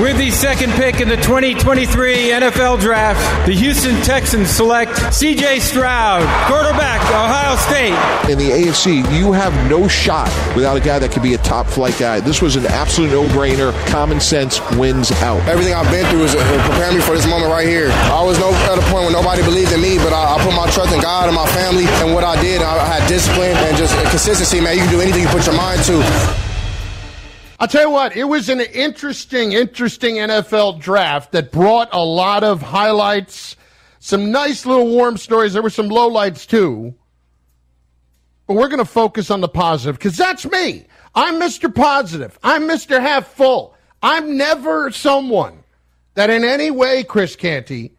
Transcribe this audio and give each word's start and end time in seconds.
With 0.00 0.16
the 0.16 0.30
second 0.30 0.70
pick 0.74 1.00
in 1.00 1.08
the 1.08 1.16
2023 1.16 2.30
NFL 2.30 2.78
Draft, 2.78 3.18
the 3.48 3.52
Houston 3.52 4.00
Texans 4.02 4.48
select 4.48 4.94
C.J. 5.12 5.58
Stroud, 5.58 6.22
quarterback, 6.46 7.02
Ohio 7.10 7.56
State. 7.56 7.98
In 8.30 8.38
the 8.38 8.46
AFC, 8.46 9.02
you 9.18 9.32
have 9.32 9.50
no 9.68 9.88
shot 9.88 10.30
without 10.54 10.76
a 10.76 10.80
guy 10.80 11.00
that 11.00 11.10
could 11.10 11.24
be 11.24 11.34
a 11.34 11.38
top 11.38 11.66
flight 11.66 11.98
guy. 11.98 12.20
This 12.20 12.40
was 12.40 12.54
an 12.54 12.66
absolute 12.66 13.10
no-brainer. 13.10 13.74
Common 13.88 14.20
sense 14.20 14.60
wins 14.78 15.10
out. 15.18 15.40
Everything 15.48 15.74
I've 15.74 15.90
been 15.90 16.06
through 16.06 16.30
is 16.30 16.34
uh, 16.36 16.68
preparing 16.70 16.94
me 16.94 17.02
for 17.02 17.16
this 17.16 17.26
moment 17.26 17.50
right 17.50 17.66
here. 17.66 17.90
I 18.14 18.22
was 18.22 18.38
no, 18.38 18.52
at 18.70 18.78
a 18.78 18.82
point 18.82 19.02
where 19.02 19.12
nobody 19.12 19.42
believed 19.42 19.72
in 19.72 19.80
me, 19.80 19.98
but 19.98 20.12
I, 20.12 20.36
I 20.36 20.44
put 20.44 20.54
my 20.54 20.70
trust 20.70 20.94
in 20.94 21.00
God 21.02 21.26
and 21.26 21.34
my 21.34 21.46
family 21.50 21.86
and 21.98 22.14
what 22.14 22.22
I 22.22 22.40
did. 22.40 22.62
I 22.62 22.86
had 22.86 23.08
discipline 23.08 23.56
and 23.66 23.76
just 23.76 23.98
consistency, 24.10 24.60
man. 24.60 24.76
You 24.76 24.82
can 24.82 24.92
do 24.92 25.00
anything 25.00 25.22
you 25.22 25.28
put 25.28 25.44
your 25.44 25.56
mind 25.56 25.82
to. 25.90 26.47
I'll 27.60 27.66
tell 27.66 27.82
you 27.82 27.90
what, 27.90 28.16
it 28.16 28.24
was 28.24 28.48
an 28.48 28.60
interesting, 28.60 29.52
interesting 29.52 30.16
NFL 30.16 30.78
draft 30.80 31.32
that 31.32 31.50
brought 31.50 31.88
a 31.92 32.04
lot 32.04 32.44
of 32.44 32.62
highlights, 32.62 33.56
some 33.98 34.30
nice 34.30 34.64
little 34.64 34.86
warm 34.88 35.16
stories. 35.16 35.54
There 35.54 35.62
were 35.62 35.70
some 35.70 35.88
lowlights 35.88 36.46
too. 36.46 36.94
But 38.46 38.54
we're 38.54 38.68
going 38.68 38.78
to 38.78 38.84
focus 38.84 39.30
on 39.30 39.40
the 39.40 39.48
positive 39.48 39.98
because 39.98 40.16
that's 40.16 40.46
me. 40.46 40.86
I'm 41.16 41.40
Mr. 41.40 41.74
Positive. 41.74 42.38
I'm 42.44 42.62
Mr. 42.62 43.00
Half 43.00 43.26
Full. 43.34 43.74
I'm 44.02 44.36
never 44.36 44.92
someone 44.92 45.64
that 46.14 46.30
in 46.30 46.44
any 46.44 46.70
way, 46.70 47.02
Chris 47.02 47.34
Canty, 47.34 47.92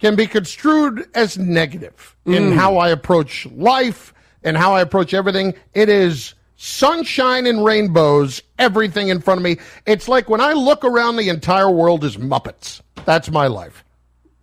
can 0.00 0.16
be 0.16 0.26
construed 0.26 1.08
as 1.14 1.38
negative 1.38 2.16
in 2.26 2.50
mm. 2.50 2.54
how 2.54 2.78
I 2.78 2.88
approach 2.88 3.46
life 3.46 4.12
and 4.42 4.56
how 4.56 4.74
I 4.74 4.80
approach 4.80 5.14
everything. 5.14 5.54
It 5.74 5.88
is 5.88 6.34
sunshine 6.58 7.46
and 7.46 7.64
rainbows, 7.64 8.42
everything 8.58 9.08
in 9.08 9.20
front 9.20 9.38
of 9.38 9.44
me. 9.44 9.56
It's 9.86 10.08
like 10.08 10.28
when 10.28 10.40
I 10.42 10.52
look 10.52 10.84
around, 10.84 11.16
the 11.16 11.30
entire 11.30 11.70
world 11.70 12.04
is 12.04 12.18
Muppets. 12.18 12.82
That's 13.06 13.30
my 13.30 13.46
life. 13.46 13.84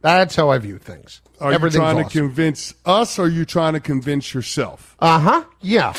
That's 0.02 0.36
how 0.36 0.50
I 0.50 0.58
view 0.58 0.78
things. 0.80 1.22
Are 1.42 1.52
you 1.52 1.56
Everything's 1.56 1.80
trying 1.82 1.98
to 1.98 2.04
awesome. 2.04 2.28
convince 2.28 2.74
us 2.86 3.20
or 3.20 3.24
are 3.26 3.30
you 3.30 3.44
trying 3.44 3.74
to 3.74 3.80
convince 3.80 4.34
yourself? 4.34 4.96
Uh 5.00 5.20
huh. 5.20 5.44
Yeah. 5.62 5.94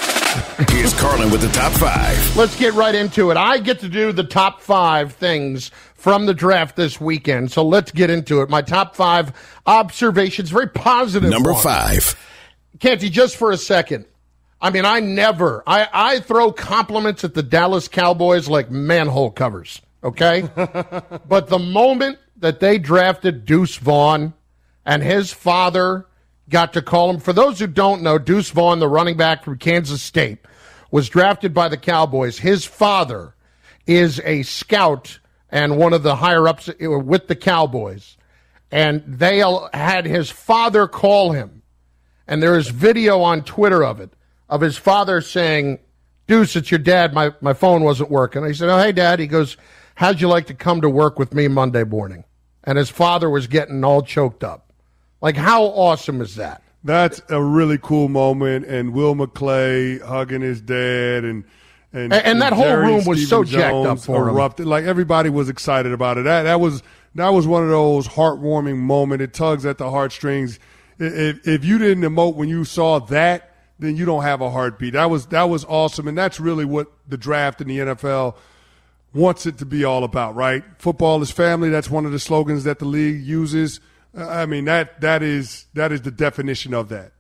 Here's 0.71 0.99
Carlin 1.01 1.31
with 1.31 1.43
the 1.43 1.49
top 1.49 1.73
five. 1.73 2.37
Let's 2.37 2.57
get 2.59 2.75
right 2.75 2.95
into 2.95 3.31
it. 3.31 3.37
I 3.37 3.59
get 3.59 3.81
to 3.81 3.89
do 3.89 4.13
the 4.13 4.25
top 4.25 4.61
five 4.61 5.15
things 5.15 5.71
from 5.95 6.27
the 6.27 6.35
draft 6.35 6.77
this 6.77 7.01
weekend. 7.01 7.53
So 7.53 7.63
let's 7.67 7.91
get 7.91 8.11
into 8.11 8.41
it. 8.43 8.49
My 8.49 8.63
top 8.63 8.95
five 8.95 9.33
observations, 9.67 10.51
very 10.51 10.69
positive. 10.69 11.31
Number 11.31 11.53
ones. 11.53 11.63
five. 11.65 12.17
Canty, 12.81 13.11
just 13.11 13.37
for 13.37 13.51
a 13.51 13.57
second. 13.57 14.05
I 14.61 14.71
mean, 14.71 14.85
I 14.85 15.01
never, 15.01 15.63
I, 15.67 15.89
I 15.93 16.21
throw 16.21 16.51
compliments 16.51 17.25
at 17.25 17.35
the 17.35 17.43
Dallas 17.43 17.89
Cowboys 17.89 18.49
like 18.49 18.71
manhole 18.71 19.31
covers, 19.31 19.83
okay? 20.03 20.49
but 21.29 21.49
the 21.49 21.59
moment 21.59 22.19
that 22.39 22.61
they 22.61 22.79
drafted 22.79 23.45
Deuce 23.45 23.77
Vaughn 23.77 24.33
and 24.85 25.03
his 25.03 25.33
father 25.33 26.07
got 26.49 26.73
to 26.73 26.83
call 26.83 27.11
him, 27.11 27.21
for 27.21 27.33
those 27.33 27.59
who 27.59 27.67
don't 27.67 28.03
know, 28.03 28.19
Deuce 28.19 28.51
Vaughn, 28.51 28.79
the 28.79 28.89
running 28.89 29.17
back 29.17 29.45
from 29.45 29.59
Kansas 29.59 30.03
State, 30.03 30.39
was 30.91 31.09
drafted 31.09 31.53
by 31.53 31.69
the 31.69 31.77
Cowboys. 31.77 32.39
His 32.39 32.65
father 32.65 33.35
is 33.87 34.21
a 34.25 34.43
scout 34.43 35.19
and 35.51 35.77
one 35.77 35.93
of 35.93 36.03
the 36.03 36.17
higher 36.17 36.49
ups 36.49 36.71
with 36.81 37.29
the 37.29 37.37
Cowboys. 37.37 38.17
And 38.71 39.03
they 39.07 39.43
had 39.73 40.07
his 40.07 40.31
father 40.31 40.89
call 40.89 41.33
him 41.33 41.63
and 42.27 42.43
there 42.43 42.57
is 42.57 42.69
video 42.69 43.21
on 43.21 43.43
Twitter 43.43 43.85
of 43.85 44.01
it 44.01 44.13
of 44.49 44.61
his 44.61 44.77
father 44.77 45.21
saying, 45.21 45.79
"Deuce, 46.27 46.57
it's 46.57 46.71
your 46.71 46.79
dad. 46.79 47.13
My 47.15 47.33
my 47.41 47.53
phone 47.53 47.83
wasn't 47.83 48.11
working." 48.11 48.45
He 48.47 48.55
said, 48.55 48.69
"Oh, 48.69 48.79
hey, 48.79 48.93
dad." 48.93 49.19
He 49.19 49.27
goes, 49.27 49.57
"How'd 49.97 50.21
you 50.21 50.29
like 50.29 50.47
to 50.47 50.55
come 50.55 50.81
to 50.81 50.89
work 50.91 51.19
with 51.19 51.35
me 51.35 51.49
Monday 51.49 51.85
morning?" 51.85 52.25
And 52.65 52.77
his 52.79 52.91
father 52.91 53.31
was 53.31 53.47
getting 53.47 53.85
all 53.85 54.03
choked 54.03 54.43
up. 54.43 54.73
Like, 55.21 55.37
how 55.37 55.65
awesome 55.65 56.21
is 56.21 56.35
that? 56.37 56.63
That's 56.85 57.23
a 57.31 57.41
really 57.43 57.79
cool 57.79 58.09
moment. 58.09 58.67
And 58.67 58.93
Will 58.93 59.15
McClay 59.15 60.01
hugging 60.03 60.43
his 60.43 60.61
dad 60.61 61.25
and. 61.25 61.45
And, 61.93 62.13
And- 62.13 62.27
and 62.27 62.43
that 62.43 62.53
whole 62.53 62.77
room 62.77 63.05
was 63.07 63.27
so 63.29 63.43
Stephen 63.43 63.61
jacked 63.61 63.75
up 63.75 63.85
Jones 63.85 64.05
for 64.07 64.29
him. 64.29 64.35
erupted. 64.37 64.67
Like 64.67 64.85
everybody 64.85 65.31
was 65.31 65.49
excited 65.49 65.93
about 65.93 66.19
it. 66.19 66.25
That 66.25 66.43
that 66.43 66.61
was 66.61 66.83
that 67.15 67.31
was 67.33 67.47
one 67.47 67.63
of 67.63 67.71
those 67.71 68.07
heartwarming 68.09 68.77
moments. 68.77 69.23
It 69.25 69.33
tugs 69.33 69.65
at 69.65 69.79
the 69.79 69.91
heartstrings. 69.91 70.59
If, 70.99 71.47
if 71.49 71.65
you 71.65 71.79
didn't 71.79 72.03
emote 72.05 72.35
when 72.35 72.49
you 72.51 72.65
saw 72.65 72.99
that, 73.01 73.51
then 73.79 73.97
you 73.97 74.05
don't 74.05 74.23
have 74.23 74.41
a 74.41 74.51
heartbeat. 74.51 74.95
That 74.95 75.11
was 75.11 75.27
that 75.27 75.45
was 75.45 75.65
awesome, 75.67 76.09
and 76.09 76.17
that's 76.17 76.41
really 76.41 76.65
what 76.65 76.91
the 77.09 77.17
draft 77.17 77.61
in 77.61 77.69
the 77.69 77.79
NFL 77.79 78.37
wants 79.15 79.47
it 79.47 79.59
to 79.59 79.65
be 79.67 79.85
all 79.85 80.05
about, 80.05 80.35
right? 80.35 80.63
Football 80.79 81.23
is 81.23 81.31
family. 81.31 81.71
That's 81.71 81.89
one 81.91 82.05
of 82.05 82.13
the 82.13 82.19
slogans 82.19 82.65
that 82.65 82.79
the 82.79 82.85
league 82.85 83.23
uses. 83.23 83.81
I 84.17 84.47
mean 84.47 84.65
that 84.67 85.01
that 85.03 85.23
is 85.23 85.67
that 85.75 85.93
is 85.93 86.03
the 86.03 86.11
definition 86.11 86.73
of 86.75 86.89
that. 86.89 87.13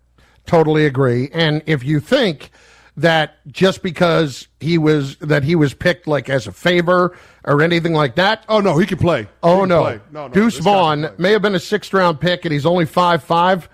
Totally 0.47 0.87
agree. 0.87 1.29
And 1.33 1.63
if 1.67 1.85
you 1.85 2.01
think 2.01 2.51
that 2.99 3.35
just 3.53 3.83
because 3.83 4.49
he 4.61 4.79
was 4.79 5.17
that 5.17 5.43
he 5.45 5.55
was 5.55 5.75
picked 5.75 6.07
like 6.07 6.31
as 6.31 6.47
a 6.47 6.53
favor 6.53 7.15
or 7.45 7.61
anything 7.63 7.93
like 7.93 8.15
that, 8.15 8.45
Oh 8.49 8.61
no, 8.61 8.79
he 8.79 8.87
can 8.87 8.97
play. 8.99 9.29
Oh, 9.43 9.49
he 9.49 9.55
Oh 9.57 9.61
can 9.61 9.69
no. 9.69 9.83
play. 9.83 10.01
no, 10.13 10.29
no 10.29 10.33
Deuce 10.33 10.57
this 10.57 10.65
guy 10.65 10.71
can 10.71 11.03
Vaughn 11.03 11.15
may 11.19 11.33
have 11.33 11.43
been 11.43 11.55
a 11.55 11.61
sixth 11.61 11.93
round 11.93 12.21
pick 12.21 12.45
and 12.47 12.53
he's 12.53 12.65
only 12.67 12.87
five 12.87 13.23
five. 13.23 13.69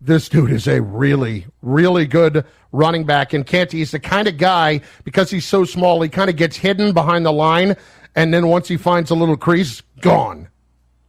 This 0.00 0.28
dude 0.28 0.50
is 0.52 0.66
a 0.66 0.80
really, 0.80 1.46
really 1.62 2.06
good 2.06 2.44
running 2.72 3.04
back. 3.04 3.32
And 3.34 3.44
Canty, 3.46 3.82
is 3.82 3.90
the 3.90 4.00
kind 4.00 4.26
of 4.28 4.38
guy, 4.38 4.80
because 5.04 5.30
he's 5.30 5.44
so 5.44 5.64
small, 5.64 6.00
he 6.00 6.08
kind 6.08 6.30
of 6.30 6.36
gets 6.36 6.56
hidden 6.56 6.92
behind 6.94 7.26
the 7.26 7.32
line. 7.32 7.76
And 8.16 8.32
then 8.32 8.48
once 8.48 8.66
he 8.68 8.76
finds 8.76 9.10
a 9.10 9.14
little 9.14 9.36
crease, 9.36 9.82
gone. 10.00 10.48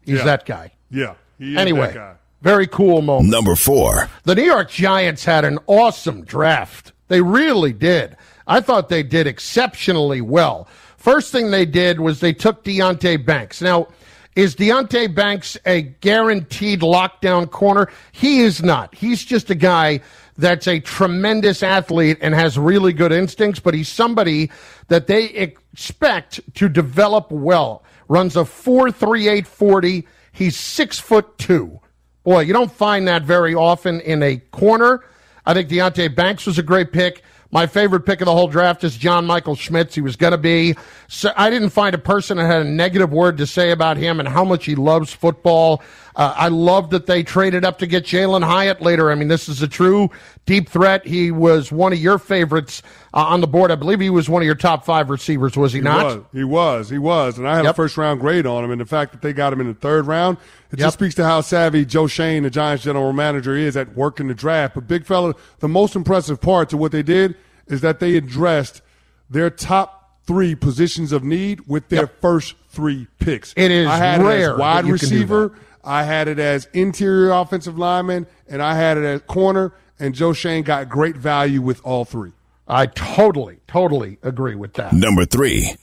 He's 0.01 0.17
Yeah. 0.19 0.25
that 0.25 0.45
guy. 0.45 0.71
Yeah. 0.89 1.13
He 1.39 1.53
is 1.53 1.57
Anyway, 1.57 1.87
that 1.87 1.93
guy. 1.95 2.13
very 2.41 2.67
cool 2.67 3.01
moment. 3.01 3.29
Number 3.29 3.55
four. 3.55 4.09
The 4.23 4.35
New 4.35 4.43
York 4.43 4.69
Giants 4.69 5.23
had 5.25 5.45
an 5.45 5.57
awesome 5.67 6.23
draft. 6.25 6.91
They 7.07 7.21
really 7.21 7.73
did. 7.73 8.17
I 8.47 8.59
thought 8.59 8.89
they 8.89 9.03
did 9.03 9.25
exceptionally 9.27 10.21
well. 10.21 10.67
First 10.97 11.31
thing 11.31 11.51
they 11.51 11.65
did 11.65 11.99
was 11.99 12.19
they 12.19 12.33
took 12.33 12.63
Deonte 12.63 13.25
Banks. 13.25 13.61
Now, 13.61 13.87
is 14.35 14.55
Deonte 14.55 15.13
Banks 15.13 15.57
a 15.65 15.81
guaranteed 15.81 16.81
lockdown 16.81 17.49
corner? 17.49 17.89
He 18.11 18.41
is 18.41 18.63
not. 18.63 18.95
He's 18.95 19.23
just 19.23 19.49
a 19.49 19.55
guy 19.55 20.01
that's 20.37 20.67
a 20.67 20.79
tremendous 20.79 21.61
athlete 21.63 22.17
and 22.21 22.33
has 22.33 22.57
really 22.57 22.93
good 22.93 23.11
instincts, 23.11 23.59
but 23.59 23.73
he's 23.73 23.89
somebody 23.89 24.49
that 24.87 25.07
they 25.07 25.25
expect 25.25 26.39
to 26.55 26.69
develop 26.69 27.31
well. 27.31 27.83
Runs 28.07 28.35
a 28.35 28.41
4.38 28.41 29.45
40. 29.45 30.07
He's 30.31 30.57
six 30.57 30.99
foot 30.99 31.37
two. 31.37 31.79
Boy, 32.23 32.41
you 32.41 32.53
don't 32.53 32.71
find 32.71 33.07
that 33.07 33.23
very 33.23 33.55
often 33.55 33.99
in 34.01 34.23
a 34.23 34.37
corner. 34.37 35.03
I 35.45 35.53
think 35.53 35.69
Deonte 35.69 36.15
Banks 36.15 36.45
was 36.45 36.57
a 36.59 36.63
great 36.63 36.91
pick. 36.91 37.23
My 37.51 37.67
favorite 37.67 38.05
pick 38.05 38.21
of 38.21 38.25
the 38.25 38.31
whole 38.31 38.47
draft 38.47 38.83
is 38.85 38.95
John 38.95 39.25
Michael 39.25 39.55
Schmitz. 39.55 39.93
He 39.93 40.01
was 40.01 40.15
going 40.15 40.31
to 40.31 40.37
be. 40.37 40.75
So 41.09 41.33
I 41.35 41.49
didn't 41.49 41.71
find 41.71 41.93
a 41.93 41.97
person 41.97 42.37
that 42.37 42.45
had 42.45 42.61
a 42.61 42.69
negative 42.69 43.11
word 43.11 43.37
to 43.37 43.45
say 43.45 43.71
about 43.71 43.97
him 43.97 44.19
and 44.21 44.29
how 44.29 44.45
much 44.45 44.65
he 44.65 44.75
loves 44.75 45.11
football. 45.11 45.81
Uh, 46.15 46.33
I 46.35 46.49
love 46.49 46.89
that 46.89 47.05
they 47.05 47.23
traded 47.23 47.63
up 47.63 47.77
to 47.79 47.87
get 47.87 48.03
Jalen 48.03 48.43
Hyatt 48.43 48.81
later. 48.81 49.11
I 49.11 49.15
mean, 49.15 49.27
this 49.29 49.47
is 49.47 49.61
a 49.61 49.67
true 49.67 50.09
deep 50.45 50.67
threat. 50.69 51.05
He 51.07 51.31
was 51.31 51.71
one 51.71 51.93
of 51.93 51.99
your 51.99 52.17
favorites 52.19 52.81
uh, 53.13 53.23
on 53.27 53.39
the 53.41 53.47
board. 53.47 53.71
I 53.71 53.75
believe 53.75 53.99
he 54.01 54.09
was 54.09 54.27
one 54.29 54.41
of 54.41 54.45
your 54.45 54.55
top 54.55 54.83
five 54.83 55.09
receivers, 55.09 55.55
was 55.55 55.71
he, 55.71 55.79
He 55.79 55.83
not? 55.83 56.03
was. 56.05 56.23
He 56.33 56.43
was. 56.43 56.89
He 56.89 56.97
was. 56.97 57.37
And 57.37 57.47
I 57.47 57.55
had 57.55 57.63
Yep. 57.63 57.71
a 57.71 57.75
first 57.75 57.97
round 57.97 58.19
grade 58.19 58.45
on 58.45 58.63
him. 58.63 58.71
And 58.71 58.81
the 58.81 58.85
fact 58.85 59.13
that 59.13 59.21
they 59.21 59.31
got 59.31 59.53
him 59.53 59.61
in 59.61 59.67
the 59.67 59.73
third 59.73 60.05
round, 60.07 60.37
it 60.71 60.79
Yep. 60.79 60.87
just 60.87 60.93
speaks 60.97 61.15
to 61.15 61.23
how 61.23 61.39
savvy 61.41 61.85
Joe 61.85 62.07
Schoen, 62.07 62.43
the 62.43 62.49
Giants 62.49 62.83
general 62.83 63.13
manager, 63.13 63.55
is 63.55 63.77
at 63.77 63.95
working 63.95 64.27
the 64.27 64.33
draft. 64.33 64.75
But 64.75 64.87
big 64.87 65.05
fella, 65.05 65.33
the 65.59 65.67
most 65.69 65.95
impressive 65.95 66.41
part 66.41 66.69
to 66.69 66.77
what 66.77 66.91
they 66.91 67.03
did 67.03 67.35
is 67.67 67.79
that 67.81 67.99
they 68.01 68.17
addressed 68.17 68.81
their 69.29 69.49
top 69.49 70.19
three 70.27 70.55
positions 70.55 71.11
of 71.11 71.23
need 71.23 71.61
with 71.67 71.87
their 71.89 72.01
Yep. 72.01 72.21
first 72.21 72.55
three 72.69 73.07
picks. 73.19 73.53
It 73.55 73.71
is 73.71 73.87
I 73.87 73.97
had 73.97 74.21
it 74.21 74.23
rare 74.25 74.53
as 74.53 74.59
wide 74.59 74.85
that 74.85 74.87
you 74.89 74.97
can 74.97 75.09
do 75.09 75.15
receiver. 75.15 75.51
That. 75.83 75.89
I 75.89 76.03
had 76.03 76.27
it 76.27 76.39
as 76.39 76.67
interior 76.73 77.31
offensive 77.31 77.77
lineman, 77.77 78.27
and 78.47 78.61
I 78.61 78.75
had 78.75 78.97
it 78.97 79.03
as 79.03 79.21
corner. 79.21 79.73
And 79.99 80.15
Joe 80.15 80.33
Schoen 80.33 80.63
got 80.63 80.89
great 80.89 81.15
value 81.15 81.61
with 81.61 81.81
all 81.83 82.05
three. 82.05 82.31
I 82.67 82.87
totally, 82.87 83.59
totally 83.67 84.17
agree 84.23 84.55
with 84.55 84.73
that. 84.73 84.93
Number 84.93 85.25
three. 85.25 85.75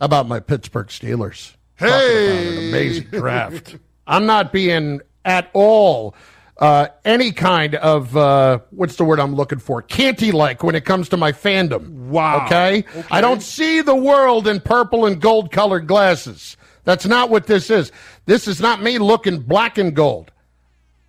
About 0.00 0.26
my 0.26 0.40
Pittsburgh 0.40 0.88
Steelers. 0.88 1.54
Hey, 1.76 1.86
about 1.86 2.52
an 2.52 2.68
amazing 2.68 3.04
draft. 3.10 3.76
I'm 4.06 4.26
not 4.26 4.52
being 4.52 5.00
at 5.24 5.50
all 5.52 6.14
uh, 6.58 6.88
any 7.04 7.32
kind 7.32 7.74
of 7.74 8.16
uh, 8.16 8.60
what's 8.70 8.94
the 8.96 9.04
word 9.04 9.18
I'm 9.18 9.34
looking 9.34 9.58
for? 9.58 9.82
Canty 9.82 10.30
like 10.30 10.62
when 10.62 10.76
it 10.76 10.84
comes 10.84 11.08
to 11.08 11.16
my 11.16 11.32
fandom. 11.32 11.88
Wow. 12.06 12.46
Okay? 12.46 12.78
Okay. 12.78 13.04
I 13.10 13.20
don't 13.20 13.42
see 13.42 13.80
the 13.80 13.96
world 13.96 14.46
in 14.46 14.60
purple 14.60 15.06
and 15.06 15.20
gold 15.20 15.50
colored 15.50 15.88
glasses. 15.88 16.56
That's 16.84 17.06
not 17.06 17.30
what 17.30 17.46
this 17.46 17.70
is. 17.70 17.92
This 18.26 18.48
is 18.48 18.60
not 18.60 18.82
me 18.82 18.98
looking 18.98 19.40
black 19.40 19.78
and 19.78 19.94
gold. 19.94 20.32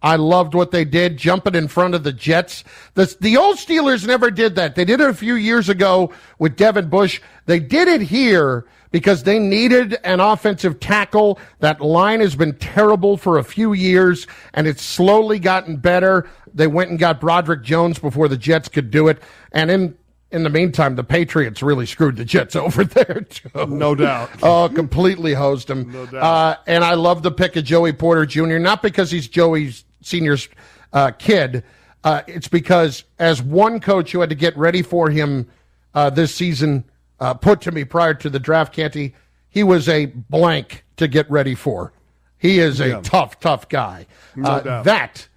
I 0.03 0.17
loved 0.17 0.53
what 0.53 0.71
they 0.71 0.83
did, 0.83 1.17
jumping 1.17 1.55
in 1.55 1.69
front 1.69 1.95
of 1.95 2.03
the 2.03 2.11
Jets. 2.11 2.65
The, 2.93 3.15
the 3.21 3.37
old 3.37 3.55
Steelers 3.55 4.05
never 4.05 4.29
did 4.29 4.55
that. 4.55 4.75
They 4.75 4.83
did 4.83 4.99
it 4.99 5.09
a 5.09 5.13
few 5.13 5.35
years 5.35 5.69
ago 5.69 6.11
with 6.39 6.57
Devin 6.57 6.89
Bush. 6.89 7.21
They 7.45 7.61
did 7.61 7.87
it 7.87 8.01
here 8.01 8.65
because 8.91 9.23
they 9.23 9.39
needed 9.39 9.97
an 10.03 10.19
offensive 10.19 10.81
tackle. 10.81 11.39
That 11.59 11.79
line 11.79 12.19
has 12.19 12.35
been 12.35 12.57
terrible 12.57 13.15
for 13.15 13.37
a 13.37 13.45
few 13.45 13.71
years, 13.71 14.27
and 14.53 14.67
it's 14.67 14.83
slowly 14.83 15.39
gotten 15.39 15.77
better. 15.77 16.29
They 16.53 16.67
went 16.67 16.89
and 16.89 16.99
got 16.99 17.21
Broderick 17.21 17.63
Jones 17.63 17.97
before 17.97 18.27
the 18.27 18.37
Jets 18.37 18.67
could 18.67 18.91
do 18.91 19.07
it. 19.07 19.21
And 19.53 19.71
in 19.71 19.97
in 20.33 20.43
the 20.43 20.49
meantime, 20.49 20.95
the 20.95 21.03
Patriots 21.03 21.61
really 21.63 21.85
screwed 21.85 22.17
the 22.17 22.25
Jets 22.25 22.55
over 22.57 22.83
there, 22.83 23.21
too. 23.29 23.67
No 23.67 23.95
doubt. 23.95 24.29
Oh, 24.43 24.67
completely 24.67 25.33
hosed 25.33 25.67
them. 25.69 25.91
No 25.91 26.05
doubt. 26.05 26.23
Uh, 26.23 26.57
and 26.67 26.83
I 26.83 26.95
love 26.95 27.23
the 27.23 27.31
pick 27.31 27.55
of 27.55 27.63
Joey 27.63 27.93
Porter 27.93 28.25
Jr., 28.25 28.57
not 28.59 28.81
because 28.81 29.09
he's 29.11 29.27
Joey's 29.27 29.85
senior's 30.01 30.49
uh, 30.91 31.11
kid. 31.11 31.63
Uh, 32.03 32.21
it's 32.27 32.49
because 32.49 33.05
as 33.19 33.41
one 33.41 33.79
coach 33.79 34.11
who 34.11 34.19
had 34.19 34.29
to 34.29 34.35
get 34.35 34.57
ready 34.57 34.81
for 34.81 35.09
him 35.09 35.47
uh, 35.93 36.09
this 36.09 36.35
season 36.35 36.83
uh, 37.21 37.33
put 37.33 37.61
to 37.61 37.71
me 37.71 37.85
prior 37.85 38.13
to 38.15 38.29
the 38.29 38.39
draft, 38.39 38.73
Canty, 38.73 39.15
he 39.49 39.63
was 39.63 39.87
a 39.87 40.07
blank 40.07 40.83
to 40.97 41.07
get 41.07 41.29
ready 41.31 41.55
for. 41.55 41.93
He 42.37 42.59
is 42.59 42.81
a 42.81 42.87
Yeah. 42.89 43.01
tough, 43.01 43.39
tough 43.39 43.69
guy. 43.69 44.07
No 44.35 44.49
Uh, 44.49 44.59
doubt. 44.59 44.83
that 44.85 45.27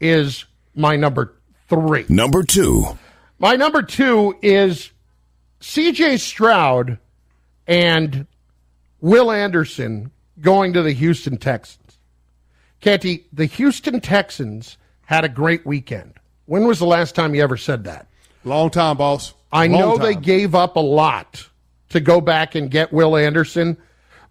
is 0.00 0.44
my 0.74 0.96
number 0.96 1.34
three. 1.68 2.06
Number 2.08 2.42
two. 2.42 2.96
My 3.44 3.56
number 3.56 3.82
two 3.82 4.38
is 4.40 4.90
CJ 5.60 6.18
Stroud 6.18 6.96
and 7.66 8.26
Will 9.02 9.30
Anderson 9.30 10.12
going 10.40 10.72
to 10.72 10.80
the 10.80 10.92
Houston 10.92 11.36
Texans. 11.36 11.98
Canty, 12.80 13.26
the 13.34 13.44
Houston 13.44 14.00
Texans 14.00 14.78
had 15.02 15.26
a 15.26 15.28
great 15.28 15.66
weekend. 15.66 16.14
When 16.46 16.66
was 16.66 16.78
the 16.78 16.86
last 16.86 17.14
time 17.14 17.34
you 17.34 17.42
ever 17.42 17.58
said 17.58 17.84
that? 17.84 18.06
Long 18.44 18.70
time, 18.70 18.96
boss. 18.96 19.34
I 19.52 19.66
Long 19.66 19.78
know 19.78 19.98
they 19.98 20.14
gave 20.14 20.54
up 20.54 20.76
a 20.76 20.80
lot 20.80 21.46
to 21.90 22.00
go 22.00 22.22
back 22.22 22.54
and 22.54 22.70
get 22.70 22.94
Will 22.94 23.14
Anderson, 23.14 23.76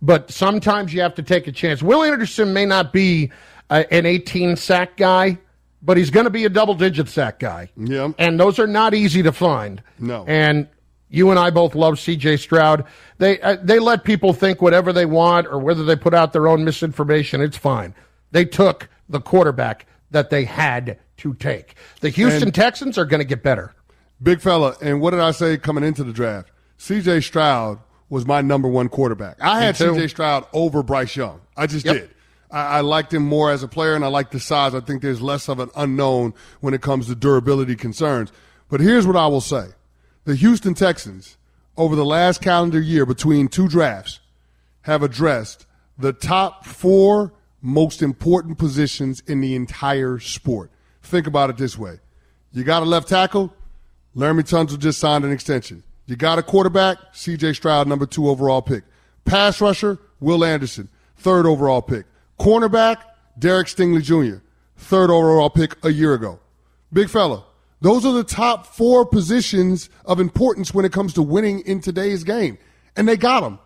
but 0.02 0.32
sometimes 0.32 0.92
you 0.92 1.02
have 1.02 1.14
to 1.14 1.22
take 1.22 1.46
a 1.46 1.52
chance. 1.52 1.84
Will 1.84 2.02
Anderson 2.02 2.52
may 2.52 2.66
not 2.66 2.92
be 2.92 3.32
uh, 3.70 3.84
an 3.92 4.08
18 4.08 4.56
sack 4.56 4.98
guy, 4.98 5.38
but 5.84 5.98
he's 5.98 6.10
going 6.10 6.24
to 6.24 6.30
be 6.30 6.46
a 6.46 6.50
double 6.50 6.74
digit 6.74 7.10
sack 7.10 7.40
guy. 7.40 7.70
Yeah. 7.78 8.12
And 8.18 8.40
those 8.40 8.58
are 8.58 8.68
not 8.68 8.94
easy 8.94 9.22
to 9.24 9.32
find. 9.32 9.84
No. 10.00 10.24
And 10.28 10.68
you 11.10 11.30
and 11.30 11.38
I 11.38 11.50
both 11.52 11.76
love 11.76 11.96
CJ 11.96 12.40
Stroud. 12.40 12.86
They 13.20 13.40
uh, 13.42 13.58
they 13.62 13.78
let 13.80 14.04
people 14.04 14.34
think 14.34 14.62
whatever 14.62 14.92
they 14.94 15.06
want 15.06 15.46
or 15.48 15.60
whether 15.60 15.84
they 15.84 15.96
put 15.96 16.14
out 16.14 16.34
their 16.34 16.48
own 16.48 16.64
misinformation, 16.64 17.42
it's 17.42 17.58
fine. 17.58 17.94
They 18.32 18.46
took 18.46 18.90
the 19.10 19.20
quarterback 19.22 19.86
that 20.12 20.30
they 20.32 20.46
had 20.46 20.98
to 21.18 21.34
take. 21.36 21.76
The 22.02 22.10
Houston 22.10 22.44
And- 22.44 22.56
Texans 22.56 22.98
are 22.98 23.06
going 23.06 23.20
to 23.20 23.26
get 23.26 23.44
better. 23.44 23.74
Big 24.22 24.42
fella. 24.42 24.76
And 24.82 25.02
what 25.02 25.12
did 25.12 25.20
I 25.20 25.32
say 25.32 25.58
coming 25.58 25.84
into 25.84 26.04
the 26.04 26.14
draft? 26.14 26.50
CJ 26.80 27.24
Stroud 27.24 27.80
was 28.10 28.26
my 28.26 28.42
number 28.42 28.68
one 28.68 28.90
quarterback. 28.90 29.38
I 29.42 29.62
had. 29.62 29.76
CJ 29.76 30.10
Stroud 30.10 30.46
over 30.54 30.82
Bryce 30.82 31.16
Young. 31.16 31.42
I 31.58 31.68
just 31.68 31.86
Yep. 31.86 31.96
did. 31.96 32.10
I, 32.54 32.78
I 32.78 32.82
liked 32.82 33.14
him 33.14 33.24
more 33.24 33.52
as 33.52 33.64
a 33.64 33.68
player, 33.68 33.96
and 33.96 34.06
I 34.06 34.08
like 34.08 34.32
the 34.32 34.40
size. 34.40 34.74
I 34.74 34.80
think 34.80 35.02
there's 35.02 35.22
less 35.22 35.50
of 35.50 35.60
an 35.60 35.70
unknown 35.76 36.34
when 36.62 36.74
it 36.74 36.82
comes 36.82 37.08
to 37.08 37.16
durability 37.16 37.76
concerns. 37.76 38.32
But 38.70 38.80
here's 38.80 39.06
what 39.06 39.18
I 39.18 39.28
will 39.28 39.42
say 39.42 39.70
the 40.24 40.36
Houston 40.36 40.74
Texans, 40.74 41.38
over 41.76 41.96
the 41.96 42.06
last 42.06 42.42
calendar 42.42 42.80
year 42.80 43.06
between 43.06 43.48
two 43.50 43.68
drafts, 43.68 44.20
have 44.84 45.04
addressed 45.04 45.66
the 45.98 46.14
top 46.14 46.66
four 46.66 47.34
most 47.62 48.02
important 48.02 48.58
positions 48.58 49.24
in 49.28 49.42
the 49.42 49.56
entire 49.56 50.20
sport. 50.20 50.70
Think 51.02 51.28
about 51.28 51.50
it 51.50 51.58
this 51.58 51.78
way 51.78 52.00
you 52.52 52.64
got 52.64 52.84
a 52.84 52.86
left 52.86 53.10
tackle, 53.10 53.54
Laremy 54.16 54.42
Tunsil 54.42 54.78
just 54.78 55.00
signed 55.00 55.26
an 55.26 55.32
extension. 55.32 55.84
You 56.06 56.16
got 56.16 56.38
a 56.38 56.44
quarterback, 56.44 56.98
CJ 57.14 57.56
Stroud, 57.56 57.88
number 57.88 58.06
two 58.06 58.30
overall 58.30 58.62
pick. 58.62 58.84
Pass 59.26 59.60
rusher, 59.62 59.98
Will 60.20 60.44
Anderson, 60.44 60.90
third 61.18 61.46
overall 61.46 61.82
pick. 61.82 62.06
Cornerback, 62.44 62.98
Derek 63.40 63.68
Stingley 63.68 64.04
Jr., 64.04 64.44
third 64.76 65.10
overall 65.10 65.50
pick 65.50 65.78
a 65.86 65.90
year 65.90 66.14
ago. 66.14 66.42
Big 66.92 67.10
fella. 67.10 67.46
Those 67.80 68.06
are 68.06 68.12
the 68.12 68.26
top 68.26 68.66
four 68.66 69.06
positions 69.06 69.90
of 70.04 70.20
importance 70.20 70.74
when 70.74 70.84
it 70.84 70.92
comes 70.92 71.14
to 71.14 71.22
winning 71.22 71.62
in 71.62 71.80
today's 71.80 72.26
game. 72.26 72.58
And 72.98 73.08
they 73.08 73.16
got 73.16 73.42
them. 73.42 73.60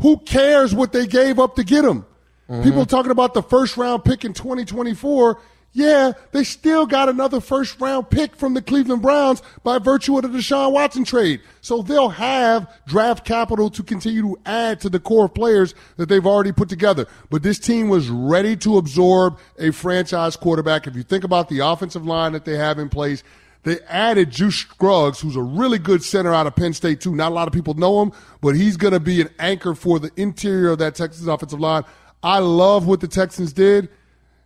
Who 0.00 0.18
cares 0.18 0.74
what 0.74 0.92
they 0.92 1.06
gave 1.06 1.38
up 1.38 1.54
to 1.54 1.62
get 1.62 1.82
them? 1.82 2.06
Mm-hmm. 2.50 2.64
People 2.64 2.86
talking 2.86 3.12
about 3.12 3.34
the 3.34 3.42
first 3.42 3.76
round 3.76 4.04
pick 4.04 4.24
in 4.24 4.32
2024. 4.32 5.40
Yeah, 5.76 6.12
they 6.30 6.44
still 6.44 6.86
got 6.86 7.08
another 7.08 7.40
first 7.40 7.80
round 7.80 8.08
pick 8.08 8.36
from 8.36 8.54
the 8.54 8.62
Cleveland 8.62 9.02
Browns 9.02 9.42
by 9.64 9.80
virtue 9.80 10.16
of 10.16 10.22
the 10.22 10.28
Deshaun 10.28 10.70
Watson 10.70 11.02
trade. 11.02 11.40
So 11.62 11.82
they'll 11.82 12.10
have 12.10 12.72
draft 12.86 13.24
capital 13.24 13.68
to 13.70 13.82
continue 13.82 14.22
to 14.22 14.36
add 14.46 14.80
to 14.82 14.88
the 14.88 15.00
core 15.00 15.24
of 15.24 15.34
players 15.34 15.74
that 15.96 16.08
they've 16.08 16.24
already 16.24 16.52
put 16.52 16.68
together. 16.68 17.08
But 17.28 17.42
this 17.42 17.58
team 17.58 17.88
was 17.88 18.08
ready 18.08 18.56
to 18.58 18.78
absorb 18.78 19.36
a 19.58 19.72
franchise 19.72 20.36
quarterback. 20.36 20.86
If 20.86 20.94
you 20.94 21.02
think 21.02 21.24
about 21.24 21.48
the 21.48 21.58
offensive 21.58 22.06
line 22.06 22.34
that 22.34 22.44
they 22.44 22.56
have 22.56 22.78
in 22.78 22.88
place, 22.88 23.24
they 23.64 23.80
added 23.88 24.30
Juice 24.30 24.56
Scruggs, 24.56 25.20
who's 25.20 25.34
a 25.34 25.42
really 25.42 25.78
good 25.78 26.04
center 26.04 26.32
out 26.32 26.46
of 26.46 26.54
Penn 26.54 26.72
State, 26.72 27.00
too. 27.00 27.16
Not 27.16 27.32
a 27.32 27.34
lot 27.34 27.48
of 27.48 27.54
people 27.54 27.74
know 27.74 28.00
him, 28.00 28.12
but 28.40 28.54
he's 28.54 28.76
going 28.76 28.92
to 28.92 29.00
be 29.00 29.20
an 29.20 29.30
anchor 29.40 29.74
for 29.74 29.98
the 29.98 30.12
interior 30.16 30.70
of 30.70 30.78
that 30.78 30.94
Texas 30.94 31.26
offensive 31.26 31.58
line. 31.58 31.82
I 32.22 32.38
love 32.38 32.86
what 32.86 33.00
the 33.00 33.08
Texans 33.08 33.52
did. 33.52 33.88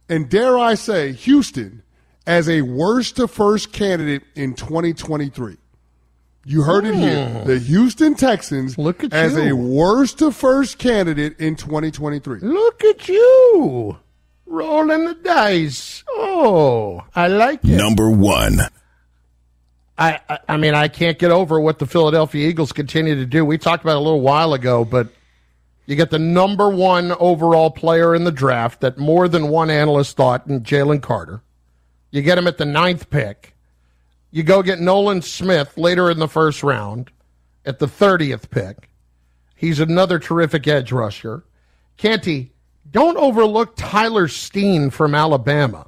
And 0.08 0.28
dare 0.28 0.58
I 0.58 0.74
say, 0.74 1.12
Houston 1.12 1.82
as 2.26 2.48
a 2.48 2.62
worst 2.62 3.16
to 3.16 3.28
first 3.28 3.72
candidate 3.72 4.22
in 4.34 4.54
2023. 4.54 5.56
You 6.44 6.62
heard 6.62 6.86
it 6.86 6.94
here. 6.94 7.42
The 7.44 7.58
Houston 7.58 8.14
Texans 8.14 8.74
Hmm. 8.76 8.82
Look 8.82 9.04
at 9.04 9.12
as 9.12 9.34
you. 9.36 9.42
a 9.42 9.54
worst 9.54 10.18
to 10.20 10.30
first 10.32 10.78
candidate 10.78 11.38
in 11.38 11.56
2023. 11.56 12.40
Look 12.40 12.84
at 12.84 13.06
you 13.08 13.98
rolling 14.46 15.04
the 15.04 15.14
dice. 15.14 16.04
Oh, 16.08 17.04
I 17.14 17.28
like 17.28 17.60
it. 17.64 17.76
Number 17.76 18.10
one. 18.10 18.60
I, 19.98 20.20
I, 20.28 20.38
I 20.48 20.56
mean, 20.56 20.74
I 20.74 20.88
can't 20.88 21.18
get 21.18 21.30
over 21.32 21.60
what 21.60 21.80
the 21.80 21.86
Philadelphia 21.86 22.48
Eagles 22.48 22.72
continue 22.72 23.16
to 23.16 23.26
do. 23.26 23.44
We 23.44 23.58
talked 23.58 23.82
about 23.84 23.94
it 23.96 23.98
a 23.98 24.00
little 24.00 24.20
while 24.22 24.54
ago, 24.54 24.84
but 24.86 25.08
you 25.88 25.96
get 25.96 26.10
the 26.10 26.18
number 26.18 26.68
one 26.68 27.12
overall 27.12 27.70
player 27.70 28.14
in 28.14 28.24
the 28.24 28.30
draft 28.30 28.82
that 28.82 28.98
more 28.98 29.26
than 29.26 29.48
one 29.48 29.70
analyst 29.70 30.18
thought 30.18 30.46
in 30.46 30.60
Jalen 30.60 31.00
Carter. 31.00 31.40
You 32.10 32.20
get 32.20 32.36
him 32.36 32.46
at 32.46 32.58
the 32.58 32.66
ninth 32.66 33.08
pick. 33.08 33.56
You 34.30 34.42
go 34.42 34.62
get 34.62 34.80
Nolan 34.80 35.22
Smith 35.22 35.78
later 35.78 36.10
in 36.10 36.18
the 36.18 36.28
first 36.28 36.62
round 36.62 37.10
at 37.64 37.78
the 37.78 37.86
30th 37.86 38.50
pick. 38.50 38.90
He's 39.56 39.80
another 39.80 40.18
terrific 40.18 40.68
edge 40.68 40.92
rusher. 40.92 41.44
Canty, 41.96 42.52
don't 42.90 43.16
overlook 43.16 43.74
Tyler 43.74 44.28
Steen 44.28 44.90
from 44.90 45.14
Alabama. 45.14 45.87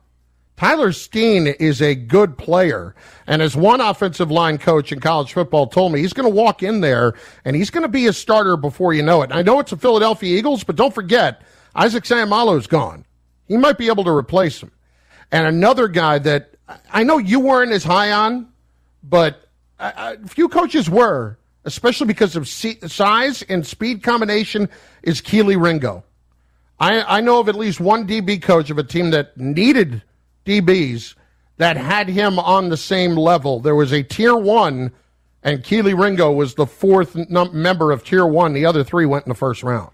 Tyler 0.60 0.92
Steen 0.92 1.46
is 1.46 1.80
a 1.80 1.94
good 1.94 2.36
player. 2.36 2.94
And 3.26 3.40
as 3.40 3.56
one 3.56 3.80
offensive 3.80 4.30
line 4.30 4.58
coach 4.58 4.92
in 4.92 5.00
college 5.00 5.32
football 5.32 5.66
told 5.66 5.90
me, 5.90 6.00
he's 6.00 6.12
going 6.12 6.28
to 6.30 6.36
walk 6.36 6.62
in 6.62 6.82
there 6.82 7.14
and 7.46 7.56
he's 7.56 7.70
going 7.70 7.80
to 7.80 7.88
be 7.88 8.06
a 8.08 8.12
starter 8.12 8.58
before 8.58 8.92
you 8.92 9.02
know 9.02 9.22
it. 9.22 9.30
I 9.32 9.40
know 9.40 9.58
it's 9.60 9.70
the 9.70 9.78
Philadelphia 9.78 10.36
Eagles, 10.36 10.62
but 10.62 10.76
don't 10.76 10.94
forget, 10.94 11.40
Isaac 11.74 12.04
Seumalo's 12.04 12.66
gone. 12.66 13.06
He 13.48 13.56
might 13.56 13.78
be 13.78 13.86
able 13.86 14.04
to 14.04 14.10
replace 14.10 14.62
him. 14.62 14.70
And 15.32 15.46
another 15.46 15.88
guy 15.88 16.18
that 16.18 16.56
I 16.92 17.04
know 17.04 17.16
you 17.16 17.40
weren't 17.40 17.72
as 17.72 17.82
high 17.82 18.12
on, 18.12 18.46
but 19.02 19.48
a 19.78 20.18
a 20.22 20.28
few 20.28 20.50
coaches 20.50 20.90
were, 20.90 21.38
especially 21.64 22.06
because 22.06 22.36
of 22.36 22.46
size 22.46 23.40
and 23.48 23.66
speed 23.66 24.02
combination, 24.02 24.68
is 25.02 25.22
Kelee 25.22 25.56
Ringo. 25.58 26.04
I, 26.78 27.16
I 27.16 27.20
know 27.22 27.40
of 27.40 27.48
at 27.48 27.54
least 27.54 27.80
one 27.80 28.06
DB 28.06 28.42
coach 28.42 28.68
of 28.68 28.76
a 28.76 28.84
team 28.84 29.12
that 29.12 29.38
needed 29.38 30.02
DBs 30.50 31.14
that 31.58 31.76
had 31.76 32.08
him 32.08 32.38
on 32.38 32.68
the 32.70 32.76
same 32.76 33.16
level. 33.16 33.60
There 33.60 33.74
was 33.74 33.92
a 33.92 34.02
tier 34.02 34.34
one, 34.34 34.92
and 35.42 35.62
Kelee 35.62 35.98
Ringo 35.98 36.32
was 36.32 36.54
the 36.54 36.66
fourth 36.66 37.14
num- 37.28 37.62
member 37.62 37.92
of 37.92 38.02
tier 38.04 38.26
one. 38.26 38.52
The 38.52 38.64
other 38.64 38.82
three 38.82 39.06
went 39.06 39.26
in 39.26 39.28
the 39.28 39.34
first 39.36 39.62
round. 39.62 39.90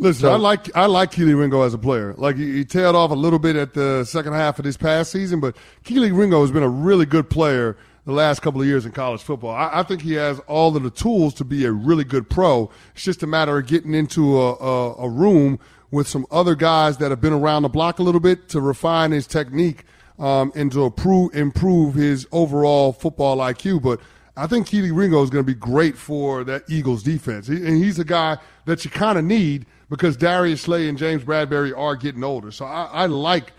Listen, 0.00 0.28
I 0.28 0.36
like 0.36 0.76
I 0.76 0.86
like 0.86 1.10
Kelee 1.10 1.34
Ringo 1.34 1.62
as 1.62 1.74
a 1.74 1.78
player. 1.78 2.14
Like 2.16 2.36
he, 2.36 2.52
he 2.52 2.64
tailed 2.64 2.94
off 2.94 3.10
a 3.10 3.14
little 3.14 3.40
bit 3.40 3.56
at 3.56 3.74
the 3.74 4.04
second 4.04 4.34
half 4.34 4.58
of 4.60 4.64
this 4.64 4.76
past 4.76 5.10
season, 5.10 5.40
but 5.40 5.56
Kelee 5.84 6.16
Ringo 6.16 6.40
has 6.42 6.52
been 6.52 6.62
a 6.62 6.68
really 6.68 7.04
good 7.04 7.28
player 7.28 7.76
the 8.08 8.14
last 8.14 8.40
couple 8.40 8.58
of 8.58 8.66
years 8.66 8.86
in 8.86 8.92
college 8.92 9.22
football. 9.22 9.54
I, 9.54 9.80
I, 9.80 9.82
think 9.82 10.00
he 10.00 10.14
has 10.14 10.38
all 10.46 10.74
of 10.74 10.82
the 10.82 10.88
tools 10.88 11.34
to 11.34 11.44
be 11.44 11.66
a 11.66 11.72
really 11.72 12.04
good 12.04 12.30
pro. 12.30 12.70
It's 12.94 13.04
just 13.04 13.22
a 13.22 13.26
matter 13.26 13.58
of 13.58 13.66
getting 13.66 13.92
into 13.92 14.40
a, 14.40 14.54
a, 14.54 14.94
a 14.94 15.08
room 15.10 15.58
with 15.90 16.08
some 16.08 16.24
other 16.30 16.54
guys 16.54 16.96
that 16.96 17.10
have 17.10 17.20
been 17.20 17.34
around 17.34 17.64
the 17.64 17.68
block 17.68 17.98
a 17.98 18.02
little 18.02 18.22
bit 18.22 18.48
to 18.48 18.62
refine 18.62 19.10
his 19.10 19.26
technique 19.26 19.84
um, 20.18 20.52
and 20.54 20.72
to 20.72 20.86
improve 20.86 21.36
improve 21.36 21.96
his 21.96 22.26
overall 22.32 22.94
football 22.94 23.36
IQ. 23.36 23.82
But 23.82 24.00
I 24.38 24.46
think 24.46 24.68
Kelee 24.68 24.90
Ringo 24.90 25.22
is 25.22 25.28
going 25.28 25.44
to 25.44 25.46
be 25.46 25.58
great 25.58 25.94
for 25.94 26.44
that 26.44 26.62
Eagles 26.66 27.02
defense, 27.02 27.48
and 27.48 27.76
he's 27.76 27.98
a 27.98 28.06
guy 28.06 28.38
that 28.64 28.86
you 28.86 28.90
kind 28.90 29.18
of 29.18 29.24
need 29.26 29.66
because 29.90 30.16
Darius 30.16 30.62
Slay 30.62 30.88
and 30.88 30.96
James 30.96 31.24
Bradberry 31.24 31.76
are 31.76 31.94
getting 31.94 32.24
older. 32.24 32.52
So 32.52 32.64
I, 32.64 32.84
I 32.84 33.04
like 33.04 33.52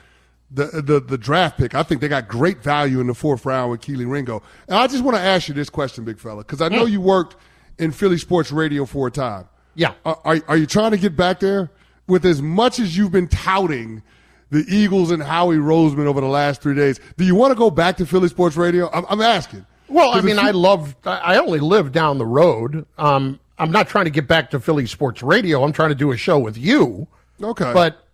the, 0.51 0.81
the 0.81 0.99
the 0.99 1.17
draft 1.17 1.57
pick. 1.57 1.75
I 1.75 1.83
think 1.83 2.01
they 2.01 2.07
got 2.07 2.27
great 2.27 2.63
value 2.63 2.99
in 2.99 3.07
the 3.07 3.13
fourth 3.13 3.45
round 3.45 3.71
with 3.71 3.81
Kelee 3.81 4.09
Ringo. 4.09 4.41
And 4.67 4.77
I 4.77 4.87
just 4.87 5.03
want 5.03 5.15
to 5.17 5.21
ask 5.21 5.47
you 5.47 5.53
this 5.53 5.69
question, 5.69 6.03
big 6.03 6.19
fella, 6.19 6.43
because 6.43 6.61
I 6.61 6.69
know 6.69 6.85
mm. 6.85 6.91
you 6.91 7.01
worked 7.01 7.35
in 7.77 7.91
Philly 7.91 8.17
sports 8.17 8.51
radio 8.51 8.85
for 8.85 9.07
a 9.07 9.11
time. 9.11 9.47
Yeah. 9.75 9.93
Are, 10.05 10.19
are, 10.25 10.39
are 10.47 10.57
you 10.57 10.65
trying 10.65 10.91
to 10.91 10.97
get 10.97 11.15
back 11.15 11.39
there 11.39 11.71
with 12.07 12.25
as 12.25 12.41
much 12.41 12.79
as 12.79 12.97
you've 12.97 13.11
been 13.11 13.27
touting 13.27 14.01
the 14.49 14.65
Eagles 14.67 15.11
and 15.11 15.21
Howie 15.21 15.57
Roseman 15.57 16.05
over 16.05 16.19
the 16.19 16.27
last 16.27 16.61
three 16.61 16.75
days? 16.75 16.99
Do 17.17 17.23
you 17.23 17.35
want 17.35 17.51
to 17.51 17.55
go 17.55 17.69
back 17.69 17.97
to 17.97 18.05
Philly 18.05 18.27
sports 18.27 18.57
radio? 18.57 18.89
I'm, 18.91 19.05
I'm 19.09 19.21
asking. 19.21 19.65
Well, 19.87 20.11
I 20.11 20.21
mean, 20.21 20.37
I 20.37 20.51
love. 20.51 20.95
I 21.03 21.37
only 21.37 21.59
live 21.59 21.91
down 21.91 22.19
the 22.19 22.25
road. 22.25 22.85
Um, 22.97 23.39
I'm 23.57 23.71
not 23.71 23.87
trying 23.87 24.05
to 24.05 24.11
get 24.11 24.27
back 24.27 24.51
to 24.51 24.59
Philly 24.59 24.85
sports 24.85 25.23
radio. 25.23 25.63
I'm 25.63 25.73
trying 25.73 25.89
to 25.89 25.95
do 25.95 26.11
a 26.11 26.17
show 26.17 26.37
with 26.37 26.57
you. 26.57 27.07
Okay. 27.41 27.73
But 27.73 28.05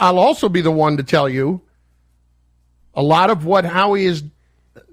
I'll 0.00 0.18
also 0.18 0.48
be 0.48 0.60
the 0.62 0.72
one 0.72 0.96
to 0.96 1.02
tell 1.02 1.28
you 1.28 1.60
a 2.94 3.02
lot 3.02 3.30
of 3.30 3.44
what 3.44 3.64
Howie 3.64 4.06
is, 4.06 4.22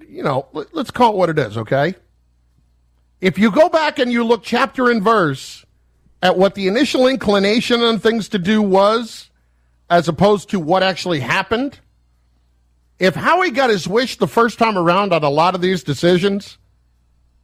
you 0.08 0.22
know, 0.22 0.46
let's 0.52 0.90
call 0.90 1.12
it 1.12 1.16
what 1.16 1.30
it 1.30 1.38
is, 1.38 1.56
okay? 1.56 1.94
If 3.20 3.38
you 3.38 3.50
go 3.50 3.68
back 3.68 3.98
and 3.98 4.10
you 4.12 4.24
look 4.24 4.42
chapter 4.42 4.90
and 4.90 5.02
verse 5.02 5.64
at 6.22 6.38
what 6.38 6.54
the 6.54 6.68
initial 6.68 7.06
inclination 7.06 7.82
and 7.82 8.02
things 8.02 8.28
to 8.30 8.38
do 8.38 8.62
was, 8.62 9.30
as 9.88 10.08
opposed 10.08 10.50
to 10.50 10.60
what 10.60 10.82
actually 10.82 11.20
happened, 11.20 11.78
if 12.98 13.14
Howie 13.14 13.50
got 13.50 13.70
his 13.70 13.88
wish 13.88 14.16
the 14.16 14.28
first 14.28 14.58
time 14.58 14.78
around 14.78 15.12
on 15.12 15.24
a 15.24 15.30
lot 15.30 15.54
of 15.54 15.60
these 15.60 15.82
decisions, 15.82 16.58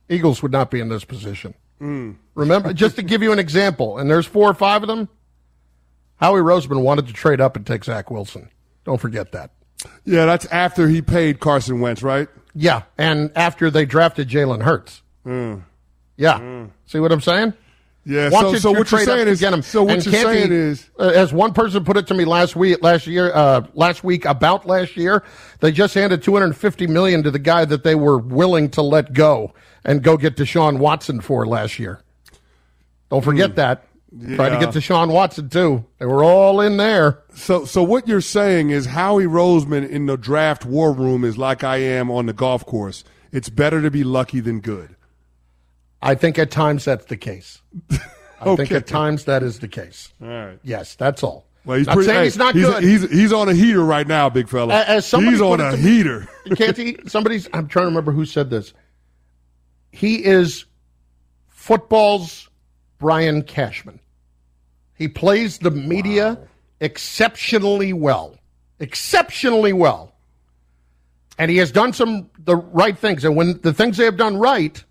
Eagles 0.08 0.42
would 0.42 0.52
not 0.52 0.70
be 0.70 0.80
in 0.80 0.88
this 0.88 1.04
position. 1.04 1.54
Mm. 1.80 2.16
Remember, 2.34 2.72
just 2.72 2.96
to 2.96 3.02
give 3.02 3.22
you 3.22 3.32
an 3.32 3.38
example, 3.38 3.98
and 3.98 4.10
there's 4.10 4.26
four 4.26 4.48
or 4.50 4.54
five 4.54 4.82
of 4.82 4.88
them. 4.88 5.08
Howie 6.16 6.40
Roseman 6.40 6.82
wanted 6.82 7.06
to 7.08 7.12
trade 7.12 7.40
up 7.40 7.56
and 7.56 7.66
take 7.66 7.84
Zach 7.84 8.10
Wilson. 8.10 8.48
Don't 8.84 9.00
forget 9.00 9.32
that. 9.32 9.50
Yeah, 10.04 10.26
that's 10.26 10.46
after 10.46 10.88
he 10.88 11.02
paid 11.02 11.40
Carson 11.40 11.80
Wentz, 11.80 12.02
right? 12.02 12.28
Yeah, 12.54 12.82
and 12.96 13.30
after 13.36 13.70
they 13.70 13.84
drafted 13.84 14.28
Jalen 14.28 14.62
Hurts. 14.62 15.02
Mm. 15.24 15.62
Yeah. 16.16 16.38
Mm. 16.38 16.70
See 16.86 17.00
what 17.00 17.12
I'm 17.12 17.20
saying? 17.20 17.52
Yeah. 18.06 18.30
so, 18.30 18.54
so 18.54 18.70
what 18.70 18.90
you're 18.90 19.00
saying 19.00 19.26
is, 19.26 19.42
him. 19.42 19.62
so 19.62 19.82
what 19.82 19.94
and 19.94 20.06
you're 20.06 20.14
Canty, 20.14 20.38
saying 20.38 20.52
is, 20.52 20.88
uh, 20.98 21.08
as 21.08 21.32
one 21.32 21.52
person 21.52 21.84
put 21.84 21.96
it 21.96 22.06
to 22.06 22.14
me 22.14 22.24
last 22.24 22.54
week, 22.54 22.80
last 22.80 23.06
year, 23.08 23.32
uh, 23.34 23.66
last 23.74 24.04
week 24.04 24.24
about 24.24 24.64
last 24.64 24.96
year, 24.96 25.24
they 25.58 25.72
just 25.72 25.92
handed 25.94 26.22
250 26.22 26.86
million 26.86 27.24
to 27.24 27.32
the 27.32 27.40
guy 27.40 27.64
that 27.64 27.82
they 27.82 27.96
were 27.96 28.18
willing 28.18 28.70
to 28.70 28.82
let 28.82 29.12
go 29.12 29.52
and 29.84 30.02
go 30.02 30.16
get 30.16 30.36
Deshaun 30.36 30.78
Watson 30.78 31.20
for 31.20 31.46
last 31.46 31.80
year. 31.80 32.00
Don't 33.10 33.24
forget 33.24 33.50
mm. 33.50 33.56
that. 33.56 33.84
Yeah. 34.18 34.36
Tried 34.36 34.48
to 34.50 34.58
get 34.58 34.74
Deshaun 34.74 35.12
Watson 35.12 35.48
too. 35.48 35.84
They 35.98 36.06
were 36.06 36.24
all 36.24 36.60
in 36.60 36.76
there. 36.76 37.22
So, 37.34 37.64
so 37.64 37.82
what 37.82 38.08
you're 38.08 38.20
saying 38.20 38.70
is 38.70 38.86
Howie 38.86 39.24
Roseman 39.24 39.88
in 39.88 40.06
the 40.06 40.16
draft 40.16 40.64
war 40.64 40.92
room 40.92 41.24
is 41.24 41.36
like 41.36 41.62
I 41.62 41.78
am 41.78 42.10
on 42.10 42.26
the 42.26 42.32
golf 42.32 42.64
course. 42.64 43.04
It's 43.32 43.48
better 43.48 43.82
to 43.82 43.90
be 43.90 44.04
lucky 44.04 44.40
than 44.40 44.60
good. 44.60 44.96
I 46.00 46.14
think 46.14 46.38
at 46.38 46.50
times 46.50 46.84
that's 46.84 47.06
the 47.06 47.16
case. 47.16 47.60
I 47.90 48.44
okay. 48.44 48.56
think 48.64 48.72
at 48.72 48.86
times 48.86 49.24
that 49.24 49.42
is 49.42 49.58
the 49.58 49.68
case. 49.68 50.12
All 50.22 50.28
right. 50.28 50.58
Yes, 50.62 50.94
that's 50.94 51.22
all. 51.22 51.46
Well, 51.64 51.78
he's, 51.78 51.88
pretty, 51.88 52.12
hey, 52.12 52.24
he's 52.24 52.36
not 52.36 52.54
he's, 52.54 52.64
good. 52.64 52.82
He's, 52.84 53.10
he's 53.10 53.32
on 53.32 53.48
a 53.48 53.54
heater 53.54 53.82
right 53.82 54.06
now, 54.06 54.30
big 54.30 54.48
fella. 54.48 54.74
As 54.82 55.10
he's 55.10 55.40
on 55.40 55.60
a 55.60 55.76
heater. 55.76 56.28
can't 56.56 56.76
he? 56.76 56.96
Somebody's. 57.06 57.48
I'm 57.52 57.66
trying 57.66 57.84
to 57.84 57.88
remember 57.88 58.12
who 58.12 58.24
said 58.24 58.50
this. 58.50 58.72
He 59.90 60.24
is 60.24 60.64
football's 61.48 62.48
Brian 62.98 63.42
Cashman. 63.42 63.98
He 64.96 65.08
plays 65.08 65.58
the 65.58 65.70
media 65.70 66.34
wow. 66.34 66.48
exceptionally 66.80 67.92
well. 67.92 68.36
Exceptionally 68.80 69.72
well. 69.72 70.12
And 71.38 71.50
he 71.50 71.58
has 71.58 71.70
done 71.70 71.92
some 71.92 72.30
the 72.38 72.56
right 72.56 72.96
things. 72.96 73.24
And 73.24 73.36
when 73.36 73.60
the 73.60 73.74
things 73.74 73.98
they 73.98 74.04
have 74.04 74.16
done 74.16 74.36
right 74.38 74.82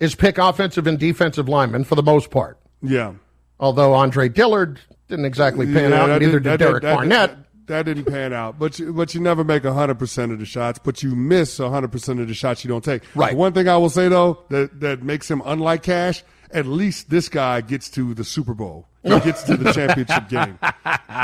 is 0.00 0.14
pick 0.14 0.38
offensive 0.38 0.86
and 0.86 0.98
defensive 0.98 1.48
linemen 1.48 1.84
for 1.84 1.94
the 1.94 2.02
most 2.02 2.30
part. 2.30 2.58
Yeah. 2.82 3.14
Although 3.58 3.94
Andre 3.94 4.28
Dillard 4.28 4.80
didn't 5.08 5.24
exactly 5.24 5.66
pan 5.66 5.90
yeah, 5.90 6.02
out, 6.02 6.20
neither 6.20 6.40
did, 6.40 6.58
Derek 6.58 6.82
did, 6.82 6.94
Barnett. 6.94 7.30
That, 7.30 7.66
that, 7.66 7.82
didn't 7.84 8.04
pan 8.04 8.32
out. 8.32 8.58
But 8.58 8.78
you, 8.78 8.92
but 8.92 9.14
you 9.14 9.20
never 9.20 9.44
make 9.44 9.62
100% 9.62 10.32
of 10.32 10.38
the 10.38 10.44
shots, 10.44 10.78
but 10.82 11.02
you 11.02 11.14
miss 11.14 11.58
100% 11.58 12.20
of 12.20 12.28
the 12.28 12.34
shots 12.34 12.64
you 12.64 12.68
don't 12.68 12.84
take. 12.84 13.02
Right. 13.14 13.32
The 13.32 13.36
one 13.36 13.52
thing 13.52 13.68
I 13.68 13.76
will 13.76 13.90
say, 13.90 14.08
though, 14.08 14.44
that, 14.50 14.80
that 14.80 15.02
makes 15.02 15.30
him 15.30 15.42
unlike 15.44 15.82
Cash, 15.82 16.22
at 16.54 16.66
least 16.66 17.10
this 17.10 17.28
guy 17.28 17.60
gets 17.60 17.90
to 17.90 18.14
the 18.14 18.24
Super 18.24 18.54
Bowl. 18.54 18.86
He 19.02 19.10
gets 19.20 19.42
to 19.42 19.56
the 19.56 19.72
championship 19.72 20.28
game. 20.28 20.58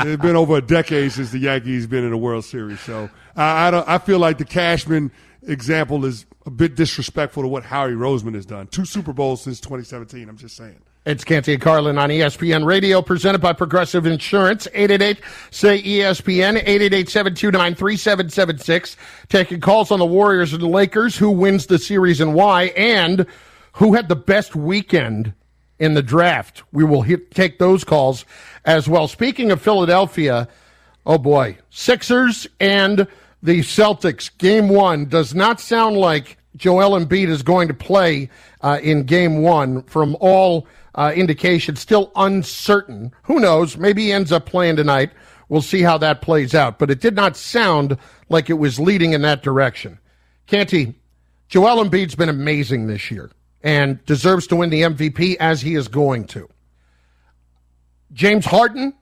It's 0.03 0.21
been 0.21 0.35
over 0.35 0.57
a 0.57 0.61
decade 0.61 1.13
since 1.13 1.31
the 1.31 1.39
Yankees 1.39 1.87
been 1.87 2.03
in 2.03 2.13
a 2.13 2.17
World 2.17 2.45
Series, 2.45 2.79
so 2.81 3.09
I, 3.35 3.67
I, 3.67 3.71
don't, 3.71 3.87
I 3.87 3.97
feel 3.97 4.19
like 4.19 4.37
the 4.37 4.45
Cashman 4.45 5.11
example 5.43 6.05
is 6.05 6.25
a 6.45 6.51
bit 6.51 6.75
disrespectful 6.75 7.41
to 7.43 7.49
what 7.49 7.63
Howie 7.63 7.93
Roseman 7.93 8.35
has 8.35 8.45
done. 8.45 8.67
Two 8.67 8.85
Super 8.85 9.13
Bowls 9.13 9.41
since 9.41 9.59
2017. 9.59 10.29
I'm 10.29 10.37
just 10.37 10.55
saying. 10.55 10.79
It's 11.03 11.23
Canty 11.23 11.53
and 11.53 11.61
Carlin 11.61 11.97
on 11.97 12.09
ESPN 12.09 12.63
Radio, 12.63 13.01
presented 13.01 13.41
by 13.41 13.53
Progressive 13.53 14.05
Insurance. 14.05 14.67
888 14.67 15.23
say 15.49 15.81
ESPN, 15.81 16.57
888 16.57 17.09
729 17.09 17.73
3776. 17.75 18.97
Taking 19.27 19.59
calls 19.61 19.89
on 19.89 19.97
the 19.97 20.05
Warriors 20.05 20.53
and 20.53 20.61
the 20.61 20.67
Lakers, 20.67 21.17
who 21.17 21.31
wins 21.31 21.65
the 21.65 21.79
series 21.79 22.21
and 22.21 22.35
why, 22.35 22.65
and 22.77 23.25
who 23.73 23.93
had 23.93 24.09
the 24.09 24.15
best 24.15 24.55
weekend 24.55 25.33
in 25.79 25.95
the 25.95 26.03
draft. 26.03 26.63
We 26.71 26.83
will 26.83 27.01
hit, 27.01 27.31
take 27.31 27.59
those 27.59 27.83
calls 27.83 28.23
as 28.65 28.87
well. 28.87 29.07
Speaking 29.07 29.51
of 29.51 29.61
Philadelphia, 29.61 30.47
oh 31.05 31.17
boy, 31.17 31.57
Sixers 31.69 32.47
and 32.59 33.07
the 33.41 33.59
Celtics. 33.61 34.29
Game 34.37 34.69
one 34.69 35.05
does 35.05 35.33
not 35.33 35.59
sound 35.59 35.97
like 35.97 36.37
Joel 36.55 36.99
Embiid 36.99 37.29
is 37.29 37.41
going 37.41 37.67
to 37.67 37.73
play 37.73 38.29
uh, 38.61 38.79
in 38.83 39.03
game 39.03 39.41
one 39.41 39.83
from 39.83 40.15
all 40.19 40.67
uh, 40.93 41.11
indications. 41.15 41.79
Still 41.79 42.11
uncertain. 42.15 43.11
Who 43.23 43.39
knows? 43.39 43.77
Maybe 43.77 44.05
he 44.05 44.11
ends 44.11 44.31
up 44.31 44.45
playing 44.45 44.75
tonight. 44.75 45.11
We'll 45.49 45.61
see 45.61 45.81
how 45.81 45.97
that 45.97 46.21
plays 46.21 46.53
out. 46.53 46.77
But 46.77 46.91
it 46.91 47.01
did 47.01 47.15
not 47.15 47.35
sound 47.35 47.97
like 48.29 48.49
it 48.49 48.53
was 48.53 48.79
leading 48.79 49.13
in 49.13 49.23
that 49.23 49.41
direction. 49.41 49.97
Canty, 50.45 50.93
Joel 51.49 51.83
Embiid's 51.83 52.15
been 52.15 52.29
amazing 52.29 52.87
this 52.87 53.09
year 53.09 53.31
and 53.63 54.03
deserves 54.05 54.47
to 54.47 54.55
win 54.55 54.69
the 54.69 54.81
MVP 54.81 55.37
as 55.39 55.61
he 55.61 55.75
is 55.75 55.87
going 55.87 56.25
to. 56.25 56.49
James 58.13 58.45
Harden 58.45 58.93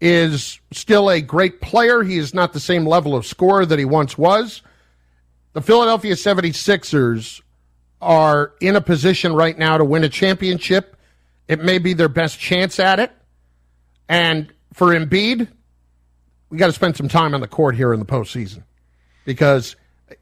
is 0.00 0.60
still 0.72 1.10
a 1.10 1.20
great 1.20 1.60
player. 1.60 2.02
He 2.02 2.18
is 2.18 2.34
not 2.34 2.52
the 2.52 2.60
same 2.60 2.86
level 2.86 3.14
of 3.14 3.26
scorer 3.26 3.66
that 3.66 3.78
he 3.78 3.84
once 3.84 4.16
was. 4.16 4.62
The 5.52 5.60
Philadelphia 5.60 6.14
76ers 6.14 7.40
are 8.00 8.52
in 8.60 8.76
a 8.76 8.80
position 8.80 9.32
right 9.32 9.56
now 9.56 9.78
to 9.78 9.84
win 9.84 10.04
a 10.04 10.08
championship. 10.08 10.96
It 11.48 11.62
may 11.62 11.78
be 11.78 11.94
their 11.94 12.08
best 12.08 12.38
chance 12.38 12.78
at 12.78 13.00
it. 13.00 13.12
And 14.08 14.52
for 14.72 14.88
Embiid, 14.88 15.48
we 16.50 16.58
got 16.58 16.66
to 16.66 16.72
spend 16.72 16.96
some 16.96 17.08
time 17.08 17.34
on 17.34 17.40
the 17.40 17.48
court 17.48 17.74
here 17.74 17.92
in 17.92 18.00
the 18.00 18.06
postseason 18.06 18.62
because 19.24 19.76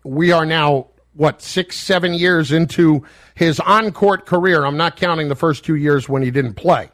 we 0.04 0.32
are 0.32 0.46
now 0.46 0.88
what 1.14 1.42
six, 1.42 1.78
seven 1.78 2.14
years 2.14 2.52
into 2.52 3.04
his 3.34 3.60
on-court 3.60 4.26
career. 4.26 4.64
I'm 4.64 4.76
not 4.76 4.96
counting 4.96 5.28
the 5.28 5.36
first 5.36 5.64
two 5.64 5.76
years 5.76 6.08
when 6.08 6.22
he 6.22 6.30
didn't 6.30 6.54
play. 6.54 6.90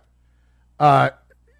Uh, 0.78 1.10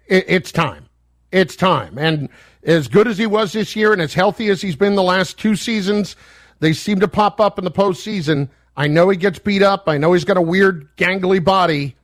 it, 0.07 0.25
it's 0.27 0.51
time. 0.51 0.85
It's 1.31 1.55
time. 1.55 1.97
And 1.97 2.29
as 2.63 2.87
good 2.87 3.07
as 3.07 3.17
he 3.17 3.27
was 3.27 3.53
this 3.53 3.75
year, 3.75 3.93
and 3.93 4.01
as 4.01 4.13
healthy 4.13 4.49
as 4.49 4.61
he's 4.61 4.75
been 4.75 4.95
the 4.95 5.03
last 5.03 5.37
two 5.37 5.55
seasons, 5.55 6.15
they 6.59 6.73
seem 6.73 6.99
to 6.99 7.07
pop 7.07 7.39
up 7.39 7.57
in 7.57 7.65
the 7.65 7.71
postseason. 7.71 8.49
I 8.75 8.87
know 8.87 9.09
he 9.09 9.17
gets 9.17 9.39
beat 9.39 9.61
up. 9.61 9.87
I 9.87 9.97
know 9.97 10.13
he's 10.13 10.25
got 10.25 10.37
a 10.37 10.41
weird, 10.41 10.95
gangly 10.97 11.43
body. 11.43 11.95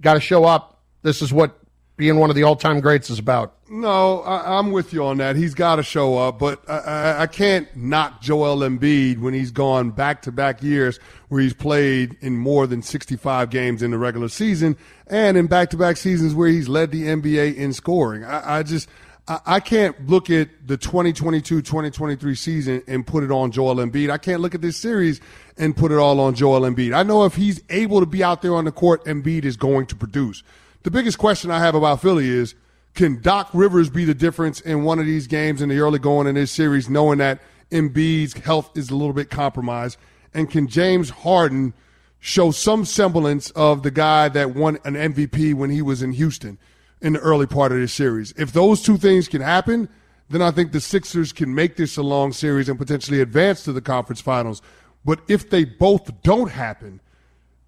Got 0.00 0.14
to 0.14 0.20
show 0.20 0.44
up. 0.44 0.80
This 1.02 1.22
is 1.22 1.32
what 1.32 1.58
being 1.98 2.16
one 2.16 2.30
of 2.30 2.36
the 2.36 2.44
all-time 2.44 2.80
greats 2.80 3.10
is 3.10 3.18
about. 3.18 3.54
No, 3.68 4.22
I, 4.22 4.58
am 4.58 4.70
with 4.70 4.94
you 4.94 5.04
on 5.04 5.18
that. 5.18 5.36
He's 5.36 5.52
got 5.52 5.76
to 5.76 5.82
show 5.82 6.16
up, 6.16 6.38
but 6.38 6.62
I, 6.70 6.78
I, 6.78 7.22
I, 7.22 7.26
can't 7.26 7.68
knock 7.76 8.22
Joel 8.22 8.60
Embiid 8.60 9.18
when 9.18 9.34
he's 9.34 9.50
gone 9.50 9.90
back-to-back 9.90 10.62
years 10.62 10.98
where 11.28 11.42
he's 11.42 11.52
played 11.52 12.16
in 12.20 12.38
more 12.38 12.66
than 12.66 12.82
65 12.82 13.50
games 13.50 13.82
in 13.82 13.90
the 13.90 13.98
regular 13.98 14.28
season, 14.28 14.76
and 15.08 15.36
in 15.36 15.48
back-to-back 15.48 15.98
seasons 15.98 16.34
where 16.34 16.48
he's 16.48 16.68
led 16.68 16.92
the 16.92 17.02
NBA 17.02 17.56
in 17.56 17.72
scoring. 17.74 18.24
I, 18.24 18.60
I 18.60 18.62
just 18.62 18.88
I, 19.26 19.40
I 19.44 19.60
can't 19.60 20.08
look 20.08 20.30
at 20.30 20.48
the 20.66 20.78
2022-2023 20.78 22.38
season 22.38 22.82
and 22.86 23.06
put 23.06 23.24
it 23.24 23.30
on 23.30 23.50
Joel 23.50 23.76
Embiid. 23.76 24.08
I 24.08 24.18
can't 24.18 24.40
look 24.40 24.54
at 24.54 24.62
this 24.62 24.76
series 24.76 25.20
and 25.58 25.76
put 25.76 25.92
it 25.92 25.98
all 25.98 26.20
on 26.20 26.34
Joel 26.34 26.60
Embiid. 26.60 26.96
I 26.96 27.02
know 27.02 27.24
if 27.24 27.34
he's 27.34 27.60
able 27.68 28.00
to 28.00 28.06
be 28.06 28.22
out 28.22 28.40
there 28.40 28.54
on 28.54 28.64
the 28.64 28.72
court, 28.72 29.04
Embiid 29.04 29.44
is 29.44 29.56
going 29.56 29.86
to 29.86 29.96
produce. 29.96 30.42
The 30.84 30.90
biggest 30.90 31.18
question 31.18 31.50
I 31.50 31.58
have 31.58 31.74
about 31.74 32.00
Philly 32.00 32.28
is 32.28 32.54
can 32.94 33.20
Doc 33.20 33.50
Rivers 33.52 33.90
be 33.90 34.04
the 34.04 34.14
difference 34.14 34.60
in 34.60 34.84
one 34.84 34.98
of 34.98 35.06
these 35.06 35.26
games 35.26 35.60
in 35.60 35.68
the 35.68 35.78
early 35.78 35.98
going 35.98 36.26
in 36.26 36.34
this 36.34 36.50
series, 36.50 36.88
knowing 36.88 37.18
that 37.18 37.40
Embiid's 37.70 38.34
health 38.34 38.76
is 38.76 38.90
a 38.90 38.96
little 38.96 39.12
bit 39.12 39.30
compromised? 39.30 39.98
And 40.34 40.50
can 40.50 40.68
James 40.68 41.10
Harden 41.10 41.74
show 42.20 42.50
some 42.50 42.84
semblance 42.84 43.50
of 43.52 43.82
the 43.82 43.90
guy 43.90 44.28
that 44.30 44.54
won 44.54 44.78
an 44.84 44.94
MVP 44.94 45.54
when 45.54 45.70
he 45.70 45.82
was 45.82 46.02
in 46.02 46.12
Houston 46.12 46.58
in 47.00 47.12
the 47.12 47.20
early 47.20 47.46
part 47.46 47.72
of 47.72 47.78
this 47.78 47.92
series? 47.92 48.32
If 48.36 48.52
those 48.52 48.82
two 48.82 48.96
things 48.96 49.28
can 49.28 49.42
happen, 49.42 49.88
then 50.30 50.42
I 50.42 50.50
think 50.50 50.72
the 50.72 50.80
Sixers 50.80 51.32
can 51.32 51.54
make 51.54 51.76
this 51.76 51.96
a 51.96 52.02
long 52.02 52.32
series 52.32 52.68
and 52.68 52.78
potentially 52.78 53.20
advance 53.20 53.64
to 53.64 53.72
the 53.72 53.80
conference 53.80 54.20
finals. 54.20 54.62
But 55.04 55.20
if 55.28 55.50
they 55.50 55.64
both 55.64 56.22
don't 56.22 56.50
happen, 56.50 57.00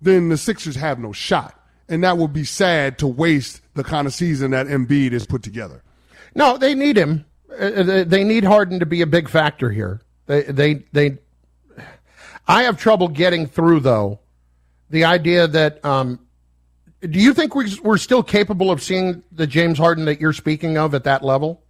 then 0.00 0.29
the 0.29 0.37
Sixers 0.37 0.76
have 0.76 0.99
no 0.99 1.12
shot. 1.12 1.60
And 1.90 2.02
that 2.04 2.16
would 2.16 2.32
be 2.32 2.44
sad 2.44 2.99
to 3.00 3.06
waste 3.06 3.61
the 3.75 3.85
kind 3.85 4.06
of 4.06 4.14
season 4.14 4.52
that 4.52 4.66
Embiid 4.66 5.12
has 5.12 5.26
put 5.26 5.42
together. 5.42 5.82
No, 6.35 6.56
they 6.56 6.75
need 6.75 6.97
him. 6.97 7.26
Uh, 7.50 8.04
they 8.04 8.25
need 8.25 8.44
Harden 8.44 8.78
to 8.78 8.87
be 8.87 9.02
a 9.02 9.06
big 9.06 9.28
factor 9.28 9.70
here. 9.70 10.00
They, 10.26 10.42
they, 10.44 10.75
they. 10.92 11.18
I 12.47 12.62
have 12.62 12.78
trouble 12.78 13.09
getting 13.09 13.47
through 13.47 13.80
though 13.80 14.20
the 14.88 15.04
idea 15.04 15.47
that. 15.49 15.85
Um, 15.85 16.20
do 17.00 17.18
you 17.18 17.32
think 17.32 17.54
we're 17.54 17.97
still 17.97 18.23
capable 18.23 18.70
of 18.70 18.82
seeing 18.82 19.23
the 19.32 19.47
James 19.47 19.78
Harden 19.78 20.04
that 20.04 20.20
you're 20.20 20.35
speaking 20.35 20.76
of 20.76 20.94
at 20.94 21.04
that 21.04 21.25
level? 21.25 21.62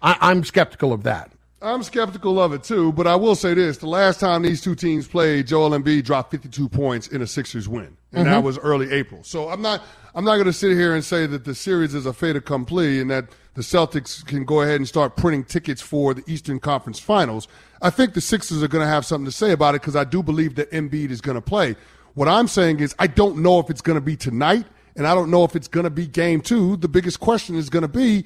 I, 0.00 0.16
I'm 0.20 0.44
skeptical 0.44 0.92
of 0.92 1.02
that. 1.02 1.32
I'm 1.60 1.82
skeptical 1.82 2.40
of 2.40 2.52
it 2.52 2.62
too, 2.62 2.92
but 2.92 3.06
I 3.06 3.16
will 3.16 3.34
say 3.34 3.54
this: 3.54 3.78
the 3.78 3.88
last 3.88 4.20
time 4.20 4.42
these 4.42 4.62
two 4.62 4.76
teams 4.76 5.08
played, 5.08 5.48
Joel 5.48 5.70
Embiid 5.70 6.04
dropped 6.04 6.30
52 6.30 6.68
points 6.68 7.08
in 7.08 7.20
a 7.20 7.26
Sixers 7.26 7.68
win, 7.68 7.96
and 8.12 8.24
mm-hmm. 8.24 8.32
that 8.32 8.42
was 8.42 8.58
early 8.58 8.90
April. 8.92 9.22
So 9.22 9.48
I'm 9.48 9.62
not 9.62 9.82
I'm 10.14 10.24
not 10.24 10.34
going 10.34 10.46
to 10.46 10.52
sit 10.52 10.72
here 10.72 10.94
and 10.94 11.04
say 11.04 11.26
that 11.26 11.44
the 11.44 11.54
series 11.54 11.94
is 11.94 12.06
a 12.06 12.12
fait 12.12 12.36
accompli 12.36 13.00
and 13.00 13.10
that 13.10 13.26
the 13.54 13.62
Celtics 13.62 14.24
can 14.24 14.44
go 14.44 14.62
ahead 14.62 14.76
and 14.76 14.88
start 14.88 15.16
printing 15.16 15.44
tickets 15.44 15.82
for 15.82 16.14
the 16.14 16.22
Eastern 16.26 16.60
Conference 16.60 16.98
Finals. 16.98 17.48
I 17.82 17.90
think 17.90 18.14
the 18.14 18.20
Sixers 18.20 18.62
are 18.62 18.68
going 18.68 18.84
to 18.84 18.88
have 18.88 19.04
something 19.04 19.26
to 19.26 19.32
say 19.32 19.52
about 19.52 19.74
it 19.74 19.82
because 19.82 19.96
I 19.96 20.04
do 20.04 20.22
believe 20.22 20.54
that 20.56 20.70
Embiid 20.70 21.10
is 21.10 21.20
going 21.20 21.34
to 21.34 21.42
play. 21.42 21.76
What 22.14 22.28
I'm 22.28 22.48
saying 22.48 22.80
is 22.80 22.94
I 22.98 23.06
don't 23.06 23.38
know 23.38 23.60
if 23.60 23.70
it's 23.70 23.80
going 23.80 23.96
to 23.96 24.04
be 24.04 24.16
tonight, 24.16 24.66
and 24.96 25.06
I 25.06 25.14
don't 25.14 25.30
know 25.30 25.44
if 25.44 25.54
it's 25.54 25.68
going 25.68 25.84
to 25.84 25.90
be 25.90 26.06
Game 26.06 26.40
Two. 26.40 26.76
The 26.76 26.88
biggest 26.88 27.20
question 27.20 27.56
is 27.56 27.68
going 27.68 27.82
to 27.82 27.88
be 27.88 28.24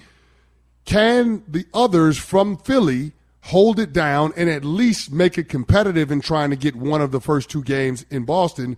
can 0.84 1.44
the 1.46 1.66
others 1.72 2.18
from 2.18 2.56
Philly 2.56 3.12
hold 3.42 3.78
it 3.78 3.92
down 3.92 4.32
and 4.36 4.48
at 4.48 4.64
least 4.64 5.12
make 5.12 5.36
it 5.36 5.48
competitive 5.48 6.10
in 6.10 6.20
trying 6.20 6.50
to 6.50 6.56
get 6.56 6.76
one 6.76 7.00
of 7.00 7.10
the 7.10 7.20
first 7.20 7.50
two 7.50 7.62
games 7.62 8.06
in 8.10 8.24
Boston. 8.24 8.76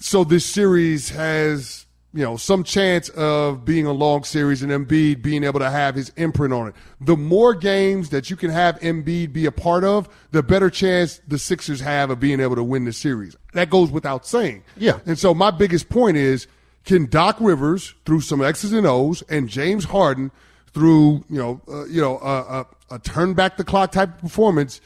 So 0.00 0.24
this 0.24 0.44
series 0.44 1.10
has, 1.10 1.86
you 2.12 2.24
know, 2.24 2.36
some 2.36 2.64
chance 2.64 3.08
of 3.10 3.64
being 3.64 3.86
a 3.86 3.92
long 3.92 4.24
series 4.24 4.62
and 4.62 4.72
Embiid 4.72 5.22
being 5.22 5.44
able 5.44 5.60
to 5.60 5.70
have 5.70 5.94
his 5.94 6.10
imprint 6.16 6.52
on 6.52 6.68
it. 6.68 6.74
The 7.00 7.16
more 7.16 7.54
games 7.54 8.10
that 8.10 8.30
you 8.30 8.36
can 8.36 8.50
have 8.50 8.80
Embiid 8.80 9.32
be 9.32 9.46
a 9.46 9.52
part 9.52 9.84
of, 9.84 10.08
the 10.32 10.42
better 10.42 10.70
chance 10.70 11.20
the 11.28 11.38
Sixers 11.38 11.80
have 11.80 12.10
of 12.10 12.18
being 12.18 12.40
able 12.40 12.56
to 12.56 12.64
win 12.64 12.84
the 12.84 12.92
series. 12.92 13.36
That 13.52 13.70
goes 13.70 13.90
without 13.90 14.26
saying. 14.26 14.64
Yeah. 14.76 14.98
And 15.06 15.18
so 15.18 15.34
my 15.34 15.50
biggest 15.50 15.88
point 15.88 16.16
is 16.16 16.46
can 16.84 17.06
Doc 17.06 17.36
Rivers, 17.38 17.94
through 18.06 18.22
some 18.22 18.42
X's 18.42 18.72
and 18.72 18.86
O's, 18.86 19.22
and 19.28 19.48
James 19.48 19.84
Harden– 19.84 20.30
through 20.72 21.24
you 21.28 21.38
know 21.38 21.60
uh, 21.68 21.84
you 21.86 22.00
know 22.00 22.18
a, 22.18 22.60
a, 22.60 22.66
a 22.94 22.98
turn 22.98 23.34
back 23.34 23.56
the 23.56 23.64
clock 23.64 23.92
type 23.92 24.14
of 24.14 24.20
performance 24.20 24.80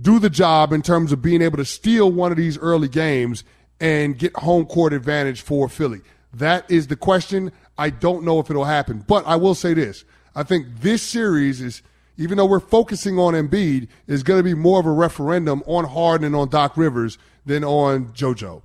do 0.00 0.18
the 0.18 0.30
job 0.30 0.72
in 0.72 0.80
terms 0.80 1.10
of 1.10 1.20
being 1.20 1.42
able 1.42 1.56
to 1.56 1.64
steal 1.64 2.10
one 2.10 2.30
of 2.30 2.38
these 2.38 2.56
early 2.58 2.88
games 2.88 3.42
and 3.80 4.18
get 4.18 4.34
home 4.36 4.66
court 4.66 4.92
advantage 4.92 5.40
for 5.40 5.68
Philly. 5.68 6.00
That 6.32 6.70
is 6.70 6.88
the 6.88 6.96
question. 6.96 7.52
I 7.76 7.90
don't 7.90 8.24
know 8.24 8.40
if 8.40 8.50
it'll 8.50 8.64
happen, 8.64 9.04
but 9.06 9.26
I 9.26 9.36
will 9.36 9.54
say 9.54 9.74
this. 9.74 10.04
I 10.34 10.42
think 10.42 10.80
this 10.80 11.02
series 11.02 11.60
is, 11.60 11.82
even 12.16 12.36
though 12.36 12.46
we're 12.46 12.60
focusing 12.60 13.18
on 13.18 13.34
Embiid, 13.34 13.88
is 14.06 14.22
going 14.22 14.38
to 14.38 14.44
be 14.44 14.54
more 14.54 14.80
of 14.80 14.86
a 14.86 14.92
referendum 14.92 15.62
on 15.66 15.84
Harden 15.84 16.26
and 16.26 16.36
on 16.36 16.48
Doc 16.48 16.76
Rivers 16.76 17.18
than 17.46 17.64
on 17.64 18.08
JoJo. 18.08 18.62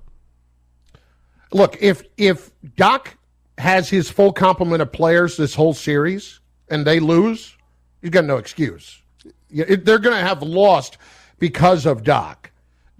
Look, 1.52 1.76
if 1.80 2.02
if 2.16 2.50
Doc 2.76 3.16
has 3.58 3.88
his 3.88 4.10
full 4.10 4.32
complement 4.32 4.82
of 4.82 4.92
players 4.92 5.36
this 5.36 5.54
whole 5.54 5.74
series, 5.74 6.40
and 6.68 6.84
they 6.84 6.98
lose, 6.98 7.56
he's 8.00 8.10
got 8.10 8.24
no 8.24 8.36
excuse. 8.36 9.00
They're 9.50 9.98
going 9.98 10.16
to 10.16 10.16
have 10.16 10.42
lost 10.42 10.98
because 11.38 11.86
of 11.86 12.02
Doc. 12.02 12.50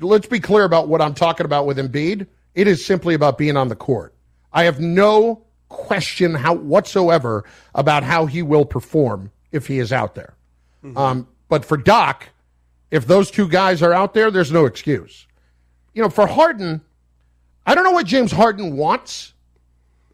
Let's 0.05 0.27
be 0.27 0.41
clear 0.41 0.65
about 0.65 0.89
what 0.89 1.01
I'm 1.01 1.15
talking 1.15 1.47
about 1.47 1.67
with 1.67 1.79
Embiid. 1.79 2.27
It 2.55 2.69
is 2.69 2.85
simply 2.85 3.15
about 3.15 3.39
being 3.39 3.57
on 3.57 3.69
the 3.69 3.77
court. 3.77 4.15
I 4.53 4.65
have 4.65 4.79
no 4.79 5.43
question 5.69 6.35
how 6.35 6.55
whatsoever 6.55 7.45
about 7.75 8.05
how 8.05 8.27
he 8.27 8.43
will 8.43 8.65
perform 8.65 9.33
if 9.51 9.67
he 9.67 9.79
is 9.79 9.93
out 9.93 10.15
there. 10.15 10.35
Mm-hmm. 10.85 10.97
Um, 10.97 11.29
but 11.49 11.65
for 11.65 11.77
Doc, 11.77 12.29
if 12.91 13.07
those 13.07 13.31
two 13.31 13.49
guys 13.49 13.83
are 13.83 13.93
out 13.93 14.15
there, 14.15 14.31
there's 14.31 14.53
no 14.53 14.67
excuse. 14.67 15.27
You 15.95 16.03
know, 16.03 16.11
for 16.11 16.27
Harden, 16.27 16.81
I 17.67 17.75
don't 17.75 17.85
know 17.85 17.93
what 17.93 18.07
James 18.07 18.31
Harden 18.31 18.77
wants. 18.77 19.33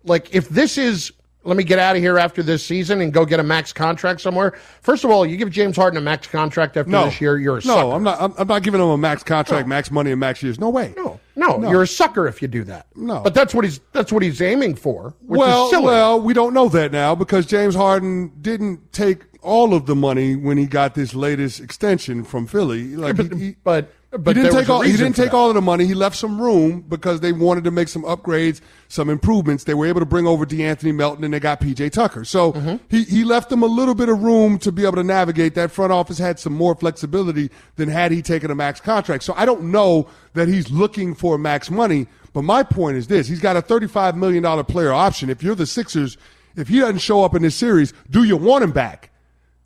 Like, 0.05 0.35
if 0.35 0.49
this 0.49 0.79
is 0.79 1.13
let 1.43 1.57
me 1.57 1.65
get 1.65 1.79
out 1.79 1.97
of 1.97 2.03
here 2.03 2.19
after 2.19 2.43
this 2.43 2.65
season 2.65 3.01
and 3.01 3.13
go 3.13 3.25
get 3.25 3.41
a 3.41 3.43
max 3.43 3.73
contract 3.73 4.21
somewhere. 4.21 4.53
First 4.83 5.05
of 5.05 5.11
all, 5.11 5.25
you 5.25 5.37
give 5.37 5.51
James 5.51 5.77
Harden 5.77 5.97
a 5.97 6.01
max 6.01 6.27
contract 6.27 6.77
after 6.77 6.91
no, 6.91 7.07
this 7.07 7.21
year, 7.21 7.39
you're 7.39 7.57
a 7.57 7.65
no, 7.67 7.75
sucker. 7.75 7.93
I'm 7.93 8.03
not. 8.03 8.21
I'm, 8.21 8.35
I'm, 8.37 8.47
not 8.47 8.63
giving 8.63 8.81
him 8.81 8.89
a 8.89 8.99
max 8.99 9.23
contract, 9.23 9.67
no. 9.67 9.69
max 9.69 9.91
money, 9.91 10.11
and 10.11 10.21
max 10.21 10.43
years. 10.43 10.59
No 10.59 10.69
way. 10.69 10.93
No, 10.97 11.19
no, 11.37 11.57
no, 11.57 11.71
you're 11.71 11.83
a 11.83 11.87
sucker 11.87 12.27
if 12.27 12.43
you 12.43 12.49
do 12.49 12.65
that. 12.65 12.87
No, 12.95 13.21
but 13.23 13.35
that's 13.35 13.55
what 13.55 13.65
he's 13.65 13.81
that's 13.93 14.13
what 14.13 14.23
he's 14.23 14.43
aiming 14.43 14.75
for. 14.75 15.15
well, 15.23 15.71
well, 15.83 16.21
we 16.21 16.35
don't 16.35 16.53
know 16.53 16.69
that 16.69 16.93
now 16.93 17.15
because 17.15 17.47
James 17.47 17.75
Harden 17.75 18.33
didn't 18.41 18.93
take 18.93 19.25
all 19.43 19.73
of 19.75 19.87
the 19.87 19.97
money 19.97 20.37
when 20.37 20.59
he 20.59 20.67
got 20.67 20.95
this 20.95 21.15
latest 21.15 21.61
extension 21.61 22.25
from 22.25 22.47
Philly. 22.47 22.97
Like, 22.97 23.17
yeah, 23.17 23.23
but, 23.25 23.39
he, 23.39 23.57
but 23.65 23.93
but 24.13 24.37
he 24.37 24.43
didn't 24.43 24.59
take 24.59 24.69
all. 24.69 24.81
He 24.81 24.93
didn't 24.93 25.15
take 25.15 25.33
all 25.33 25.49
of 25.51 25.55
the 25.55 25.63
money. 25.63 25.87
He 25.87 25.95
left 25.95 26.17
some 26.17 26.41
room 26.41 26.81
because 26.81 27.21
they 27.21 27.31
wanted 27.31 27.63
to 27.65 27.71
make 27.71 27.87
some 27.87 28.03
upgrades, 28.03 28.61
some 28.89 29.09
improvements. 29.09 29.65
They 29.65 29.75
were 29.75 29.87
able 29.87 30.01
to 30.01 30.07
bring 30.07 30.27
over 30.27 30.45
De'Anthony 30.45 30.93
Melton, 30.93 31.23
and 31.23 31.33
they 31.33 31.39
got 31.39 31.61
PJ 31.61 31.93
Tucker. 31.93 32.25
So 32.25 32.53
mm-hmm. 32.53 32.77
he 32.89 33.05
he 33.05 33.23
left 33.23 33.51
them 33.51 33.63
a 33.63 33.67
little 33.67 33.95
bit 33.95 34.09
of 34.09 34.21
room 34.21 34.59
to 34.61 34.73
be 34.73 34.83
able 34.83 34.97
to 34.97 35.05
navigate. 35.05 35.55
That 35.55 35.71
front 35.71 35.93
office 35.93 36.19
had 36.19 36.41
some 36.41 36.53
more 36.53 36.75
flexibility 36.75 37.51
than 37.77 37.89
had 37.89 38.11
he 38.11 38.21
taken 38.21 38.51
a 38.51 38.55
max 38.57 38.81
contract. 38.81 39.23
So 39.23 39.33
I 39.37 39.45
don't 39.45 39.71
know 39.71 40.09
that 40.35 40.49
he's 40.49 40.71
looking 40.71 41.15
for 41.15 41.39
max 41.39 41.71
money. 41.71 42.09
But 42.33 42.43
my 42.43 42.65
point 42.65 42.97
is 42.97 43.07
this: 43.07 43.29
he's 43.29 43.41
got 43.41 43.57
a 43.57 43.63
thirty-five 43.63 44.17
million 44.17 44.43
dollar 44.43 44.65
player 44.65 44.93
option. 44.93 45.31
If 45.31 45.41
you're 45.41 45.55
the 45.55 45.67
Sixers, 45.67 46.17
if 46.57 46.67
he 46.67 46.81
doesn't 46.81 46.99
show 46.99 47.23
up 47.23 47.37
in 47.37 47.43
this 47.43 47.55
series, 47.55 47.93
do 48.11 48.25
you 48.25 48.37
want 48.37 48.65
him 48.65 48.73
back? 48.73 49.11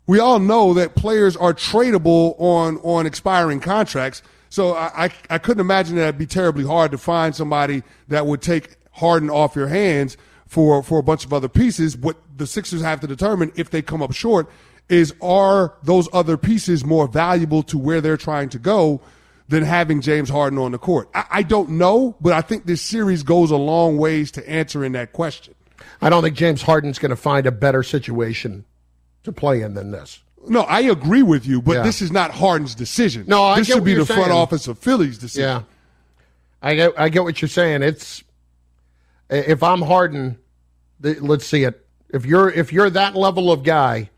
We 0.07 0.19
all 0.19 0.37
know 0.37 0.75
that 0.75 0.93
players 0.93 1.35
are 1.35 1.53
tradable 1.53 2.35
on 2.39 2.77
on 2.77 3.07
expiring 3.07 3.59
contracts. 3.59 4.21
So 4.55 4.73
I, 4.73 5.07
I, 5.07 5.11
I 5.31 5.37
couldn't 5.37 5.59
imagine 5.59 5.97
that 5.97 6.03
it'd 6.03 6.17
be 6.17 6.25
terribly 6.25 6.63
hard 6.63 6.91
to 6.91 6.97
find 6.97 7.35
somebody 7.35 7.83
that 8.07 8.25
would 8.25 8.41
take 8.41 8.77
Harden 8.93 9.29
off 9.29 9.53
your 9.53 9.67
hands 9.67 10.15
for, 10.47 10.81
for 10.81 10.97
a 10.97 11.03
bunch 11.03 11.25
of 11.25 11.33
other 11.33 11.49
pieces. 11.49 11.97
What 11.97 12.15
the 12.37 12.47
Sixers 12.47 12.81
have 12.81 13.01
to 13.01 13.07
determine 13.07 13.51
if 13.57 13.69
they 13.69 13.81
come 13.81 14.01
up 14.01 14.13
short 14.13 14.49
is 14.87 15.13
are 15.21 15.73
those 15.83 16.07
other 16.13 16.37
pieces 16.37 16.85
more 16.85 17.05
valuable 17.05 17.63
to 17.63 17.77
where 17.77 17.99
they're 17.99 18.15
trying 18.15 18.47
to 18.47 18.57
go 18.57 19.01
than 19.49 19.61
having 19.63 19.99
James 19.99 20.29
Harden 20.29 20.57
on 20.57 20.71
the 20.71 20.77
court? 20.77 21.09
I, 21.13 21.25
I 21.29 21.43
don't 21.43 21.71
know, 21.71 22.15
but 22.21 22.31
I 22.31 22.39
think 22.39 22.65
this 22.65 22.81
series 22.81 23.23
goes 23.23 23.51
a 23.51 23.57
long 23.57 23.97
ways 23.97 24.31
to 24.31 24.49
answering 24.49 24.93
that 24.93 25.11
question. 25.11 25.53
I 26.01 26.09
don't 26.09 26.23
think 26.23 26.37
James 26.37 26.61
Harden's 26.61 26.97
going 26.97 27.09
to 27.09 27.17
find 27.17 27.45
a 27.45 27.51
better 27.51 27.83
situation 27.83 28.63
to 29.23 29.33
play 29.33 29.63
in 29.63 29.73
than 29.73 29.91
this. 29.91 30.21
No, 30.47 30.61
I 30.61 30.81
agree 30.81 31.23
with 31.23 31.45
you, 31.45 31.61
but 31.61 31.77
yeah. 31.77 31.83
this 31.83 32.01
is 32.01 32.11
not 32.11 32.31
Harden's 32.31 32.75
decision. 32.75 33.25
No, 33.27 33.43
I 33.43 33.59
this 33.59 33.67
should 33.67 33.83
be 33.83 33.93
the 33.93 34.05
front 34.05 34.31
office 34.31 34.67
of 34.67 34.79
Philly's 34.79 35.17
decision. 35.17 35.49
Yeah, 35.49 35.61
I 36.61 36.75
get, 36.75 36.93
I 36.97 37.09
get 37.09 37.23
what 37.23 37.41
you're 37.41 37.49
saying. 37.49 37.83
It's 37.83 38.23
if 39.29 39.63
I'm 39.63 39.81
Harden, 39.81 40.37
let's 41.01 41.45
see 41.45 41.63
it. 41.63 41.85
If 42.09 42.25
you're 42.25 42.49
if 42.49 42.71
you're 42.71 42.89
that 42.89 43.15
level 43.15 43.51
of 43.51 43.63
guy, 43.63 44.09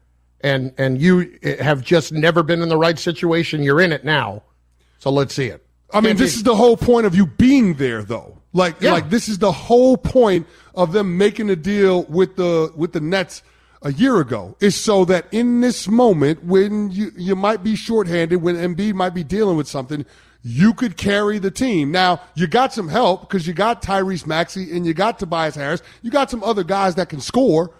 and 0.41 0.73
and 0.77 1.01
you 1.01 1.37
eh, 1.43 1.61
have 1.63 1.81
just 1.81 2.11
never 2.11 2.43
been 2.43 2.61
in 2.61 2.69
the 2.69 2.77
right 2.77 2.97
situation, 2.97 3.63
you're 3.63 3.81
in 3.81 3.91
it 3.91 4.03
now. 4.03 4.43
So 4.99 5.09
let's 5.11 5.33
see 5.33 5.47
it. 5.47 5.65
I 5.93 6.01
mean, 6.01 6.17
this 6.17 6.35
is 6.35 6.43
the 6.43 6.55
whole 6.55 6.75
point 6.75 7.05
of 7.05 7.15
you 7.15 7.25
being 7.25 7.75
there, 7.75 8.03
though. 8.03 8.37
Like, 8.53 8.81
yeah. 8.81 8.91
like 8.91 9.09
this 9.09 9.29
is 9.29 9.37
the 9.37 9.51
whole 9.51 9.97
point 9.97 10.47
of 10.75 10.91
them 10.91 11.17
making 11.17 11.49
a 11.49 11.55
deal 11.55 12.03
with 12.03 12.35
the 12.35 12.71
with 12.75 12.93
the 12.93 12.99
Nets 12.99 13.43
a 13.81 13.93
year 13.93 14.19
ago 14.19 14.55
is 14.59 14.75
so 14.75 15.05
that 15.05 15.25
in 15.31 15.61
this 15.61 15.87
moment 15.87 16.43
when 16.43 16.91
you, 16.91 17.11
you 17.15 17.35
might 17.35 17.63
be 17.63 17.75
shorthanded, 17.75 18.41
when 18.41 18.55
Embiid 18.55 18.93
might 18.93 19.13
be 19.13 19.23
dealing 19.23 19.57
with 19.57 19.67
something, 19.67 20.05
you 20.43 20.73
could 20.73 20.97
carry 20.97 21.39
the 21.39 21.51
team. 21.51 21.91
Now, 21.91 22.21
you 22.35 22.47
got 22.47 22.73
some 22.73 22.87
help 22.87 23.21
because 23.21 23.45
you 23.45 23.53
got 23.53 23.81
Tyrese 23.81 24.25
Maxey 24.25 24.75
and 24.75 24.85
you 24.85 24.93
got 24.93 25.19
Tobias 25.19 25.55
Harris. 25.55 25.81
You 26.01 26.11
got 26.11 26.31
some 26.31 26.43
other 26.43 26.63
guys 26.63 26.95
that 26.95 27.09
can 27.09 27.19
score, 27.19 27.71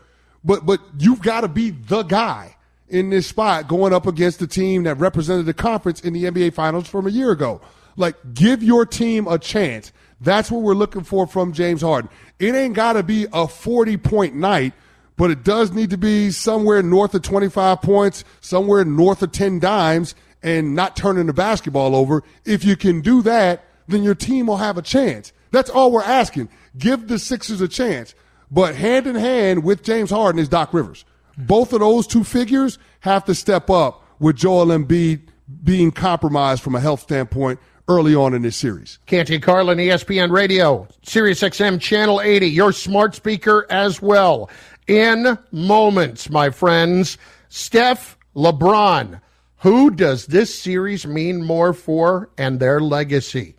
but 0.43 0.65
but 0.65 0.81
you've 0.99 1.21
got 1.21 1.41
to 1.41 1.47
be 1.47 1.71
the 1.71 2.03
guy 2.03 2.55
in 2.89 3.09
this 3.09 3.27
spot 3.27 3.67
going 3.67 3.93
up 3.93 4.07
against 4.07 4.39
the 4.39 4.47
team 4.47 4.83
that 4.83 4.95
represented 4.95 5.45
the 5.45 5.53
conference 5.53 6.01
in 6.01 6.13
the 6.13 6.25
NBA 6.25 6.53
Finals 6.53 6.87
from 6.87 7.07
a 7.07 7.09
year 7.09 7.31
ago. 7.31 7.61
Like, 7.95 8.15
give 8.33 8.61
your 8.61 8.85
team 8.85 9.27
a 9.27 9.39
chance. 9.39 9.91
That's 10.21 10.49
what 10.51 10.61
we're 10.61 10.73
looking 10.73 11.03
for 11.03 11.27
from 11.27 11.53
James 11.53 11.81
Harden. 11.81 12.09
It 12.39 12.55
ain't 12.55 12.75
got 12.75 12.93
to 12.93 13.03
be 13.03 13.27
a 13.33 13.47
40 13.47 13.97
point 13.97 14.35
night, 14.35 14.73
but 15.17 15.31
it 15.31 15.43
does 15.43 15.71
need 15.71 15.89
to 15.89 15.97
be 15.97 16.31
somewhere 16.31 16.81
north 16.81 17.13
of 17.13 17.23
25 17.23 17.81
points, 17.81 18.23
somewhere 18.39 18.85
north 18.85 19.21
of 19.21 19.31
10 19.31 19.59
dimes, 19.59 20.15
and 20.43 20.75
not 20.75 20.95
turning 20.95 21.25
the 21.25 21.33
basketball 21.33 21.95
over. 21.95 22.23
If 22.45 22.63
you 22.63 22.77
can 22.77 23.01
do 23.01 23.21
that, 23.23 23.65
then 23.87 24.03
your 24.03 24.15
team 24.15 24.47
will 24.47 24.57
have 24.57 24.77
a 24.77 24.81
chance. 24.81 25.33
That's 25.51 25.69
all 25.69 25.91
we're 25.91 26.03
asking. 26.03 26.49
Give 26.77 27.07
the 27.07 27.19
Sixers 27.19 27.61
a 27.61 27.67
chance. 27.67 28.13
But 28.51 28.75
hand 28.75 29.07
in 29.07 29.15
hand 29.15 29.63
with 29.63 29.83
James 29.83 30.11
Harden 30.11 30.39
is 30.39 30.47
Doc 30.47 30.73
Rivers. 30.73 31.03
Both 31.37 31.73
of 31.73 31.79
those 31.79 32.07
two 32.07 32.23
figures 32.23 32.77
have 33.01 33.25
to 33.25 33.35
step 33.35 33.69
up 33.69 34.03
with 34.19 34.35
Joel 34.35 34.67
Embiid 34.67 35.21
being 35.63 35.91
compromised 35.91 36.61
from 36.61 36.75
a 36.75 36.79
health 36.79 37.01
standpoint 37.01 37.59
early 37.87 38.15
on 38.15 38.33
in 38.33 38.41
this 38.41 38.57
series. 38.57 38.99
Canty 39.05 39.39
Carlin, 39.39 39.77
ESPN 39.77 40.31
Radio, 40.31 40.87
Sirius 41.03 41.41
XM 41.41 41.79
Channel 41.79 42.21
80, 42.21 42.49
your 42.49 42.71
smart 42.71 43.15
speaker 43.15 43.65
as 43.69 44.01
well. 44.01 44.49
In 44.87 45.37
moments, 45.51 46.29
my 46.29 46.49
friends, 46.49 47.17
Steph, 47.49 48.17
LeBron, 48.35 49.19
who 49.57 49.91
does 49.91 50.27
this 50.27 50.57
series 50.57 51.05
mean 51.05 51.43
more 51.43 51.73
for 51.73 52.29
and 52.37 52.59
their 52.59 52.79
legacy? 52.79 53.55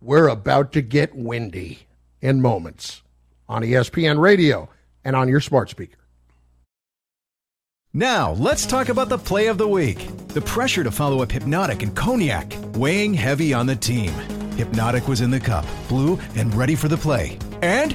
We're 0.00 0.28
about 0.28 0.72
to 0.72 0.80
get 0.80 1.14
windy 1.14 1.80
in 2.22 2.40
moments 2.40 3.02
on 3.50 3.62
ESPN 3.62 4.18
Radio 4.18 4.70
and 5.04 5.14
on 5.14 5.28
your 5.28 5.40
smart 5.40 5.68
speaker. 5.68 5.98
Now, 7.92 8.32
let's 8.32 8.64
talk 8.64 8.88
about 8.88 9.10
the 9.10 9.18
play 9.18 9.48
of 9.48 9.58
the 9.58 9.68
week. 9.68 10.08
The 10.28 10.40
pressure 10.40 10.82
to 10.84 10.90
follow 10.90 11.20
up 11.20 11.30
Hypnotic 11.30 11.82
and 11.82 11.94
Cognac, 11.94 12.54
weighing 12.76 13.12
heavy 13.12 13.52
on 13.52 13.66
the 13.66 13.76
team. 13.76 14.12
Hypnotic 14.56 15.06
was 15.06 15.20
in 15.20 15.30
the 15.30 15.40
cup, 15.40 15.66
blue, 15.88 16.18
and 16.34 16.54
ready 16.54 16.74
for 16.74 16.88
the 16.88 16.96
play. 16.96 17.38
And 17.60 17.94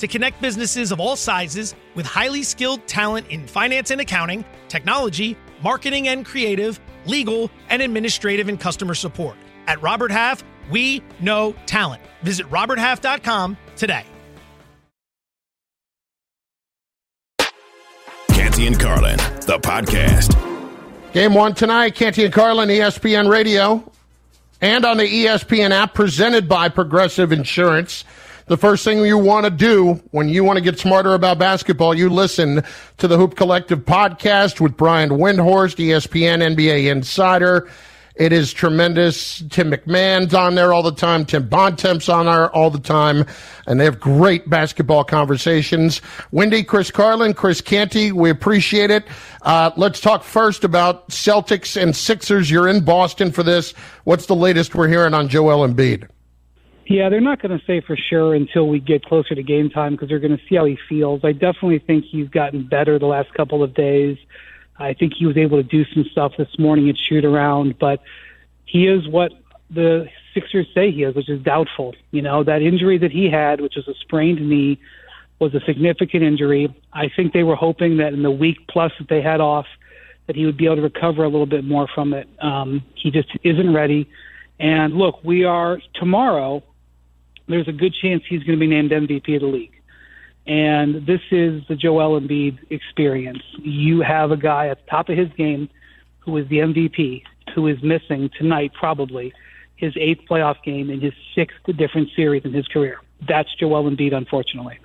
to 0.00 0.08
connect 0.08 0.40
businesses 0.42 0.92
of 0.92 1.00
all 1.00 1.16
sizes 1.16 1.74
with 1.94 2.04
highly 2.04 2.42
skilled 2.42 2.86
talent 2.86 3.26
in 3.28 3.46
finance 3.46 3.90
and 3.90 4.00
accounting, 4.00 4.44
technology, 4.68 5.36
marketing 5.62 6.08
and 6.08 6.26
creative, 6.26 6.80
legal, 7.06 7.50
and 7.68 7.80
administrative 7.80 8.48
and 8.48 8.58
customer 8.58 8.94
support. 8.94 9.36
At 9.66 9.80
Robert 9.82 10.10
Half, 10.10 10.42
we 10.70 11.02
know 11.20 11.54
talent. 11.66 12.02
Visit 12.22 12.46
RobertHalf.com 12.50 13.56
today. 13.76 14.04
Canty 18.30 18.66
and 18.66 18.80
Carlin, 18.80 19.16
the 19.46 19.58
podcast. 19.62 20.34
Game 21.12 21.34
one 21.34 21.54
tonight, 21.54 21.94
Canty 21.94 22.24
and 22.24 22.32
Carlin, 22.32 22.68
ESPN 22.68 23.28
Radio, 23.28 23.90
and 24.60 24.84
on 24.84 24.96
the 24.96 25.04
ESPN 25.04 25.72
app 25.72 25.94
presented 25.94 26.48
by 26.48 26.68
Progressive 26.68 27.32
Insurance. 27.32 28.04
The 28.50 28.56
first 28.56 28.82
thing 28.82 29.04
you 29.04 29.16
want 29.16 29.44
to 29.44 29.50
do 29.50 30.02
when 30.10 30.28
you 30.28 30.42
want 30.42 30.56
to 30.56 30.60
get 30.60 30.76
smarter 30.76 31.14
about 31.14 31.38
basketball, 31.38 31.94
you 31.94 32.10
listen 32.10 32.64
to 32.96 33.06
the 33.06 33.16
Hoop 33.16 33.36
Collective 33.36 33.78
podcast 33.84 34.60
with 34.60 34.76
Brian 34.76 35.10
Windhorst, 35.10 35.76
ESPN 35.76 36.56
NBA 36.56 36.90
Insider. 36.90 37.70
It 38.16 38.32
is 38.32 38.52
tremendous. 38.52 39.44
Tim 39.50 39.70
McMahon's 39.70 40.34
on 40.34 40.56
there 40.56 40.72
all 40.72 40.82
the 40.82 40.90
time. 40.90 41.24
Tim 41.26 41.48
Bontemps's 41.48 42.08
on 42.08 42.26
there 42.26 42.50
all 42.50 42.70
the 42.70 42.80
time. 42.80 43.24
And 43.68 43.78
they 43.78 43.84
have 43.84 44.00
great 44.00 44.50
basketball 44.50 45.04
conversations. 45.04 46.02
Wendy, 46.32 46.64
Chris 46.64 46.90
Carlin, 46.90 47.34
Chris 47.34 47.60
Canty, 47.60 48.10
we 48.10 48.30
appreciate 48.30 48.90
it. 48.90 49.04
Uh, 49.42 49.70
let's 49.76 50.00
talk 50.00 50.24
first 50.24 50.64
about 50.64 51.10
Celtics 51.10 51.80
and 51.80 51.94
Sixers. 51.94 52.50
You're 52.50 52.66
in 52.66 52.84
Boston 52.84 53.30
for 53.30 53.44
this. 53.44 53.74
What's 54.02 54.26
the 54.26 54.34
latest 54.34 54.74
we're 54.74 54.88
hearing 54.88 55.14
on 55.14 55.28
Joel 55.28 55.68
Embiid? 55.68 56.08
Yeah, 56.90 57.08
they're 57.08 57.20
not 57.20 57.40
going 57.40 57.56
to 57.56 57.64
say 57.66 57.80
for 57.80 57.96
sure 57.96 58.34
until 58.34 58.66
we 58.66 58.80
get 58.80 59.04
closer 59.04 59.36
to 59.36 59.42
game 59.44 59.70
time 59.70 59.92
because 59.92 60.08
they're 60.08 60.18
going 60.18 60.36
to 60.36 60.42
see 60.48 60.56
how 60.56 60.64
he 60.64 60.76
feels. 60.88 61.20
I 61.22 61.30
definitely 61.30 61.78
think 61.78 62.04
he's 62.04 62.28
gotten 62.28 62.66
better 62.66 62.98
the 62.98 63.06
last 63.06 63.32
couple 63.32 63.62
of 63.62 63.74
days. 63.74 64.18
I 64.76 64.94
think 64.94 65.12
he 65.16 65.24
was 65.24 65.36
able 65.36 65.56
to 65.58 65.62
do 65.62 65.84
some 65.94 66.04
stuff 66.10 66.32
this 66.36 66.48
morning 66.58 66.88
and 66.88 66.98
shoot 66.98 67.24
around, 67.24 67.78
but 67.78 68.02
he 68.64 68.88
is 68.88 69.06
what 69.06 69.30
the 69.70 70.08
Sixers 70.34 70.66
say 70.74 70.90
he 70.90 71.04
is, 71.04 71.14
which 71.14 71.28
is 71.28 71.40
doubtful. 71.42 71.94
You 72.10 72.22
know, 72.22 72.42
that 72.42 72.60
injury 72.60 72.98
that 72.98 73.12
he 73.12 73.30
had, 73.30 73.60
which 73.60 73.76
was 73.76 73.86
a 73.86 73.94
sprained 74.00 74.40
knee, 74.40 74.80
was 75.38 75.54
a 75.54 75.60
significant 75.60 76.24
injury. 76.24 76.74
I 76.92 77.08
think 77.14 77.32
they 77.32 77.44
were 77.44 77.54
hoping 77.54 77.98
that 77.98 78.14
in 78.14 78.24
the 78.24 78.32
week 78.32 78.66
plus 78.68 78.90
that 78.98 79.08
they 79.08 79.22
had 79.22 79.40
off, 79.40 79.66
that 80.26 80.34
he 80.34 80.44
would 80.44 80.56
be 80.56 80.64
able 80.64 80.76
to 80.76 80.82
recover 80.82 81.22
a 81.22 81.28
little 81.28 81.46
bit 81.46 81.64
more 81.64 81.86
from 81.94 82.14
it. 82.14 82.28
Um, 82.40 82.82
he 82.96 83.12
just 83.12 83.28
isn't 83.44 83.72
ready. 83.72 84.10
And 84.58 84.94
look, 84.94 85.22
we 85.22 85.44
are 85.44 85.80
tomorrow. 85.94 86.64
There's 87.50 87.68
a 87.68 87.72
good 87.72 87.94
chance 87.94 88.22
he's 88.28 88.42
going 88.42 88.58
to 88.58 88.60
be 88.60 88.66
named 88.66 88.90
MVP 88.90 89.34
of 89.36 89.42
the 89.42 89.48
league. 89.48 89.80
And 90.46 91.06
this 91.06 91.20
is 91.30 91.62
the 91.68 91.76
Joel 91.76 92.20
Embiid 92.20 92.58
experience. 92.70 93.42
You 93.58 94.00
have 94.00 94.30
a 94.30 94.36
guy 94.36 94.68
at 94.68 94.84
the 94.84 94.90
top 94.90 95.08
of 95.08 95.16
his 95.16 95.28
game 95.36 95.68
who 96.20 96.36
is 96.36 96.48
the 96.48 96.58
MVP, 96.58 97.22
who 97.54 97.66
is 97.66 97.82
missing 97.82 98.30
tonight 98.38 98.72
probably 98.74 99.32
his 99.76 99.94
eighth 99.96 100.22
playoff 100.28 100.62
game 100.62 100.90
in 100.90 101.00
his 101.00 101.14
sixth 101.34 101.58
different 101.76 102.08
series 102.14 102.44
in 102.44 102.52
his 102.52 102.66
career. 102.68 103.00
That's 103.26 103.54
Joel 103.54 103.90
Embiid, 103.90 104.14
unfortunately. 104.14 104.78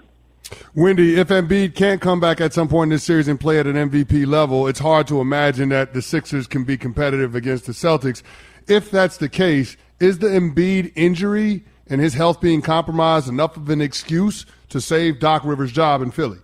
Wendy, 0.73 1.19
if 1.19 1.29
Embiid 1.29 1.75
can't 1.75 2.01
come 2.01 2.19
back 2.19 2.39
at 2.39 2.53
some 2.53 2.67
point 2.67 2.89
in 2.89 2.95
this 2.95 3.03
series 3.03 3.27
and 3.27 3.39
play 3.39 3.59
at 3.59 3.67
an 3.67 3.75
MVP 3.75 4.25
level, 4.27 4.67
it's 4.67 4.79
hard 4.79 5.07
to 5.07 5.19
imagine 5.19 5.69
that 5.69 5.93
the 5.93 6.01
Sixers 6.01 6.47
can 6.47 6.63
be 6.63 6.77
competitive 6.77 7.35
against 7.35 7.65
the 7.65 7.71
Celtics. 7.71 8.21
If 8.67 8.91
that's 8.91 9.17
the 9.17 9.29
case, 9.29 9.77
is 9.99 10.19
the 10.19 10.27
Embiid 10.27 10.91
injury 10.95 11.63
and 11.87 12.01
his 12.01 12.13
health 12.13 12.41
being 12.41 12.61
compromised 12.61 13.27
enough 13.27 13.57
of 13.57 13.69
an 13.69 13.81
excuse 13.81 14.45
to 14.69 14.81
save 14.81 15.19
Doc 15.19 15.43
Rivers' 15.45 15.71
job 15.71 16.01
in 16.01 16.11
Philly? 16.11 16.39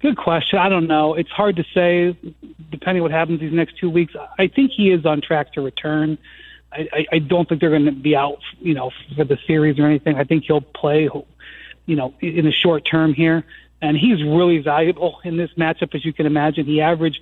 Good 0.00 0.16
question. 0.16 0.58
I 0.58 0.68
don't 0.68 0.86
know. 0.86 1.14
It's 1.14 1.30
hard 1.30 1.56
to 1.56 1.64
say, 1.74 2.16
depending 2.70 3.02
what 3.02 3.12
happens 3.12 3.40
these 3.40 3.52
next 3.52 3.76
two 3.78 3.90
weeks. 3.90 4.14
I 4.38 4.46
think 4.46 4.70
he 4.74 4.90
is 4.90 5.04
on 5.04 5.20
track 5.20 5.52
to 5.54 5.60
return. 5.60 6.16
I, 6.72 6.88
I, 6.92 7.06
I 7.12 7.18
don't 7.18 7.48
think 7.48 7.60
they're 7.60 7.70
going 7.70 7.84
to 7.84 7.92
be 7.92 8.16
out, 8.16 8.38
you 8.60 8.72
know, 8.72 8.92
for 9.14 9.24
the 9.24 9.38
series 9.46 9.78
or 9.78 9.86
anything. 9.86 10.16
I 10.16 10.24
think 10.24 10.44
he'll 10.44 10.62
play, 10.62 11.10
you 11.84 11.96
know, 11.96 12.14
in 12.20 12.46
the 12.46 12.52
short 12.52 12.86
term 12.86 13.12
here. 13.12 13.44
And 13.82 13.96
he's 13.96 14.22
really 14.22 14.58
valuable 14.58 15.20
in 15.24 15.36
this 15.36 15.50
matchup, 15.56 15.94
as 15.94 16.04
you 16.04 16.12
can 16.12 16.26
imagine. 16.26 16.64
He 16.66 16.80
averaged 16.80 17.20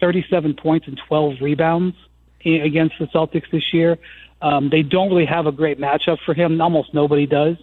37 0.00 0.54
points 0.54 0.88
and 0.88 1.00
12 1.08 1.40
rebounds 1.40 1.96
eh, 2.44 2.62
against 2.62 2.98
the 2.98 3.06
Celtics 3.06 3.50
this 3.50 3.72
year. 3.72 3.98
Um, 4.42 4.70
they 4.70 4.82
don't 4.82 5.08
really 5.08 5.26
have 5.26 5.46
a 5.46 5.52
great 5.52 5.78
matchup 5.78 6.18
for 6.24 6.34
him. 6.34 6.60
Almost 6.60 6.94
nobody 6.94 7.26
does. 7.26 7.56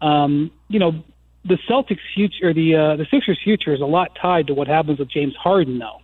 Um, 0.00 0.50
you 0.68 0.78
know, 0.78 1.02
the 1.44 1.58
Celtics' 1.68 1.98
future, 2.14 2.48
or 2.48 2.54
the 2.54 2.76
uh, 2.76 2.96
the 2.96 3.06
Sixers' 3.10 3.38
future, 3.42 3.72
is 3.72 3.80
a 3.80 3.86
lot 3.86 4.14
tied 4.20 4.46
to 4.48 4.54
what 4.54 4.68
happens 4.68 4.98
with 4.98 5.08
James 5.08 5.34
Harden. 5.36 5.78
Though 5.78 6.00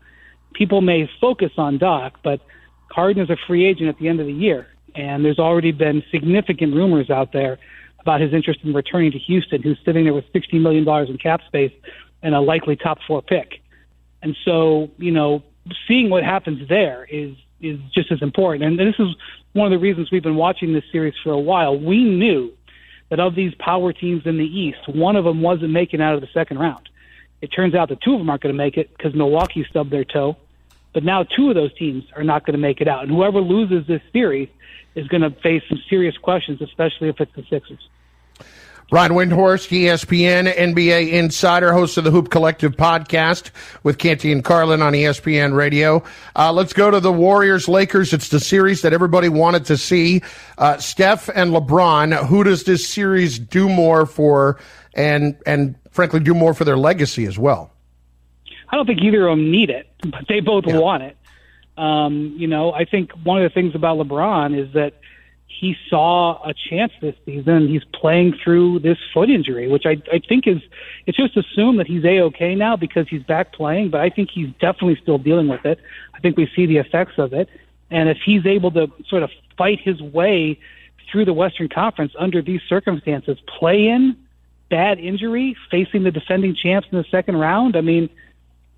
people 0.55 0.81
may 0.81 1.09
focus 1.21 1.53
on 1.59 1.79
Doc, 1.79 2.19
but 2.23 2.41
Harden 2.91 3.23
is 3.23 3.31
a 3.31 3.37
free 3.47 3.67
agent 3.67 3.89
at 3.89 3.99
the 3.99 4.09
end 4.09 4.21
of 4.21 4.27
the 4.27 4.33
year, 4.33 4.67
and 4.95 5.25
there's 5.25 5.39
already 5.39 5.73
been 5.73 6.03
significant 6.11 6.75
rumors 6.75 7.11
out 7.11 7.33
there 7.33 7.59
about 8.01 8.21
his 8.21 8.33
interest 8.33 8.61
in 8.63 8.73
returning 8.73 9.13
to 9.13 9.19
Houston, 9.19 9.63
who's 9.63 9.79
sitting 9.85 10.05
there 10.05 10.15
with 10.15 10.33
$60 10.33 10.61
million 10.61 10.89
in 11.09 11.19
cap 11.19 11.41
space 11.47 11.73
and 12.23 12.35
a 12.35 12.41
likely 12.41 12.77
top 12.77 12.99
four 13.07 13.21
pick. 13.21 13.61
And 14.23 14.37
so, 14.45 14.91
you 14.97 15.11
know, 15.11 15.43
seeing 15.87 16.09
what 16.09 16.25
happens 16.25 16.69
there 16.69 17.07
is 17.11 17.35
is 17.61 17.79
just 17.95 18.13
as 18.13 18.23
important. 18.23 18.65
And 18.65 18.79
this 18.79 18.99
is 18.99 19.15
one 19.53 19.67
of 19.67 19.71
the 19.71 19.83
reasons 19.83 20.11
we've 20.11 20.23
been 20.23 20.37
watching 20.37 20.73
this 20.73 20.85
series 20.93 21.15
for 21.23 21.31
a 21.31 21.39
while. 21.39 21.79
We 21.79 22.05
knew 22.05 22.53
that 23.09 23.21
of 23.21 23.35
these 23.35 23.55
power 23.55 23.93
teams 23.93 24.27
in 24.27 24.37
the 24.37 24.45
East, 24.45 24.89
one 24.89 25.17
of 25.17 25.25
them 25.25 25.43
wasn't 25.43 25.71
making 25.71 26.01
out 26.01 26.15
of 26.15 26.21
the 26.21 26.29
second 26.35 26.59
round. 26.59 26.89
It 27.41 27.49
turns 27.49 27.75
out 27.75 27.89
that 27.91 28.01
two 28.01 28.15
of 28.15 28.19
them 28.19 28.31
aren't 28.31 28.43
going 28.43 28.55
to 28.55 28.57
make 28.57 28.77
it 28.77 28.91
because 28.97 29.15
Milwaukee 29.15 29.65
stubbed 29.69 29.91
their 29.91 30.05
toe. 30.05 30.37
But 30.93 31.05
now 31.05 31.25
two 31.25 31.51
of 31.51 31.55
those 31.55 31.75
teams 31.75 32.05
are 32.17 32.25
not 32.25 32.47
going 32.47 32.55
to 32.55 32.59
make 32.59 32.81
it 32.81 32.89
out. 32.89 33.03
And 33.03 33.11
whoever 33.11 33.41
loses 33.41 33.87
this 33.87 34.01
series 34.13 34.49
is 34.95 35.07
going 35.09 35.21
to 35.21 35.31
face 35.31 35.63
some 35.69 35.83
serious 35.91 36.17
questions, 36.17 36.63
especially 36.63 37.09
if 37.09 37.21
it's 37.21 37.35
the 37.35 37.45
Sixers. 37.51 37.89
Brian 38.89 39.11
Windhorst, 39.11 39.69
ESPN 39.77 40.47
NBA 40.55 41.11
insider, 41.11 41.73
host 41.73 41.99
of 41.99 42.05
the 42.05 42.13
Hoop 42.13 42.31
Collective 42.31 42.77
podcast 42.77 43.51
with 43.83 43.99
Canty 43.99 44.31
and 44.31 44.45
Carlin 44.45 44.81
on 44.81 44.93
ESPN 44.93 45.57
Radio. 45.57 46.05
Uh, 46.37 46.53
let's 46.53 46.73
go 46.73 46.89
to 46.89 47.01
the 47.01 47.11
Warriors 47.11 47.67
Lakers. 47.67 48.13
It's 48.13 48.29
the 48.29 48.39
series 48.39 48.83
that 48.83 48.93
everybody 48.93 49.29
wanted 49.29 49.65
to 49.65 49.77
see. 49.77 50.23
Uh, 50.57 50.77
Steph 50.77 51.29
and 51.35 51.51
LeBron. 51.51 52.27
Who 52.27 52.45
does 52.45 52.63
this 52.63 52.87
series 52.87 53.41
do 53.41 53.69
more 53.69 54.07
for, 54.07 54.61
and 54.95 55.37
and 55.47 55.75
frankly, 55.91 56.21
do 56.21 56.33
more 56.33 56.55
for 56.55 56.63
their 56.63 56.77
legacy 56.77 57.25
as 57.25 57.37
well? 57.37 57.73
I 58.69 58.77
don't 58.77 58.87
think 58.87 59.03
either 59.03 59.27
of 59.27 59.37
them 59.37 59.51
need 59.51 59.69
it, 59.69 59.91
but 60.03 60.29
they 60.29 60.39
both 60.39 60.65
yeah. 60.65 60.79
want 60.79 61.03
it. 61.03 61.17
Um, 61.77 62.37
you 62.37 62.47
know, 62.47 62.73
I 62.73 62.85
think 62.85 63.11
one 63.25 63.43
of 63.43 63.51
the 63.51 63.53
things 63.53 63.75
about 63.75 63.99
LeBron 63.99 64.57
is 64.57 64.73
that 64.75 64.95
he 65.59 65.77
saw 65.89 66.43
a 66.47 66.53
chance 66.69 66.93
this 67.01 67.15
season. 67.25 67.69
He's 67.69 67.85
playing 67.85 68.35
through 68.43 68.81
this 68.81 68.99
foot 69.15 69.31
injury, 69.31 69.69
which 69.69 69.85
I, 69.87 70.03
I 70.13 70.21
think 70.29 70.47
is, 70.47 70.61
it's 71.07 71.17
just 71.17 71.37
assumed 71.37 71.79
that 71.79 71.87
he's 71.87 72.05
A-okay 72.05 72.55
now 72.55 72.77
because 72.77 73.09
he's 73.09 73.23
back 73.23 73.53
playing, 73.53 73.91
but 73.91 74.01
I 74.01 74.11
think 74.11 74.31
he's 74.33 74.49
definitely 74.61 74.99
still 75.01 75.19
dealing 75.19 75.49
with 75.49 75.65
it. 75.65 75.79
I 76.15 76.21
think 76.21 76.37
we 76.37 76.49
see 76.55 76.67
the 76.67 76.77
effects 76.77 77.15
of 77.19 77.33
it. 77.33 77.49
And 77.91 78.09
if 78.09 78.19
he's 78.25 78.45
able 78.45 78.71
to 78.73 78.89
sort 79.09 79.23
of 79.23 79.31
fight 79.57 79.81
his 79.81 80.01
way 80.03 80.59
through 81.11 81.25
the 81.25 81.33
Western 81.33 81.69
Conference 81.69 82.13
under 82.19 82.43
these 82.43 82.61
circumstances, 82.69 83.39
play 83.59 83.87
in 83.89 84.17
bad 84.69 84.99
injury, 84.99 85.57
facing 85.71 86.03
the 86.03 86.11
defending 86.11 86.55
champs 86.55 86.89
in 86.91 86.99
the 86.99 87.05
second 87.11 87.37
round, 87.37 87.77
I 87.77 87.81
mean, 87.81 88.11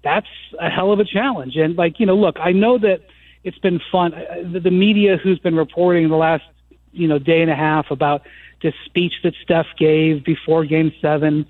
that's 0.04 0.26
a 0.60 0.68
hell 0.70 0.92
of 0.92 1.00
a 1.00 1.04
challenge. 1.04 1.56
And 1.56 1.76
like, 1.76 1.98
you 1.98 2.06
know, 2.06 2.16
look, 2.16 2.36
I 2.38 2.52
know 2.52 2.78
that 2.78 3.00
it's 3.42 3.58
been 3.58 3.80
fun. 3.90 4.14
Uh, 4.14 4.52
the, 4.52 4.60
the 4.60 4.70
media 4.70 5.16
who's 5.16 5.38
been 5.38 5.56
reporting 5.56 6.08
the 6.08 6.16
last 6.16 6.44
you 6.92 7.09
know 7.09 7.18
day 7.18 7.42
and 7.42 7.51
a 7.51 7.55
half 7.55 7.90
about 7.90 8.22
this 8.62 8.74
speech 8.85 9.14
that 9.22 9.35
Steph 9.42 9.66
gave 9.79 10.24
before 10.24 10.64
Game 10.64 10.92
Seven. 11.01 11.46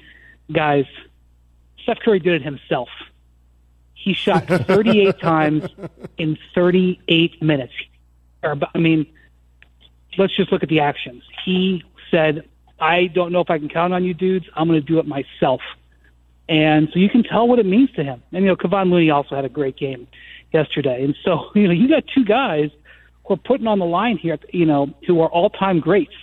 Guys, 0.53 0.87
Steph 1.83 1.99
Curry 2.01 2.19
did 2.19 2.35
it 2.35 2.43
himself. 2.43 2.89
He 3.95 4.15
shot 4.15 4.47
38 4.67 5.19
times 5.19 5.65
in 6.17 6.39
38 6.55 7.43
minutes. 7.43 7.73
I 8.43 8.79
mean, 8.79 9.07
let's 10.17 10.37
just 10.37 10.53
look 10.53 10.63
at 10.63 10.69
the 10.69 10.81
actions. 10.81 11.25
He 11.45 11.83
said, 12.11 12.49
"I 12.81 13.07
don't 13.07 13.33
know 13.33 13.41
if 13.41 13.51
I 13.51 13.59
can 13.59 13.69
count 13.69 13.93
on 13.93 14.05
you 14.05 14.15
dudes. 14.15 14.47
I'm 14.55 14.69
going 14.69 14.81
to 14.81 14.87
do 14.87 14.99
it 14.99 15.07
myself." 15.07 15.61
And 16.49 16.89
so 16.93 16.99
you 16.99 17.11
can 17.11 17.23
tell 17.23 17.47
what 17.47 17.59
it 17.59 17.67
means 17.67 17.91
to 17.93 18.05
him. 18.05 18.23
And 18.33 18.45
you 18.45 18.51
know, 18.51 18.57
Kevon 18.57 18.91
Looney 18.91 19.11
also 19.11 19.35
had 19.35 19.45
a 19.45 19.51
great 19.51 19.77
game 19.77 20.09
yesterday. 20.53 21.05
And 21.05 21.15
so 21.25 21.51
you 21.55 21.67
know, 21.67 21.75
you 21.75 21.89
got 21.89 22.05
two 22.15 22.25
guys 22.25 22.71
who 23.29 23.35
are 23.35 23.37
putting 23.37 23.67
on 23.67 23.79
the 23.79 23.87
line 23.87 24.17
here, 24.17 24.39
you 24.53 24.67
know, 24.67 24.93
who 25.07 25.21
are 25.21 25.29
all-time 25.29 25.79
greats. 25.79 26.15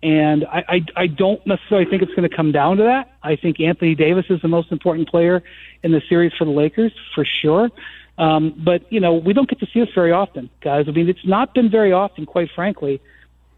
And 0.00 0.44
I, 0.46 0.64
I, 0.68 0.86
I 0.96 1.06
don't 1.08 1.44
necessarily 1.44 1.90
think 1.90 2.02
it's 2.02 2.14
going 2.14 2.28
to 2.28 2.34
come 2.34 2.52
down 2.52 2.76
to 2.76 2.84
that. 2.84 3.16
I 3.22 3.34
think 3.34 3.58
Anthony 3.60 3.96
Davis 3.96 4.26
is 4.30 4.40
the 4.40 4.48
most 4.48 4.70
important 4.70 5.08
player 5.08 5.42
in 5.82 5.90
the 5.90 6.00
series 6.08 6.32
for 6.38 6.44
the 6.44 6.52
Lakers, 6.52 6.92
for 7.14 7.24
sure. 7.24 7.68
Um, 8.16 8.54
but, 8.56 8.90
you 8.92 9.00
know, 9.00 9.14
we 9.14 9.32
don't 9.32 9.48
get 9.48 9.58
to 9.60 9.66
see 9.66 9.80
this 9.80 9.92
very 9.94 10.12
often, 10.12 10.50
guys. 10.60 10.86
I 10.88 10.92
mean, 10.92 11.08
it's 11.08 11.26
not 11.26 11.52
been 11.52 11.68
very 11.68 11.92
often, 11.92 12.26
quite 12.26 12.50
frankly, 12.54 13.00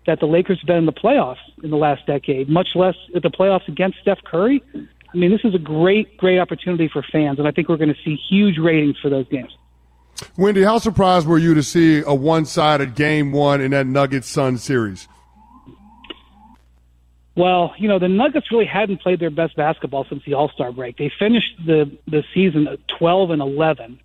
that 0.06 0.20
the 0.20 0.26
Lakers 0.26 0.58
have 0.60 0.66
been 0.66 0.78
in 0.78 0.86
the 0.86 0.92
playoffs 0.92 1.38
in 1.62 1.70
the 1.70 1.76
last 1.76 2.06
decade, 2.06 2.48
much 2.48 2.74
less 2.74 2.96
at 3.14 3.22
the 3.22 3.30
playoffs 3.30 3.68
against 3.68 3.98
Steph 4.00 4.22
Curry. 4.24 4.62
I 4.74 5.16
mean, 5.16 5.30
this 5.30 5.44
is 5.44 5.54
a 5.54 5.58
great, 5.58 6.16
great 6.16 6.38
opportunity 6.38 6.88
for 6.88 7.02
fans, 7.02 7.38
and 7.38 7.46
I 7.46 7.50
think 7.50 7.68
we're 7.68 7.76
going 7.76 7.94
to 7.94 8.02
see 8.02 8.16
huge 8.16 8.58
ratings 8.58 8.98
for 8.98 9.10
those 9.10 9.28
games. 9.28 9.54
Wendy, 10.36 10.62
how 10.62 10.78
surprised 10.78 11.26
were 11.26 11.38
you 11.38 11.54
to 11.54 11.62
see 11.62 12.02
a 12.06 12.14
one-sided 12.14 12.94
game 12.94 13.32
one 13.32 13.60
in 13.60 13.70
that 13.70 13.86
Nuggets 13.86 14.28
Sun 14.28 14.58
series? 14.58 15.08
Well, 17.36 17.72
you 17.78 17.88
know, 17.88 17.98
the 17.98 18.08
Nuggets 18.08 18.50
really 18.50 18.66
hadn't 18.66 19.00
played 19.00 19.20
their 19.20 19.30
best 19.30 19.56
basketball 19.56 20.04
since 20.04 20.22
the 20.26 20.34
All-Star 20.34 20.72
break. 20.72 20.98
They 20.98 21.10
finished 21.18 21.54
the 21.64 21.90
the 22.06 22.24
season 22.34 22.66
at 22.68 22.86
12 22.88 23.30
and 23.30 23.40
11. 23.40 23.98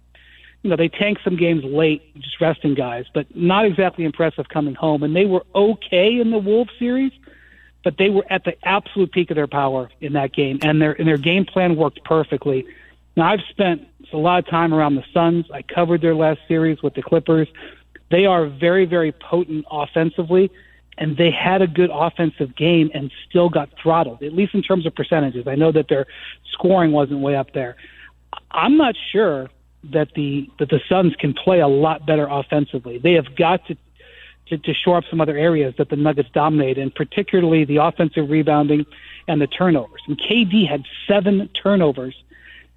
You 0.63 0.69
know, 0.69 0.75
they 0.75 0.87
tanked 0.87 1.23
some 1.23 1.35
games 1.35 1.63
late, 1.63 2.01
just 2.15 2.39
resting 2.39 2.75
guys, 2.75 3.05
but 3.13 3.35
not 3.35 3.65
exactly 3.65 4.03
impressive 4.03 4.47
coming 4.49 4.73
home. 4.73 5.03
And 5.03 5.15
they 5.15 5.25
were 5.25 5.45
okay 5.53 6.19
in 6.19 6.31
the 6.31 6.37
Wolves 6.37 6.71
series, 6.79 7.11
but 7.83 7.97
they 7.97 8.09
were 8.09 8.25
at 8.29 8.45
the 8.45 8.55
absolute 8.65 9.11
peak 9.11 9.29
of 9.31 9.35
their 9.35 9.47
power 9.47 9.89
in 10.01 10.13
that 10.13 10.33
game, 10.33 10.59
and 10.61 10.81
their 10.81 10.93
and 10.93 11.07
their 11.07 11.17
game 11.17 11.45
plan 11.45 11.75
worked 11.75 12.03
perfectly. 12.03 12.65
Now, 13.17 13.31
I've 13.31 13.43
spent 13.49 13.87
a 14.13 14.17
lot 14.17 14.39
of 14.39 14.47
time 14.47 14.73
around 14.73 14.95
the 14.95 15.03
Suns. 15.13 15.45
I 15.51 15.61
covered 15.61 16.01
their 16.01 16.15
last 16.15 16.39
series 16.47 16.81
with 16.81 16.93
the 16.93 17.01
Clippers. 17.01 17.47
They 18.11 18.25
are 18.25 18.47
very, 18.47 18.85
very 18.85 19.11
potent 19.11 19.65
offensively, 19.71 20.51
and 20.97 21.17
they 21.17 21.31
had 21.31 21.61
a 21.61 21.67
good 21.67 21.89
offensive 21.91 22.55
game 22.55 22.91
and 22.93 23.11
still 23.27 23.49
got 23.49 23.69
throttled, 23.81 24.23
at 24.23 24.33
least 24.33 24.53
in 24.53 24.61
terms 24.61 24.85
of 24.85 24.95
percentages. 24.95 25.47
I 25.47 25.55
know 25.55 25.71
that 25.71 25.87
their 25.87 26.05
scoring 26.51 26.91
wasn't 26.91 27.19
way 27.19 27.35
up 27.35 27.53
there. 27.53 27.75
I'm 28.51 28.77
not 28.77 28.95
sure 29.11 29.49
that 29.91 30.13
the 30.15 30.49
that 30.59 30.69
the 30.69 30.81
Suns 30.89 31.15
can 31.15 31.33
play 31.33 31.59
a 31.59 31.67
lot 31.67 32.05
better 32.05 32.27
offensively. 32.29 32.97
They 32.97 33.13
have 33.13 33.35
got 33.35 33.65
to 33.67 33.77
to, 34.47 34.57
to 34.57 34.73
shore 34.73 34.97
up 34.97 35.03
some 35.09 35.21
other 35.21 35.37
areas 35.37 35.73
that 35.77 35.89
the 35.89 35.95
Nuggets 35.95 36.29
dominate, 36.33 36.77
and 36.77 36.93
particularly 36.93 37.65
the 37.65 37.77
offensive 37.77 38.29
rebounding 38.29 38.85
and 39.27 39.41
the 39.41 39.47
turnovers. 39.47 40.01
And 40.07 40.19
KD 40.19 40.67
had 40.67 40.83
seven 41.07 41.49
turnovers 41.49 42.15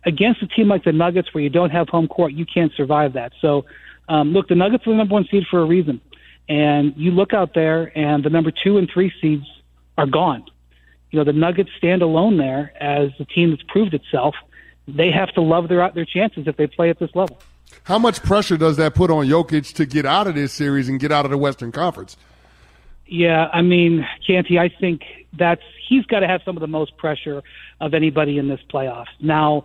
against 0.04 0.42
a 0.42 0.46
team 0.46 0.68
like 0.68 0.84
the 0.84 0.92
Nuggets, 0.92 1.32
where 1.32 1.42
you 1.42 1.50
don't 1.50 1.70
have 1.70 1.88
home 1.88 2.08
court, 2.08 2.32
you 2.32 2.46
can't 2.46 2.72
survive 2.74 3.14
that. 3.14 3.32
So, 3.40 3.64
um, 4.08 4.32
look, 4.32 4.48
the 4.48 4.54
Nuggets 4.54 4.86
are 4.86 4.90
the 4.90 4.96
number 4.96 5.12
one 5.12 5.26
seed 5.30 5.44
for 5.50 5.60
a 5.60 5.64
reason. 5.64 6.00
And 6.48 6.94
you 6.96 7.10
look 7.10 7.34
out 7.34 7.54
there, 7.54 7.92
and 7.96 8.24
the 8.24 8.30
number 8.30 8.50
two 8.50 8.78
and 8.78 8.88
three 8.90 9.12
seeds 9.20 9.44
are 9.98 10.06
gone. 10.06 10.44
You 11.10 11.18
know, 11.18 11.24
the 11.24 11.32
Nuggets 11.32 11.70
stand 11.76 12.02
alone 12.02 12.36
there 12.36 12.72
as 12.80 13.10
a 13.18 13.24
team 13.24 13.50
that's 13.50 13.62
proved 13.64 13.94
itself. 13.94 14.34
They 14.86 15.10
have 15.10 15.32
to 15.34 15.42
love 15.42 15.68
their 15.68 15.90
their 15.90 16.06
chances 16.06 16.46
if 16.46 16.56
they 16.56 16.66
play 16.66 16.88
at 16.88 16.98
this 16.98 17.10
level. 17.14 17.38
How 17.84 17.98
much 17.98 18.22
pressure 18.22 18.56
does 18.56 18.76
that 18.78 18.94
put 18.94 19.10
on 19.10 19.26
Jokic 19.26 19.74
to 19.74 19.86
get 19.86 20.06
out 20.06 20.26
of 20.26 20.34
this 20.34 20.52
series 20.52 20.88
and 20.88 20.98
get 20.98 21.12
out 21.12 21.24
of 21.24 21.30
the 21.30 21.38
Western 21.38 21.72
Conference? 21.72 22.16
Yeah, 23.06 23.48
I 23.52 23.62
mean, 23.62 24.06
Canty, 24.26 24.58
I 24.58 24.68
think 24.68 25.02
that's 25.32 25.62
he's 25.88 26.04
got 26.06 26.20
to 26.20 26.26
have 26.26 26.42
some 26.44 26.56
of 26.56 26.60
the 26.60 26.66
most 26.66 26.96
pressure 26.96 27.42
of 27.80 27.94
anybody 27.94 28.38
in 28.38 28.48
this 28.48 28.60
playoffs. 28.70 29.06
Now, 29.20 29.64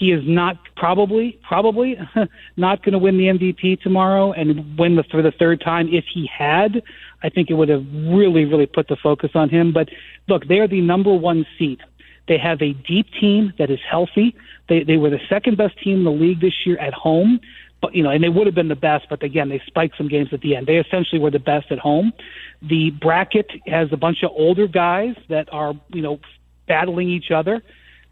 he 0.00 0.12
is 0.12 0.22
not 0.26 0.56
probably 0.76 1.38
probably 1.46 1.94
not 2.56 2.82
going 2.82 2.94
to 2.94 2.98
win 2.98 3.18
the 3.18 3.24
MVP 3.24 3.82
tomorrow 3.82 4.32
and 4.32 4.78
win 4.78 4.96
the 4.96 5.04
for 5.10 5.20
the 5.20 5.30
third 5.30 5.60
time. 5.60 5.88
If 5.92 6.06
he 6.12 6.26
had, 6.26 6.82
I 7.22 7.28
think 7.28 7.50
it 7.50 7.54
would 7.54 7.68
have 7.68 7.84
really 7.92 8.46
really 8.46 8.64
put 8.64 8.88
the 8.88 8.96
focus 8.96 9.32
on 9.34 9.50
him. 9.50 9.74
But 9.74 9.90
look, 10.26 10.48
they 10.48 10.58
are 10.58 10.66
the 10.66 10.80
number 10.80 11.14
one 11.14 11.44
seed. 11.58 11.80
They 12.28 12.38
have 12.38 12.62
a 12.62 12.72
deep 12.72 13.08
team 13.20 13.52
that 13.58 13.70
is 13.70 13.78
healthy. 13.88 14.34
They 14.70 14.84
they 14.84 14.96
were 14.96 15.10
the 15.10 15.20
second 15.28 15.58
best 15.58 15.78
team 15.84 15.98
in 15.98 16.04
the 16.04 16.10
league 16.10 16.40
this 16.40 16.54
year 16.64 16.78
at 16.78 16.94
home. 16.94 17.38
But 17.82 17.94
you 17.94 18.02
know, 18.02 18.08
and 18.08 18.24
they 18.24 18.30
would 18.30 18.46
have 18.46 18.54
been 18.54 18.68
the 18.68 18.76
best, 18.76 19.06
but 19.10 19.22
again, 19.22 19.50
they 19.50 19.60
spiked 19.66 19.98
some 19.98 20.08
games 20.08 20.30
at 20.32 20.40
the 20.40 20.56
end. 20.56 20.66
They 20.66 20.76
essentially 20.76 21.20
were 21.20 21.30
the 21.30 21.38
best 21.38 21.70
at 21.70 21.78
home. 21.78 22.14
The 22.62 22.90
bracket 22.90 23.50
has 23.66 23.88
a 23.92 23.98
bunch 23.98 24.22
of 24.22 24.30
older 24.34 24.66
guys 24.66 25.14
that 25.28 25.52
are, 25.52 25.74
you 25.88 26.00
know, 26.00 26.20
battling 26.66 27.10
each 27.10 27.30
other. 27.30 27.62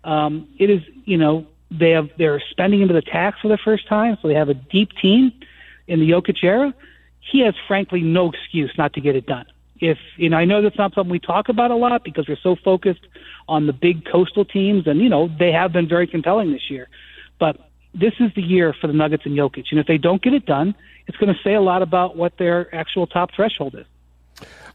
Um, 0.05 0.49
it 0.59 0.69
is, 0.71 0.83
you 1.07 1.17
know, 1.17 1.47
they 1.71 1.91
have 1.91 2.11
they're 2.17 2.43
spending 2.51 2.83
into 2.83 2.95
the 2.95 3.03
tax 3.03 3.39
for 3.41 3.49
the 3.49 3.59
first 3.59 3.87
time, 3.89 4.17
so 4.21 4.29
they 4.29 4.35
have 4.35 4.49
a 4.49 4.55
deep 4.55 4.91
team 5.01 5.33
in 5.87 6.01
the 6.01 6.11
Jokic 6.11 6.43
era. 6.43 6.75
He 7.21 7.41
has 7.41 7.55
frankly 7.67 8.01
no 8.01 8.31
excuse 8.31 8.73
not 8.79 8.95
to 8.95 9.01
get 9.01 9.17
it 9.17 9.27
done. 9.27 9.47
If 9.81 9.99
you 10.17 10.29
know, 10.29 10.37
I 10.37 10.45
know 10.45 10.63
that's 10.63 10.79
not 10.79 10.95
something 10.95 11.11
we 11.11 11.21
talk 11.21 11.49
about 11.49 11.71
a 11.71 11.77
lot 11.77 12.05
because 12.05 12.27
we're 12.27 12.39
so 12.43 12.57
focused 12.57 13.07
on 13.49 13.67
the 13.67 13.73
big 13.73 14.05
coastal 14.05 14.45
teams, 14.45 14.87
and 14.87 15.01
you 15.01 15.09
know 15.09 15.29
they 15.39 15.53
have 15.53 15.73
been 15.73 15.89
very 15.89 16.07
compelling 16.07 16.53
this 16.53 16.71
year. 16.71 16.89
But 17.39 17.59
this 17.95 18.15
is 18.19 18.33
the 18.35 18.43
year 18.43 18.75
for 18.81 18.87
the 18.87 18.93
Nuggets 18.93 19.25
and 19.27 19.37
Jokic, 19.37 19.67
and 19.71 19.79
if 19.79 19.87
they 19.87 19.99
don't 19.99 20.23
get 20.23 20.33
it 20.35 20.47
done, 20.47 20.75
it's 21.07 21.17
going 21.19 21.33
to 21.33 21.41
say 21.43 21.55
a 21.55 21.61
lot 21.61 21.83
about 21.83 22.17
what 22.17 22.37
their 22.39 22.75
actual 22.75 23.07
top 23.07 23.31
threshold 23.35 23.75
is. 23.75 23.87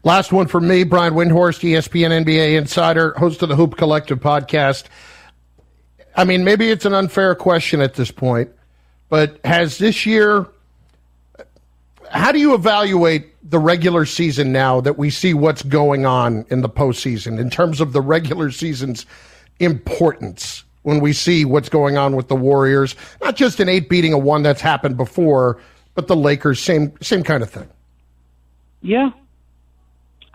Last 0.02 0.32
one 0.32 0.46
for 0.48 0.60
me, 0.60 0.84
Brian 0.84 1.14
Windhorst, 1.14 1.62
ESPN 1.62 2.24
NBA 2.24 2.58
insider, 2.58 3.14
host 3.16 3.42
of 3.42 3.48
the 3.48 3.56
Hoop 3.56 3.76
Collective 3.76 4.20
podcast. 4.20 4.84
I 6.16 6.24
mean, 6.24 6.44
maybe 6.44 6.70
it's 6.70 6.84
an 6.84 6.94
unfair 6.94 7.34
question 7.34 7.80
at 7.80 7.94
this 7.94 8.10
point, 8.10 8.50
but 9.08 9.38
has 9.44 9.78
this 9.78 10.06
year, 10.06 10.46
how 12.10 12.32
do 12.32 12.38
you 12.38 12.54
evaluate 12.54 13.30
the 13.48 13.58
regular 13.58 14.06
season 14.06 14.52
now 14.52 14.80
that 14.80 14.96
we 14.96 15.10
see 15.10 15.34
what's 15.34 15.62
going 15.62 16.06
on 16.06 16.46
in 16.50 16.62
the 16.62 16.68
postseason 16.68 17.38
in 17.38 17.50
terms 17.50 17.80
of 17.80 17.92
the 17.92 18.00
regular 18.00 18.50
season's 18.50 19.06
importance 19.58 20.64
when 20.82 21.00
we 21.00 21.12
see 21.12 21.44
what's 21.44 21.68
going 21.68 21.96
on 21.96 22.14
with 22.14 22.28
the 22.28 22.36
Warriors? 22.36 22.94
Not 23.22 23.36
just 23.36 23.58
an 23.58 23.68
eight 23.68 23.88
beating 23.88 24.12
a 24.12 24.18
one 24.18 24.42
that's 24.42 24.60
happened 24.60 24.96
before, 24.96 25.60
but 25.94 26.06
the 26.06 26.16
Lakers, 26.16 26.60
same 26.60 26.92
same 27.00 27.22
kind 27.22 27.42
of 27.42 27.50
thing. 27.50 27.68
Yeah. 28.82 29.10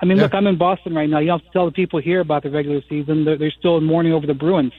I 0.01 0.05
mean, 0.05 0.17
yeah. 0.17 0.23
look, 0.23 0.33
I'm 0.33 0.47
in 0.47 0.57
Boston 0.57 0.93
right 0.93 1.09
now. 1.09 1.19
You 1.19 1.27
don't 1.27 1.39
have 1.39 1.47
to 1.47 1.53
tell 1.53 1.65
the 1.65 1.71
people 1.71 1.99
here 2.01 2.21
about 2.21 2.43
the 2.43 2.49
regular 2.49 2.81
season. 2.89 3.25
They're, 3.25 3.37
they're 3.37 3.51
still 3.51 3.81
mourning 3.81 4.13
over 4.13 4.25
the 4.25 4.33
Bruins. 4.33 4.73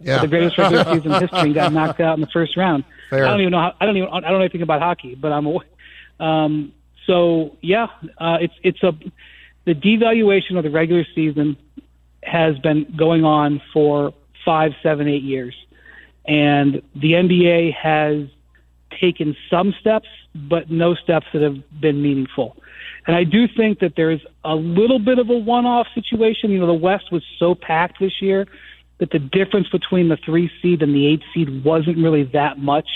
Yeah. 0.00 0.20
The 0.20 0.28
greatest 0.28 0.58
regular 0.58 0.84
season 0.84 1.12
in 1.12 1.20
history 1.20 1.40
and 1.40 1.54
got 1.54 1.72
knocked 1.72 2.00
out 2.00 2.14
in 2.14 2.20
the 2.20 2.26
first 2.28 2.56
round. 2.56 2.84
Fair. 3.10 3.26
I 3.26 3.30
don't 3.30 3.40
even 3.40 3.52
know. 3.52 3.58
How, 3.58 3.74
I 3.80 3.86
don't 3.86 3.96
even. 3.96 4.08
I 4.08 4.20
don't 4.20 4.32
know 4.32 4.40
anything 4.40 4.62
about 4.62 4.80
hockey, 4.80 5.14
but 5.14 5.32
I'm. 5.32 5.46
Um, 6.18 6.72
so 7.06 7.56
yeah, 7.60 7.88
uh, 8.18 8.38
it's 8.40 8.54
it's 8.62 8.82
a 8.82 8.92
the 9.64 9.74
devaluation 9.74 10.56
of 10.56 10.64
the 10.64 10.70
regular 10.70 11.04
season 11.14 11.56
has 12.22 12.58
been 12.58 12.94
going 12.96 13.24
on 13.24 13.60
for 13.72 14.14
five, 14.44 14.72
seven, 14.82 15.08
eight 15.08 15.22
years, 15.22 15.54
and 16.24 16.82
the 16.94 17.12
NBA 17.12 17.74
has 17.74 18.28
taken 18.98 19.36
some 19.48 19.74
steps, 19.80 20.08
but 20.34 20.70
no 20.70 20.94
steps 20.94 21.26
that 21.32 21.42
have 21.42 21.80
been 21.80 22.02
meaningful. 22.02 22.56
And 23.06 23.16
I 23.16 23.24
do 23.24 23.48
think 23.48 23.80
that 23.80 23.96
there's 23.96 24.20
a 24.44 24.54
little 24.54 24.98
bit 24.98 25.18
of 25.18 25.30
a 25.30 25.36
one-off 25.36 25.86
situation. 25.94 26.50
You 26.50 26.60
know, 26.60 26.66
the 26.66 26.74
West 26.74 27.10
was 27.10 27.24
so 27.38 27.54
packed 27.54 27.98
this 27.98 28.20
year 28.20 28.46
that 29.00 29.10
the 29.10 29.18
difference 29.18 29.68
between 29.68 30.08
the 30.08 30.16
three 30.16 30.50
seed 30.62 30.82
and 30.82 30.94
the 30.94 31.06
eight 31.06 31.22
seed 31.34 31.64
wasn't 31.64 31.96
really 31.96 32.24
that 32.24 32.58
much. 32.58 32.88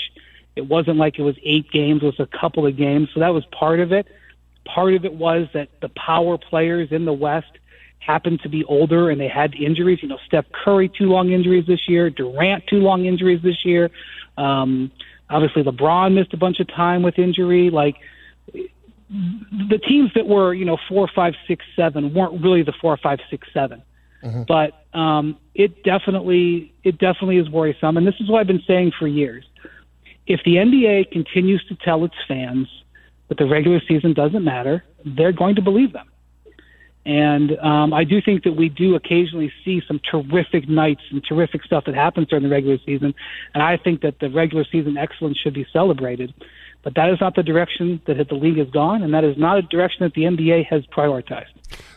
It 0.55 0.67
wasn't 0.67 0.97
like 0.97 1.19
it 1.19 1.23
was 1.23 1.35
eight 1.43 1.69
games; 1.71 2.01
it 2.01 2.05
was 2.05 2.19
a 2.19 2.27
couple 2.27 2.65
of 2.65 2.77
games. 2.77 3.09
So 3.13 3.19
that 3.19 3.33
was 3.33 3.43
part 3.47 3.79
of 3.79 3.91
it. 3.91 4.07
Part 4.65 4.93
of 4.93 5.03
it 5.03 5.13
was 5.13 5.47
that 5.53 5.69
the 5.81 5.89
power 5.89 6.37
players 6.37 6.91
in 6.91 7.05
the 7.05 7.13
West 7.13 7.51
happened 7.99 8.39
to 8.41 8.49
be 8.49 8.63
older 8.65 9.09
and 9.09 9.19
they 9.19 9.27
had 9.27 9.55
injuries. 9.55 9.99
You 10.01 10.09
know, 10.09 10.19
Steph 10.25 10.45
Curry 10.51 10.89
two 10.89 11.05
long 11.05 11.31
injuries 11.31 11.65
this 11.65 11.89
year, 11.89 12.09
Durant 12.09 12.67
two 12.67 12.79
long 12.79 13.05
injuries 13.05 13.41
this 13.41 13.65
year. 13.65 13.89
Um, 14.37 14.91
obviously, 15.29 15.63
LeBron 15.63 16.13
missed 16.13 16.33
a 16.33 16.37
bunch 16.37 16.59
of 16.59 16.67
time 16.67 17.01
with 17.01 17.17
injury. 17.17 17.69
Like 17.69 17.95
the 19.09 19.79
teams 19.79 20.11
that 20.15 20.27
were, 20.27 20.53
you 20.53 20.65
know, 20.65 20.77
four, 20.87 21.07
five, 21.07 21.33
six, 21.47 21.65
seven 21.75 22.13
weren't 22.13 22.41
really 22.41 22.63
the 22.63 22.73
four, 22.73 22.95
five, 22.97 23.19
six, 23.29 23.47
seven. 23.53 23.81
Mm-hmm. 24.25 24.43
But 24.47 24.97
um, 24.97 25.37
it 25.53 25.83
definitely, 25.83 26.73
it 26.83 26.97
definitely 26.97 27.37
is 27.37 27.49
worrisome, 27.49 27.97
and 27.97 28.07
this 28.07 28.15
is 28.19 28.29
what 28.29 28.39
I've 28.39 28.47
been 28.47 28.63
saying 28.67 28.93
for 28.97 29.07
years. 29.07 29.45
If 30.25 30.41
the 30.43 30.55
NBA 30.55 31.11
continues 31.11 31.63
to 31.69 31.75
tell 31.75 32.03
its 32.03 32.15
fans 32.27 32.67
that 33.27 33.37
the 33.37 33.45
regular 33.45 33.79
season 33.87 34.13
doesn't 34.13 34.43
matter, 34.43 34.83
they're 35.05 35.31
going 35.31 35.55
to 35.55 35.61
believe 35.61 35.93
them. 35.93 36.09
And 37.05 37.57
um, 37.59 37.93
I 37.93 38.03
do 38.03 38.19
think 38.19 38.43
that 38.45 38.53
we 38.53 38.67
do 38.67 38.95
occasionally 38.95 39.53
see 39.63 39.81
some 39.87 39.99
terrific 40.09 40.67
nights 40.67 41.01
and 41.11 41.23
terrific 41.23 41.63
stuff 41.63 41.85
that 41.85 41.93
happens 41.93 42.27
during 42.29 42.43
the 42.43 42.49
regular 42.49 42.79
season. 42.83 43.13
And 43.53 43.61
I 43.61 43.77
think 43.77 44.01
that 44.01 44.19
the 44.19 44.29
regular 44.29 44.65
season 44.71 44.97
excellence 44.97 45.37
should 45.37 45.53
be 45.53 45.67
celebrated. 45.71 46.33
But 46.85 46.93
that 46.93 47.09
is 47.09 47.19
not 47.19 47.33
the 47.33 47.41
direction 47.41 47.99
that 48.05 48.29
the 48.29 48.35
league 48.35 48.59
has 48.59 48.69
gone, 48.69 49.01
and 49.01 49.11
that 49.15 49.23
is 49.23 49.35
not 49.39 49.57
a 49.57 49.63
direction 49.63 50.03
that 50.03 50.13
the 50.13 50.21
NBA 50.21 50.67
has 50.67 50.85
prioritized. 50.85 51.47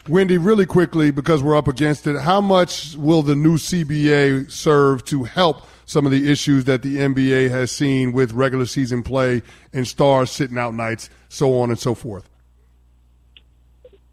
Windy, 0.08 0.38
really 0.38 0.64
quickly, 0.64 1.10
because 1.10 1.42
we're 1.42 1.54
up 1.54 1.68
against 1.68 2.06
it, 2.06 2.18
how 2.18 2.40
much 2.40 2.96
will 2.96 3.20
the 3.20 3.36
new 3.36 3.58
CBA 3.58 4.50
serve 4.50 5.04
to 5.04 5.24
help 5.24 5.66
some 5.84 6.06
of 6.06 6.10
the 6.10 6.30
issues 6.30 6.64
that 6.64 6.80
the 6.80 6.96
NBA 6.96 7.50
has 7.50 7.70
seen 7.70 8.12
with 8.12 8.32
regular 8.32 8.64
season 8.64 9.02
play 9.02 9.42
and 9.74 9.86
stars 9.86 10.30
sitting 10.30 10.56
out 10.56 10.72
nights, 10.72 11.10
so 11.28 11.60
on 11.60 11.68
and 11.68 11.78
so 11.78 11.94
forth? 11.94 12.26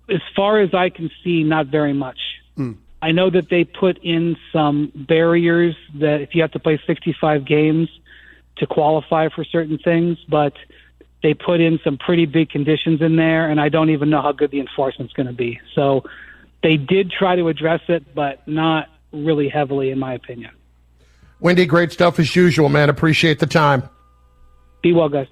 As 0.09 0.21
far 0.35 0.59
as 0.59 0.73
I 0.73 0.89
can 0.89 1.09
see, 1.23 1.45
not 1.45 1.67
very 1.67 1.93
much. 1.93 2.19
Mm. 2.57 2.75
I 3.01 3.13
know 3.13 3.29
that 3.29 3.49
they 3.49 3.63
put 3.63 3.97
in 4.03 4.35
some 4.51 4.91
barriers 4.93 5.77
that 6.01 6.19
if 6.19 6.35
you 6.35 6.41
have 6.41 6.51
to 6.51 6.59
play 6.59 6.81
65 6.85 7.47
games 7.47 7.88
to 8.57 8.67
qualify 8.67 9.29
for 9.29 9.43
certain 9.43 9.77
things, 9.77 10.17
but– 10.27 10.53
they 11.25 11.33
put 11.33 11.59
in 11.59 11.79
some 11.83 11.97
pretty 11.97 12.27
big 12.27 12.51
conditions 12.51 13.01
in 13.01 13.15
there, 13.15 13.49
and 13.49 13.59
I 13.59 13.67
don't 13.67 13.89
even 13.89 14.11
know 14.11 14.21
how 14.21 14.31
good 14.31 14.51
the 14.51 14.59
enforcement's 14.59 15.11
going 15.13 15.25
to 15.25 15.33
be. 15.33 15.59
So 15.73 16.03
they 16.61 16.77
did 16.77 17.09
try 17.09 17.35
to 17.35 17.47
address 17.47 17.81
it, 17.87 18.13
but 18.13 18.47
not 18.47 18.89
really 19.11 19.49
heavily, 19.49 19.89
in 19.89 19.97
my 19.97 20.13
opinion. 20.13 20.51
Windy, 21.39 21.65
great 21.65 21.91
stuff 21.91 22.19
as 22.19 22.35
usual, 22.35 22.69
man. 22.69 22.91
Appreciate 22.91 23.39
the 23.39 23.47
time. 23.47 23.89
Be 24.83 24.93
well, 24.93 25.09
guys. 25.09 25.25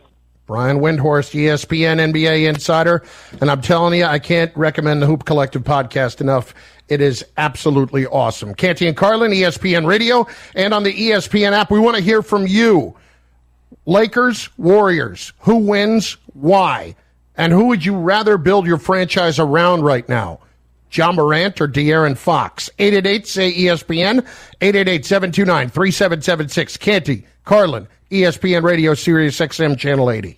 Brian 0.48 0.80
Windhorst, 0.80 1.36
ESPN 1.36 2.12
NBA 2.12 2.50
insider. 2.50 3.04
And 3.40 3.52
I'm 3.52 3.62
telling 3.62 3.98
you, 3.98 4.06
I 4.06 4.18
can't 4.18 4.52
recommend 4.58 5.00
the 5.00 5.06
Hoop 5.06 5.26
Collective 5.26 5.62
podcast 5.64 6.22
enough. 6.22 6.56
It 6.90 7.02
is 7.02 7.24
absolutely 7.38 8.08
awesome. 8.08 8.56
Canty 8.56 8.88
and 8.88 8.98
Carlin, 8.98 9.32
ESPN 9.32 9.86
Radio, 9.86 10.26
and 10.56 10.74
on 10.74 10.82
the 10.82 10.92
ESPN 10.92 11.52
app. 11.52 11.70
We 11.70 11.80
want 11.80 11.98
to 11.98 12.02
hear 12.02 12.24
from 12.24 12.48
you. 12.48 12.96
Lakers, 13.86 14.50
Warriors. 14.58 15.34
Who 15.40 15.58
wins? 15.58 16.18
Why? 16.34 16.96
And 17.36 17.52
who 17.52 17.66
would 17.66 17.84
you 17.84 17.98
rather 17.98 18.38
build 18.38 18.66
your 18.66 18.78
franchise 18.78 19.40
around 19.40 19.82
right 19.82 20.08
now? 20.08 20.40
Ja 20.92 21.12
Morant 21.12 21.60
or 21.60 21.68
De'Aaron 21.68 22.18
Fox? 22.18 22.70
888 22.80 23.28
say 23.28 23.54
ESPN, 23.54 24.20
888 24.62 25.06
729 25.06 25.70
3776. 25.70 26.78
Canty, 26.78 27.26
Carlin, 27.44 27.88
ESPN 28.12 28.64
Radio 28.64 28.94
Sirius 28.94 29.40
XM 29.40 29.78
Channel 29.78 30.12
80. 30.12 30.38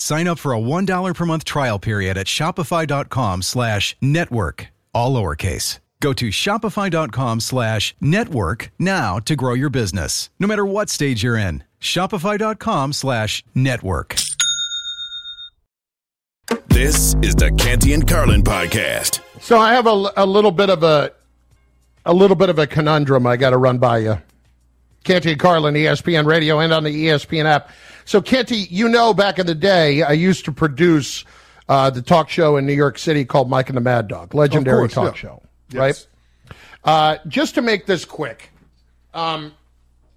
Sign 0.00 0.26
up 0.26 0.38
for 0.38 0.54
a 0.54 0.58
$1 0.58 1.14
per 1.14 1.26
month 1.26 1.44
trial 1.44 1.78
period 1.78 2.16
at 2.16 2.26
shopify.com 2.26 3.42
slash 3.42 3.94
network, 4.00 4.68
all 4.94 5.14
lowercase. 5.14 5.78
Go 6.00 6.14
to 6.14 6.30
shopify.com 6.30 7.40
slash 7.40 7.94
network 8.00 8.70
now 8.78 9.18
to 9.18 9.36
grow 9.36 9.52
your 9.52 9.68
business, 9.68 10.30
no 10.40 10.48
matter 10.48 10.64
what 10.64 10.88
stage 10.88 11.22
you're 11.22 11.36
in. 11.36 11.62
Shopify.com 11.80 12.94
slash 12.94 13.44
network. 13.54 14.16
This 16.68 17.14
is 17.22 17.34
the 17.34 17.52
Canty 17.58 17.92
and 17.92 18.08
Carlin 18.08 18.42
podcast. 18.42 19.20
So 19.40 19.58
I 19.58 19.74
have 19.74 19.86
a, 19.86 20.10
a 20.16 20.24
little 20.24 20.50
bit 20.50 20.70
of 20.70 20.82
a 20.82 21.12
a 22.06 22.14
little 22.14 22.36
bit 22.36 22.48
of 22.48 22.58
a 22.58 22.66
conundrum 22.66 23.26
I 23.26 23.36
got 23.36 23.50
to 23.50 23.58
run 23.58 23.76
by 23.76 23.98
you. 23.98 24.22
Canty 25.04 25.32
and 25.32 25.40
Carlin, 25.40 25.74
ESPN 25.74 26.26
Radio, 26.26 26.60
and 26.60 26.72
on 26.72 26.84
the 26.84 27.06
ESPN 27.06 27.44
app. 27.44 27.70
So, 28.04 28.20
Canty, 28.20 28.56
you 28.56 28.88
know, 28.88 29.14
back 29.14 29.38
in 29.38 29.46
the 29.46 29.54
day, 29.54 30.02
I 30.02 30.12
used 30.12 30.44
to 30.46 30.52
produce 30.52 31.24
uh, 31.68 31.90
the 31.90 32.02
talk 32.02 32.28
show 32.28 32.56
in 32.56 32.66
New 32.66 32.74
York 32.74 32.98
City 32.98 33.24
called 33.24 33.48
Mike 33.48 33.68
and 33.68 33.76
the 33.76 33.80
Mad 33.82 34.08
Dog, 34.08 34.34
legendary 34.34 34.88
course, 34.88 34.94
talk 34.94 35.14
yeah. 35.14 35.20
show, 35.20 35.42
Yes. 35.70 35.78
right? 35.78 36.06
Uh, 36.82 37.18
just 37.28 37.54
to 37.54 37.62
make 37.62 37.86
this 37.86 38.04
quick, 38.04 38.50
um, 39.14 39.52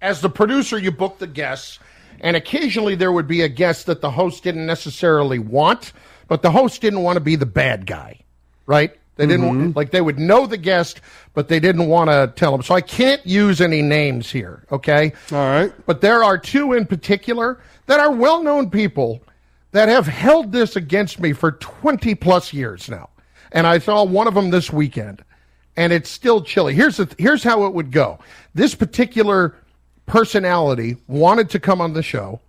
as 0.02 0.20
the 0.20 0.30
producer, 0.30 0.78
you 0.78 0.90
book 0.90 1.18
the 1.18 1.26
guests, 1.26 1.78
and 2.20 2.36
occasionally 2.36 2.94
there 2.94 3.12
would 3.12 3.26
be 3.28 3.42
a 3.42 3.48
guest 3.48 3.86
that 3.86 4.00
the 4.00 4.10
host 4.10 4.42
didn't 4.42 4.66
necessarily 4.66 5.38
want, 5.38 5.92
but 6.28 6.42
the 6.42 6.50
host 6.50 6.80
didn't 6.80 7.02
want 7.02 7.16
to 7.16 7.20
be 7.20 7.36
the 7.36 7.46
bad 7.46 7.86
guy, 7.86 8.20
right? 8.66 8.92
They 9.16 9.26
didn't 9.26 9.46
Mm-hmm. 9.46 9.70
like 9.78 9.90
they 9.92 10.00
would 10.00 10.18
know 10.18 10.46
the 10.46 10.56
guest, 10.56 11.00
but 11.34 11.46
they 11.48 11.60
didn't 11.60 11.86
want 11.86 12.10
to 12.10 12.32
tell 12.34 12.50
them. 12.52 12.62
So 12.62 12.74
I 12.74 12.80
can't 12.80 13.24
use 13.24 13.60
any 13.60 13.80
names 13.80 14.30
here, 14.30 14.64
okay? 14.72 15.12
All 15.30 15.38
right. 15.38 15.72
But 15.86 16.00
there 16.00 16.24
are 16.24 16.36
two 16.36 16.72
in 16.72 16.84
particular 16.86 17.60
that 17.86 18.00
are 18.00 18.10
well-known 18.10 18.70
people 18.70 19.22
that 19.70 19.88
have 19.88 20.06
held 20.06 20.50
this 20.52 20.74
against 20.76 21.20
me 21.20 21.32
for 21.32 21.52
20 21.52 22.14
plus 22.16 22.52
years 22.52 22.88
now. 22.88 23.10
And 23.52 23.66
I 23.68 23.78
saw 23.78 24.02
one 24.04 24.26
of 24.26 24.34
them 24.34 24.50
this 24.50 24.72
weekend 24.72 25.22
and 25.76 25.92
it's 25.92 26.10
still 26.10 26.40
chilly. 26.42 26.74
Here's 26.74 26.96
the, 26.96 27.12
here's 27.18 27.42
how 27.44 27.66
it 27.66 27.72
would 27.74 27.90
go. 27.92 28.18
This 28.54 28.74
particular 28.74 29.54
personality 30.06 30.96
wanted 31.08 31.50
to 31.50 31.60
come 31.60 31.80
on 31.80 31.92
the 31.92 32.02
show. 32.02 32.40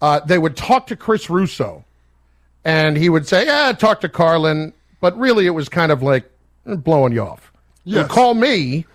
Uh, 0.00 0.20
they 0.20 0.38
would 0.38 0.56
talk 0.56 0.86
to 0.88 0.96
Chris 0.96 1.28
Russo 1.30 1.84
and 2.64 2.96
he 2.96 3.08
would 3.10 3.26
say, 3.28 3.46
"Yeah, 3.46 3.72
talk 3.72 4.00
to 4.00 4.08
Carlin," 4.08 4.72
but 5.04 5.18
really 5.18 5.44
it 5.44 5.50
was 5.50 5.68
kind 5.68 5.92
of 5.92 6.02
like 6.02 6.24
"Mm, 6.66 6.82
blowing 6.82 7.12
you 7.12 7.20
off. 7.20 7.52
You 7.84 8.04
call 8.04 8.32
me. 8.32 8.86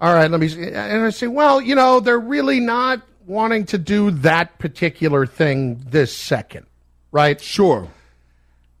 All 0.00 0.14
right, 0.14 0.30
let 0.30 0.40
me. 0.40 0.48
See. 0.48 0.62
And 0.70 1.04
I 1.04 1.10
say, 1.10 1.26
well, 1.26 1.60
you 1.60 1.74
know, 1.74 2.00
they're 2.00 2.18
really 2.18 2.60
not 2.60 3.02
wanting 3.26 3.66
to 3.66 3.76
do 3.76 4.10
that 4.10 4.58
particular 4.58 5.26
thing 5.26 5.84
this 5.90 6.16
second, 6.16 6.64
right? 7.12 7.38
Sure. 7.38 7.86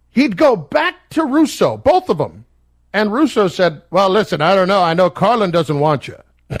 He'd 0.08 0.38
go 0.38 0.56
back 0.56 0.94
to 1.10 1.24
Russo, 1.26 1.76
both 1.76 2.08
of 2.08 2.16
them, 2.16 2.46
and 2.94 3.12
Russo 3.12 3.46
said, 3.48 3.82
"Well, 3.90 4.08
listen, 4.08 4.40
I 4.40 4.54
don't 4.54 4.66
know. 4.68 4.80
I 4.82 4.94
know 4.94 5.10
Carlin 5.10 5.50
doesn't 5.50 5.78
want 5.78 6.08
you. 6.08 6.16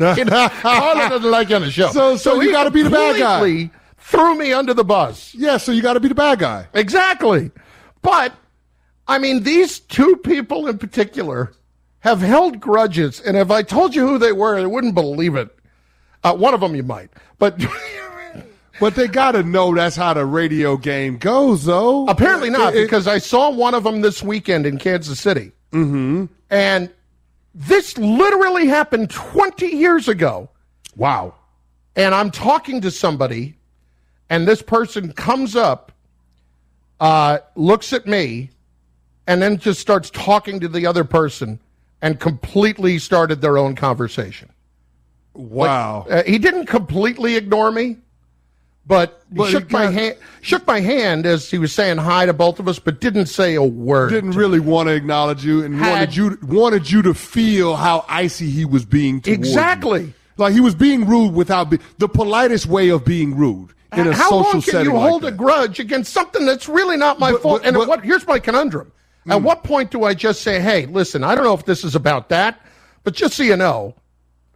You 0.00 0.24
know, 0.24 0.48
Carlin 0.62 1.10
doesn't 1.10 1.30
like 1.30 1.50
you 1.50 1.56
on 1.56 1.62
the 1.62 1.70
show. 1.70 1.90
So- 1.90 2.16
so 2.16 2.40
you 2.40 2.50
gotta 2.52 2.70
be 2.70 2.82
the 2.82 2.90
bad 2.90 3.18
guy. 3.18 3.70
Threw 3.98 4.34
me 4.34 4.52
under 4.54 4.72
the 4.74 4.82
bus. 4.84 5.34
Yeah, 5.34 5.58
so 5.58 5.70
you 5.72 5.80
got 5.82 5.92
to 5.92 6.00
be 6.00 6.08
the 6.08 6.14
bad 6.14 6.38
guy. 6.40 6.66
Exactly. 6.74 7.50
But, 8.02 8.34
I 9.08 9.18
mean, 9.18 9.42
these 9.42 9.80
two 9.80 10.16
people 10.16 10.68
in 10.68 10.78
particular 10.78 11.52
have 12.00 12.20
held 12.20 12.60
grudges. 12.60 13.20
And 13.20 13.36
if 13.36 13.50
I 13.50 13.62
told 13.62 13.94
you 13.94 14.06
who 14.06 14.18
they 14.18 14.32
were, 14.32 14.58
you 14.58 14.68
wouldn't 14.68 14.94
believe 14.94 15.34
it. 15.36 15.48
Uh, 16.24 16.34
one 16.34 16.54
of 16.54 16.60
them 16.60 16.74
you 16.76 16.82
might. 16.82 17.10
But 17.38 17.60
But 18.80 18.94
they 18.96 19.06
got 19.06 19.32
to 19.32 19.42
know 19.44 19.72
that's 19.74 19.94
how 19.96 20.14
the 20.14 20.24
radio 20.26 20.76
game 20.76 21.16
goes, 21.18 21.64
though. 21.66 22.06
apparently 22.06 22.50
not, 22.50 22.74
It- 22.74 22.80
it- 22.80 22.84
because 22.86 23.06
I 23.06 23.18
saw 23.18 23.50
one 23.50 23.74
of 23.74 23.84
them 23.84 24.00
this 24.00 24.22
weekend 24.22 24.66
in 24.66 24.78
Kansas 24.78 25.20
City. 25.20 25.52
Mm-hmm. 25.72 26.24
And 26.50 26.90
this 27.54 27.96
literally 27.98 28.66
happened 28.66 29.10
20 29.10 29.66
years 29.68 30.08
ago. 30.08 30.48
wow. 30.96 31.34
and 31.94 32.14
I'm 32.14 32.30
talking 32.30 32.80
to 32.80 32.90
somebody, 32.90 33.56
and 34.30 34.48
this 34.48 34.62
person 34.62 35.12
comes 35.12 35.54
up, 35.54 35.92
uh, 36.98 37.38
looks 37.54 37.92
at 37.92 38.06
me, 38.06 38.50
and 39.32 39.40
then 39.42 39.56
just 39.56 39.80
starts 39.80 40.10
talking 40.10 40.60
to 40.60 40.68
the 40.68 40.86
other 40.86 41.04
person, 41.04 41.58
and 42.02 42.20
completely 42.20 42.98
started 42.98 43.40
their 43.40 43.56
own 43.56 43.74
conversation. 43.74 44.50
Wow. 45.34 46.06
Uh, 46.10 46.22
he 46.24 46.38
didn't 46.38 46.66
completely 46.66 47.36
ignore 47.36 47.72
me, 47.72 47.96
but, 48.86 49.22
But 49.30 49.44
he 49.46 49.50
shook 49.52 49.70
my 49.70 49.86
hand. 49.90 50.16
Shook 50.42 50.66
my 50.66 50.80
hand 50.80 51.24
as 51.24 51.50
he 51.50 51.56
was 51.58 51.72
saying 51.72 51.96
hi 51.98 52.26
to 52.26 52.32
both 52.34 52.58
of 52.60 52.68
us, 52.68 52.78
but 52.78 53.00
didn't 53.00 53.26
say 53.26 53.54
a 53.54 53.62
word. 53.62 54.10
Didn't 54.10 54.32
really 54.32 54.60
want 54.60 54.88
to 54.88 54.94
acknowledge 54.94 55.44
you 55.44 55.64
and 55.64 55.74
Had- 55.76 55.90
wanted 55.90 56.16
you 56.16 56.38
wanted 56.42 56.90
you 56.90 57.00
to 57.02 57.14
feel 57.14 57.76
how 57.76 58.04
icy 58.08 58.50
he 58.50 58.64
was 58.66 58.84
being 58.84 59.20
towards 59.22 59.28
you. 59.28 59.34
Exactly. 59.34 60.12
Like 60.36 60.52
he 60.52 60.60
was 60.60 60.74
being 60.74 61.06
rude 61.06 61.32
without 61.32 61.70
be, 61.70 61.78
the 61.98 62.08
politest 62.08 62.66
way 62.66 62.88
of 62.90 63.04
being 63.04 63.34
rude 63.36 63.70
in 63.96 64.08
a 64.08 64.12
How 64.14 64.24
social 64.30 64.42
long 64.42 64.52
can 64.52 64.62
setting 64.62 64.90
you 64.92 64.96
like 64.98 65.08
hold 65.08 65.24
a 65.24 65.30
grudge 65.30 65.78
against 65.78 66.12
something 66.12 66.44
that's 66.44 66.68
really 66.68 66.96
not 66.96 67.18
my 67.18 67.32
But- 67.32 67.42
fault? 67.42 67.62
but- 67.62 67.68
and 67.68 67.76
what? 67.88 68.02
Here's 68.04 68.26
my 68.26 68.38
conundrum: 68.38 68.90
At 69.28 69.42
what 69.42 69.62
point 69.64 69.90
do 69.90 70.04
I 70.04 70.14
just 70.14 70.42
say, 70.42 70.60
"Hey, 70.60 70.86
listen, 70.86 71.22
I 71.24 71.34
don't 71.34 71.44
know 71.44 71.54
if 71.54 71.64
this 71.64 71.84
is 71.84 71.94
about 71.94 72.28
that, 72.30 72.60
but 73.04 73.14
just 73.14 73.34
so 73.34 73.42
you 73.42 73.56
know, 73.56 73.94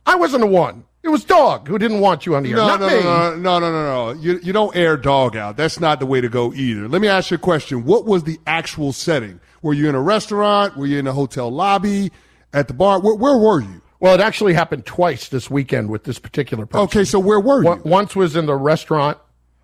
I 0.05 0.17
wasn't 0.17 0.41
the 0.41 0.47
one. 0.49 0.85
It 1.03 1.09
was 1.11 1.25
Dog 1.25 1.69
who 1.69 1.79
didn't 1.79 2.01
want 2.01 2.27
you 2.27 2.35
on 2.35 2.43
the 2.43 2.51
air, 2.51 2.57
No, 2.57 2.67
not 2.67 2.81
no, 2.81 2.89
me." 2.89 2.95
no, 2.95 3.37
no, 3.37 3.37
no, 3.37 3.59
no, 3.61 3.71
no, 3.71 4.13
no. 4.15 4.21
You, 4.21 4.41
you 4.43 4.53
don't 4.53 4.75
air 4.75 4.97
dog 4.97 5.37
out. 5.37 5.57
That's 5.57 5.79
not 5.79 6.01
the 6.01 6.07
way 6.07 6.21
to 6.21 6.29
go 6.29 6.53
either. 6.53 6.89
Let 6.89 7.01
me 7.01 7.07
ask 7.07 7.31
you 7.31 7.37
a 7.37 7.39
question. 7.39 7.85
What 7.85 8.07
was 8.07 8.25
the 8.25 8.41
actual 8.45 8.93
setting? 8.93 9.39
Were 9.63 9.73
you 9.73 9.89
in 9.89 9.95
a 9.95 10.01
restaurant? 10.03 10.77
Were 10.77 10.87
you 10.87 10.99
in 10.99 11.07
a 11.07 11.13
hotel 11.13 11.49
lobby? 11.49 12.11
At 12.53 12.67
the 12.67 12.75
bar? 12.75 13.01
Where, 13.01 13.15
where 13.15 13.37
were 13.39 13.61
you? 13.61 13.83
Well, 14.01 14.15
it 14.15 14.21
actually 14.21 14.55
happened 14.55 14.85
twice 14.85 15.29
this 15.29 15.49
weekend 15.49 15.91
with 15.91 16.03
this 16.05 16.19
particular 16.19 16.67
person. 16.67 16.85
Okay, 16.85 17.05
so 17.05 17.21
where 17.21 17.39
were 17.41 17.63
you? 17.63 17.81
Once 17.85 18.17
was 18.17 18.35
in 18.35 18.47
the 18.47 18.57
restaurant, 18.57 19.17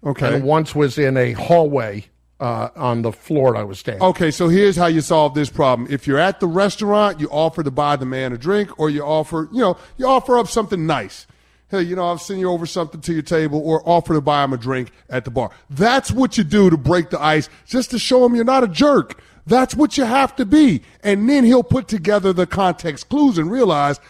Okay. 0.07 0.37
and 0.37 0.45
once 0.45 0.75
was 0.77 0.97
in 0.97 1.17
a 1.17 1.33
hallway 1.33 2.05
uh, 2.43 2.71
on 2.75 3.03
the 3.03 3.13
floor 3.13 3.57
I 3.57 3.63
was 3.63 3.79
standing. 3.79 4.03
Okay, 4.03 4.33
so 4.33 4.49
here's 4.49 4.75
how 4.75 4.87
you 4.87 5.01
solve 5.01 5.35
this 5.35 5.49
problem. 5.49 5.87
If 5.89 6.09
you're 6.09 6.19
at 6.19 6.41
the 6.41 6.49
restaurant, 6.49 7.21
you 7.21 7.29
offer 7.29 7.63
to 7.63 7.71
buy 7.71 7.95
the 7.95 8.05
man 8.05 8.33
a 8.33 8.37
drink, 8.37 8.81
or 8.81 8.91
you 8.91 9.03
offer, 9.03 9.49
you 9.53 9.61
know, 9.61 9.77
you 9.97 10.07
offer 10.09 10.37
up 10.37 10.49
something 10.49 10.85
nice. 10.85 11.29
Hey, 11.69 11.83
you 11.83 11.95
know, 11.95 12.05
I'll 12.05 12.19
send 12.19 12.41
you 12.41 12.51
over 12.51 12.67
something 12.67 13.01
to 13.03 13.13
your 13.13 13.23
table, 13.23 13.63
or 13.65 13.89
offer 13.89 14.15
to 14.15 14.21
buy 14.21 14.43
him 14.43 14.53
a 14.53 14.57
drink 14.57 14.91
at 15.09 15.25
the 15.25 15.31
bar. 15.31 15.53
That's 15.71 16.11
what 16.11 16.37
you 16.37 16.43
do 16.43 16.69
to 16.69 16.77
break 16.77 17.11
the 17.11 17.23
ice, 17.23 17.49
just 17.65 17.93
to 17.93 17.99
show 18.01 18.27
him 18.27 18.35
you're 18.35 18.45
not 18.45 18.65
a 18.65 18.69
jerk. 18.69 19.23
That's 19.47 19.77
what 19.77 19.97
you 19.97 20.05
have 20.05 20.35
to 20.37 20.45
be. 20.45 20.83
And 21.05 21.31
then 21.31 21.45
he'll 21.45 21.63
put 21.63 21.87
together 21.87 22.33
the 22.33 22.47
context 22.49 23.09
clues 23.09 23.39
and 23.39 23.53
realize, 23.53 24.01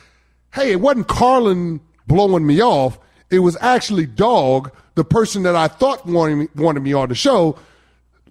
hey, 0.55 0.73
it 0.73 0.81
wasn't 0.81 1.09
Carlin 1.09 1.81
blowing 2.07 2.47
me 2.47 2.63
off. 2.63 2.99
It 3.29 3.41
was 3.41 3.59
actually 3.61 4.07
Dog, 4.07 4.73
the 4.95 5.05
person 5.05 5.43
that 5.43 5.55
I 5.55 5.69
thought 5.69 6.07
wanted 6.07 6.37
me, 6.37 6.49
wanted 6.57 6.81
me 6.81 6.95
on 6.95 7.11
the 7.11 7.15
show, 7.15 7.59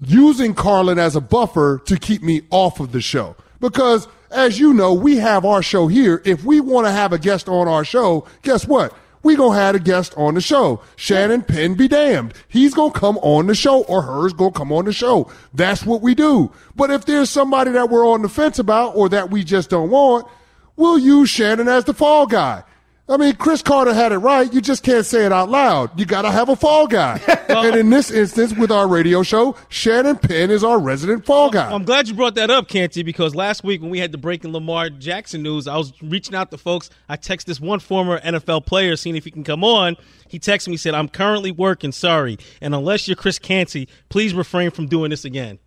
using 0.01 0.53
Carlin 0.53 0.99
as 0.99 1.15
a 1.15 1.21
buffer 1.21 1.81
to 1.85 1.97
keep 1.97 2.23
me 2.23 2.41
off 2.49 2.79
of 2.79 2.91
the 2.91 3.01
show. 3.01 3.35
Because 3.59 4.07
as 4.31 4.59
you 4.59 4.73
know, 4.73 4.93
we 4.93 5.17
have 5.17 5.45
our 5.45 5.61
show 5.61 5.87
here. 5.87 6.21
If 6.25 6.43
we 6.43 6.59
want 6.59 6.87
to 6.87 6.91
have 6.91 7.13
a 7.13 7.19
guest 7.19 7.47
on 7.47 7.67
our 7.67 7.85
show, 7.85 8.27
guess 8.41 8.67
what? 8.67 8.93
We 9.23 9.35
gonna 9.35 9.59
have 9.59 9.75
a 9.75 9.79
guest 9.79 10.15
on 10.17 10.33
the 10.33 10.41
show. 10.41 10.81
Shannon 10.95 11.43
Penn 11.43 11.75
be 11.75 11.87
damned. 11.87 12.33
He's 12.47 12.73
gonna 12.73 12.91
come 12.91 13.19
on 13.19 13.45
the 13.45 13.53
show 13.53 13.83
or 13.83 14.01
hers 14.01 14.33
gonna 14.33 14.51
come 14.51 14.71
on 14.71 14.85
the 14.85 14.93
show. 14.93 15.29
That's 15.53 15.85
what 15.85 16.01
we 16.01 16.15
do. 16.15 16.51
But 16.75 16.89
if 16.89 17.05
there's 17.05 17.29
somebody 17.29 17.71
that 17.71 17.89
we're 17.89 18.07
on 18.07 18.23
the 18.23 18.29
fence 18.29 18.57
about 18.57 18.95
or 18.95 19.09
that 19.09 19.29
we 19.29 19.43
just 19.43 19.69
don't 19.69 19.91
want, 19.91 20.27
we'll 20.75 20.97
use 20.97 21.29
Shannon 21.29 21.67
as 21.67 21.85
the 21.85 21.93
fall 21.93 22.25
guy. 22.25 22.63
I 23.09 23.17
mean, 23.17 23.35
Cris 23.35 23.61
Carter 23.61 23.93
had 23.93 24.11
it 24.13 24.19
right. 24.19 24.51
You 24.53 24.61
just 24.61 24.83
can't 24.83 25.05
say 25.05 25.25
it 25.25 25.33
out 25.33 25.49
loud. 25.49 25.99
You 25.99 26.05
got 26.05 26.21
to 26.21 26.31
have 26.31 26.47
a 26.47 26.55
fall 26.55 26.87
guy. 26.87 27.19
and 27.49 27.75
in 27.75 27.89
this 27.89 28.09
instance, 28.09 28.53
with 28.53 28.71
our 28.71 28.87
radio 28.87 29.21
show, 29.21 29.57
Shannon 29.69 30.15
Penn 30.15 30.49
is 30.49 30.63
our 30.63 30.79
resident 30.79 31.25
fall 31.25 31.49
guy. 31.49 31.71
I'm 31.71 31.83
glad 31.83 32.07
you 32.07 32.13
brought 32.13 32.35
that 32.35 32.49
up, 32.49 32.69
Canty, 32.69 33.03
because 33.03 33.35
last 33.35 33.63
week 33.63 33.81
when 33.81 33.89
we 33.89 33.99
had 33.99 34.11
the 34.13 34.17
breaking 34.17 34.53
Lamar 34.53 34.89
Jackson 34.89 35.43
news, 35.43 35.67
I 35.67 35.75
was 35.75 35.91
reaching 36.01 36.35
out 36.35 36.51
to 36.51 36.57
folks. 36.57 36.89
I 37.09 37.17
texted 37.17 37.45
this 37.45 37.59
one 37.59 37.79
former 37.79 38.19
NFL 38.21 38.65
player, 38.65 38.95
seeing 38.95 39.17
if 39.17 39.25
he 39.25 39.31
can 39.31 39.43
come 39.43 39.63
on. 39.63 39.97
He 40.29 40.39
texted 40.39 40.69
me, 40.69 40.77
said, 40.77 40.93
I'm 40.93 41.09
currently 41.09 41.51
working, 41.51 41.91
sorry. 41.91 42.37
And 42.61 42.73
unless 42.73 43.07
you're 43.07 43.17
Chris 43.17 43.39
Canty, 43.39 43.89
please 44.07 44.33
refrain 44.33 44.71
from 44.71 44.87
doing 44.87 45.09
this 45.09 45.25
again. 45.25 45.59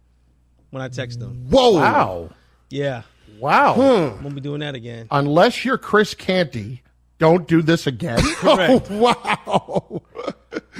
When 0.70 0.82
I 0.82 0.88
text 0.88 1.20
him. 1.20 1.50
Whoa. 1.50 1.72
Wow. 1.74 2.30
Yeah. 2.70 3.02
Wow. 3.38 3.74
Hmm. 3.74 4.22
Won't 4.24 4.34
be 4.34 4.40
doing 4.40 4.60
that 4.60 4.74
again. 4.74 5.08
Unless 5.10 5.64
you're 5.64 5.78
Chris 5.78 6.14
Canty, 6.14 6.82
don't 7.18 7.46
do 7.46 7.62
this 7.62 7.86
again. 7.86 8.18
Correct. 8.36 8.88
Oh, 8.90 8.98
wow. 8.98 10.02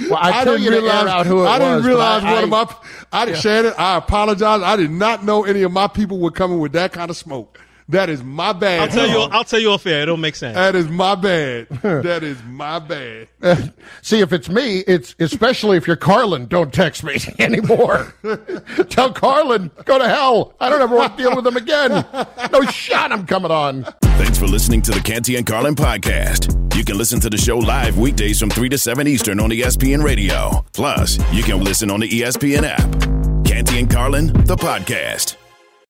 Well, 0.09 0.19
I, 0.21 0.43
tell 0.43 0.57
you 0.57 0.71
to 0.71 0.77
air 0.77 1.07
out 1.07 1.25
who 1.25 1.43
it 1.43 1.47
I 1.47 1.59
didn't 1.59 1.83
realize 1.83 2.23
I, 2.23 2.33
one 2.33 2.43
of 2.43 2.49
my. 2.49 2.75
I 3.11 3.25
Yeah. 3.25 3.35
Shannon. 3.35 3.73
I 3.77 3.97
apologize. 3.97 4.61
I 4.61 4.75
did 4.75 4.91
not 4.91 5.23
know 5.23 5.45
any 5.45 5.63
of 5.63 5.71
my 5.71 5.87
people 5.87 6.19
were 6.19 6.31
coming 6.31 6.59
with 6.59 6.73
that 6.73 6.91
kind 6.91 7.09
of 7.09 7.17
smoke. 7.17 7.59
That 7.89 8.09
is 8.09 8.23
my 8.23 8.51
bad. 8.51 8.81
I'll 8.81 8.87
tell 8.87 9.07
you. 9.07 9.19
I'll 9.19 9.43
tell 9.43 9.59
you 9.59 9.69
off 9.71 9.85
air. 9.85 10.01
It 10.01 10.05
don't 10.07 10.19
make 10.21 10.35
sense. 10.35 10.55
That 10.55 10.75
is 10.75 10.87
my 10.87 11.13
bad. 11.13 11.67
that 11.81 12.23
is 12.23 12.41
my 12.45 12.79
bad. 12.79 13.27
Uh, 13.43 13.55
see, 14.01 14.21
if 14.21 14.33
it's 14.33 14.49
me, 14.49 14.79
it's 14.79 15.15
especially 15.19 15.77
if 15.77 15.85
you're 15.85 15.95
Carlin, 15.95 16.47
don't 16.47 16.73
text 16.73 17.03
me 17.03 17.17
anymore. 17.39 18.13
Tell 18.89 19.13
Carlin, 19.13 19.69
go 19.85 19.99
to 19.99 20.07
hell. 20.07 20.55
I 20.59 20.69
don't 20.69 20.81
ever 20.81 20.95
want 20.95 21.15
to 21.15 21.23
deal 21.23 21.35
with 21.35 21.45
him 21.45 21.57
again. 21.57 22.05
No 22.51 22.61
shot 22.63 23.11
I'm 23.11 23.27
coming 23.27 23.51
on. 23.51 23.83
Thanks 24.01 24.39
for 24.39 24.47
listening 24.47 24.81
to 24.83 24.91
the 24.91 25.01
Canty 25.01 25.35
and 25.35 25.45
Carlin 25.45 25.75
podcast. 25.75 26.75
You 26.75 26.83
can 26.83 26.97
listen 26.97 27.19
to 27.19 27.29
the 27.29 27.37
show 27.37 27.59
live 27.59 27.97
weekdays 27.99 28.39
from 28.39 28.49
3 28.49 28.67
to 28.69 28.77
7 28.79 29.07
Eastern 29.07 29.39
on 29.39 29.51
ESPN 29.51 30.03
Radio. 30.03 30.65
Plus, 30.73 31.19
you 31.31 31.43
can 31.43 31.63
listen 31.63 31.91
on 31.91 31.99
the 31.99 32.09
ESPN 32.09 32.63
app. 32.63 33.45
Canty 33.45 33.79
and 33.79 33.89
Carlin, 33.89 34.27
the 34.45 34.55
podcast. 34.55 35.35